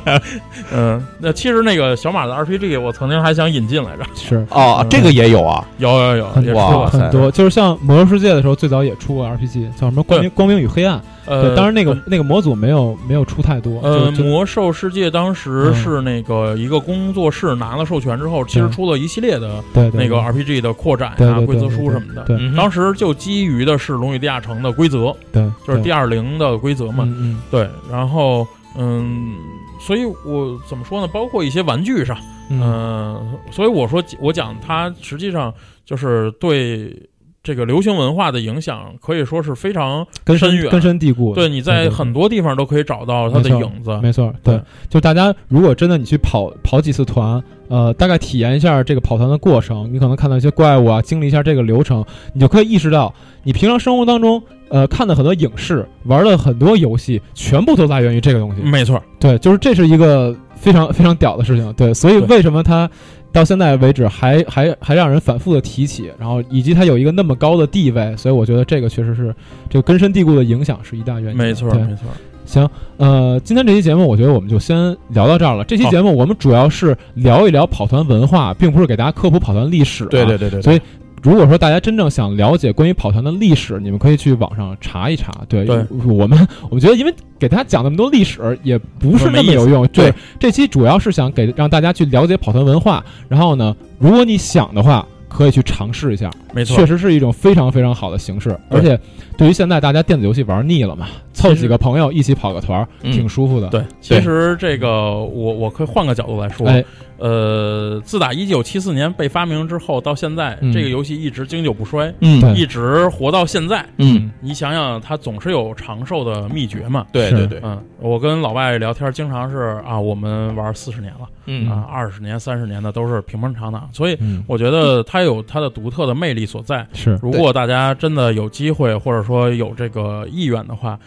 [0.72, 4.46] 嗯，那其实那个小马的 RPG 我曾经还想引进来着，是。
[4.50, 6.86] 哦，这个也有啊，有有有，很也出哇了。
[6.88, 10.96] 很多，就是像《魔兽世界》的时候，最早也出过 RPG，叫什么《光明光明与黑暗》。
[11.30, 13.80] 呃，当然那个那个模组没有没有出太多。
[13.82, 19.62] 呃，魔兽世界当时嗯是那个一个工作室拿了授权之后，其实出了一系列的
[19.92, 22.22] 那个 RPG 的扩展啊、规则书什么的。
[22.24, 27.04] 对嗯当时就基于的是《龙与地下城》的规则，对，就是 D 二零的规则嘛。
[27.06, 28.46] 嗯嗯对，然后
[28.76, 29.36] 嗯，
[29.80, 31.08] 所以我怎么说呢？
[31.08, 32.16] 包括一些玩具上，
[32.50, 35.52] 嗯嗯，所以我说我讲它实际上
[35.84, 36.94] 就是对
[37.42, 41.34] 这个流行文化的影响，可以说是非常根深远根深蒂固。
[41.34, 41.50] 对。
[41.50, 43.98] 你在很多地方都可以找到它的影子。
[44.00, 53.12] 没错，对对，就大家如果真的你去跑跑几次团，呃，大概体验一下这个跑团的过程，你可能看到一些怪物啊，经历一下这个流程，你就可以意识到，
[53.42, 58.62] 你平常生活当中，呃，看的很多影视，玩的很多游戏，全部都来源于这个东西。
[58.62, 61.72] 没错，对，就是这是一个非常非常屌的事情。
[61.72, 62.88] 对，所以为什么它
[63.32, 69.34] 到现在为止还还还让人反复的提起，然后以及它有一个那么高的地位，所以我觉得这个确实是
[69.68, 71.38] 这个根深蒂固的影响是一大原因。
[71.38, 72.04] 没错，对没错。
[72.46, 75.62] 行，呃，今天这期节目我觉得我们就先聊到这儿了。
[75.64, 80.08] 这期节目我们主要是聊一聊跑团文化，并不是给大家科普跑团历史、啊。
[80.10, 80.80] 对对对对，所以
[81.22, 85.32] 如果说大家真正想了解关于跑团的历史，你们可以去网上查一查。
[85.48, 89.86] 对，对我们我们觉得，因为给大家讲那么多历史也不是那么有用。
[89.88, 93.04] 对，这期主要是想给让大家去了解跑团文化。
[93.28, 96.30] 然后呢，如果你想的话，可以去尝试一下。
[96.52, 98.58] 没错，确实是一种非常非常好的形式。
[98.68, 98.98] 而且
[99.36, 103.68] 对于现在大家电子游戏玩腻了嘛，凑几个朋友一起跑个团儿，嗯挺舒服的。
[103.68, 103.82] 对。
[104.00, 106.84] 其实这个我我可以换个角度来说，哎，
[107.18, 113.84] 呃，自打一九七四年被发明之后到现在，嗯这个游戏一直经久不衰，嗯一直活到现在。
[113.98, 117.06] 嗯，你想想，它总是有长寿的秘诀嘛。
[117.12, 126.86] 对对对，嗯，我跟老外聊天，经常是啊，我们玩四十年了，嗯啊，二十年、三十年的都是平平常常，所以嗯，我觉得它有它的独特的魅力所在。
[126.92, 130.98] 是如果大家真的有机会，或者说有这个意愿的话，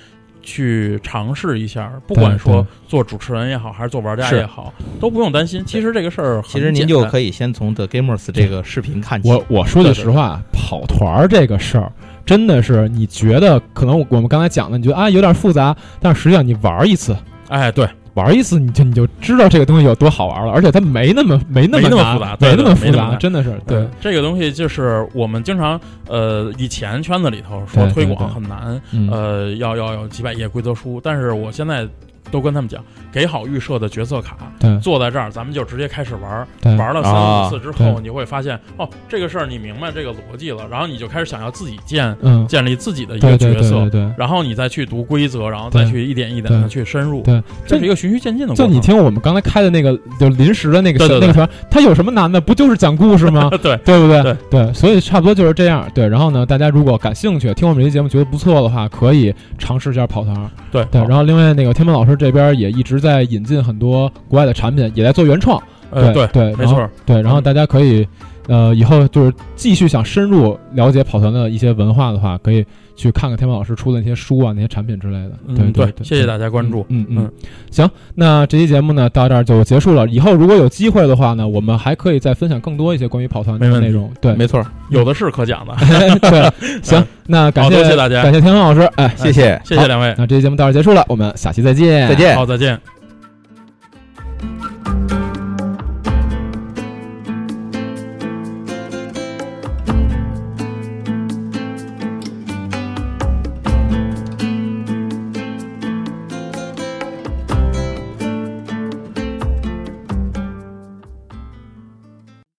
[0.43, 5.63] 去尝试一下，不管说做主持人也好，还是做玩家也好，都不用担心。
[5.65, 9.29] 其实这个事儿其实您就可以先从 The Gamers 这个视频看起。
[9.29, 11.91] 我我说句对对实话，跑团儿这个事儿，
[12.25, 17.15] 真的是你觉得可能我们刚才讲的，你觉得啊有点复杂，但是实际上你玩一次，
[17.47, 23.77] 哎，对，玩一次你就你就知道这个东西有多好玩了，而且它没那么没那么没那么复杂对没那么复杂，真的是对。
[23.79, 29.09] 嗯，这个东西就是我们经常呃，以前圈子里头说推广很难，嗯。
[29.11, 31.87] 呃，要要有几百页规则书，但是我现在
[32.33, 34.75] 都跟他们讲，给好预设的角色卡，对。
[34.79, 36.47] 坐在这儿，咱们就直接开始玩
[36.77, 42.45] 玩了三啊五次之后，你会发现哦，这个事儿你明白这个逻辑了，然后你就开始想要自己建嗯。
[42.47, 44.13] 建立自己的一个角色，对对对。
[44.17, 48.67] 然后你再去读规则，然后再去一点一点的去深入，对，这是一个循序渐进的过程。
[48.67, 48.73] 就。
[48.73, 52.41] 你听我们刚才开的那个就临时的那个那个团，它有什么难的？
[52.41, 53.49] 不就是讲故事吗？
[53.61, 53.77] 对。
[53.85, 54.23] 对不对？
[54.23, 54.35] 对。
[54.49, 55.87] 对，所以差不多就是这样。
[55.93, 60.35] 对，然后呢，大家如果感兴趣，听我们这期节目觉得不错的话，可以尝试一下跑团。
[60.71, 60.83] 对。
[60.91, 65.61] 对，然后另外那个天门老师这边也一直在引进很多国外的产品，也在做原创。
[65.89, 68.07] 呃对对，没错，对，然后大家可以
[68.47, 72.65] 呃以后就是继续想深入了解跑团的一些文化的话，可以
[72.95, 75.31] 去看看天猫老师出的那些书啊、那些产品之类的。
[75.47, 76.85] 嗯对对，谢谢大家关注。
[76.89, 77.31] 嗯嗯嗯，
[77.71, 80.07] 行，那这期节目呢到这儿就结束了。
[80.07, 84.11] 以后如果有机会的话呢，我们还可以再分享更多一些关于跑团的内容。
[84.21, 85.75] 对，没错，有的是可讲的，
[86.29, 86.51] 对，
[86.83, 92.79] 行，那感谢大家感谢天风老师，哎，谢谢，谢谢两位，那这期节目到这儿结束了，我们下期再见，再见好，再见。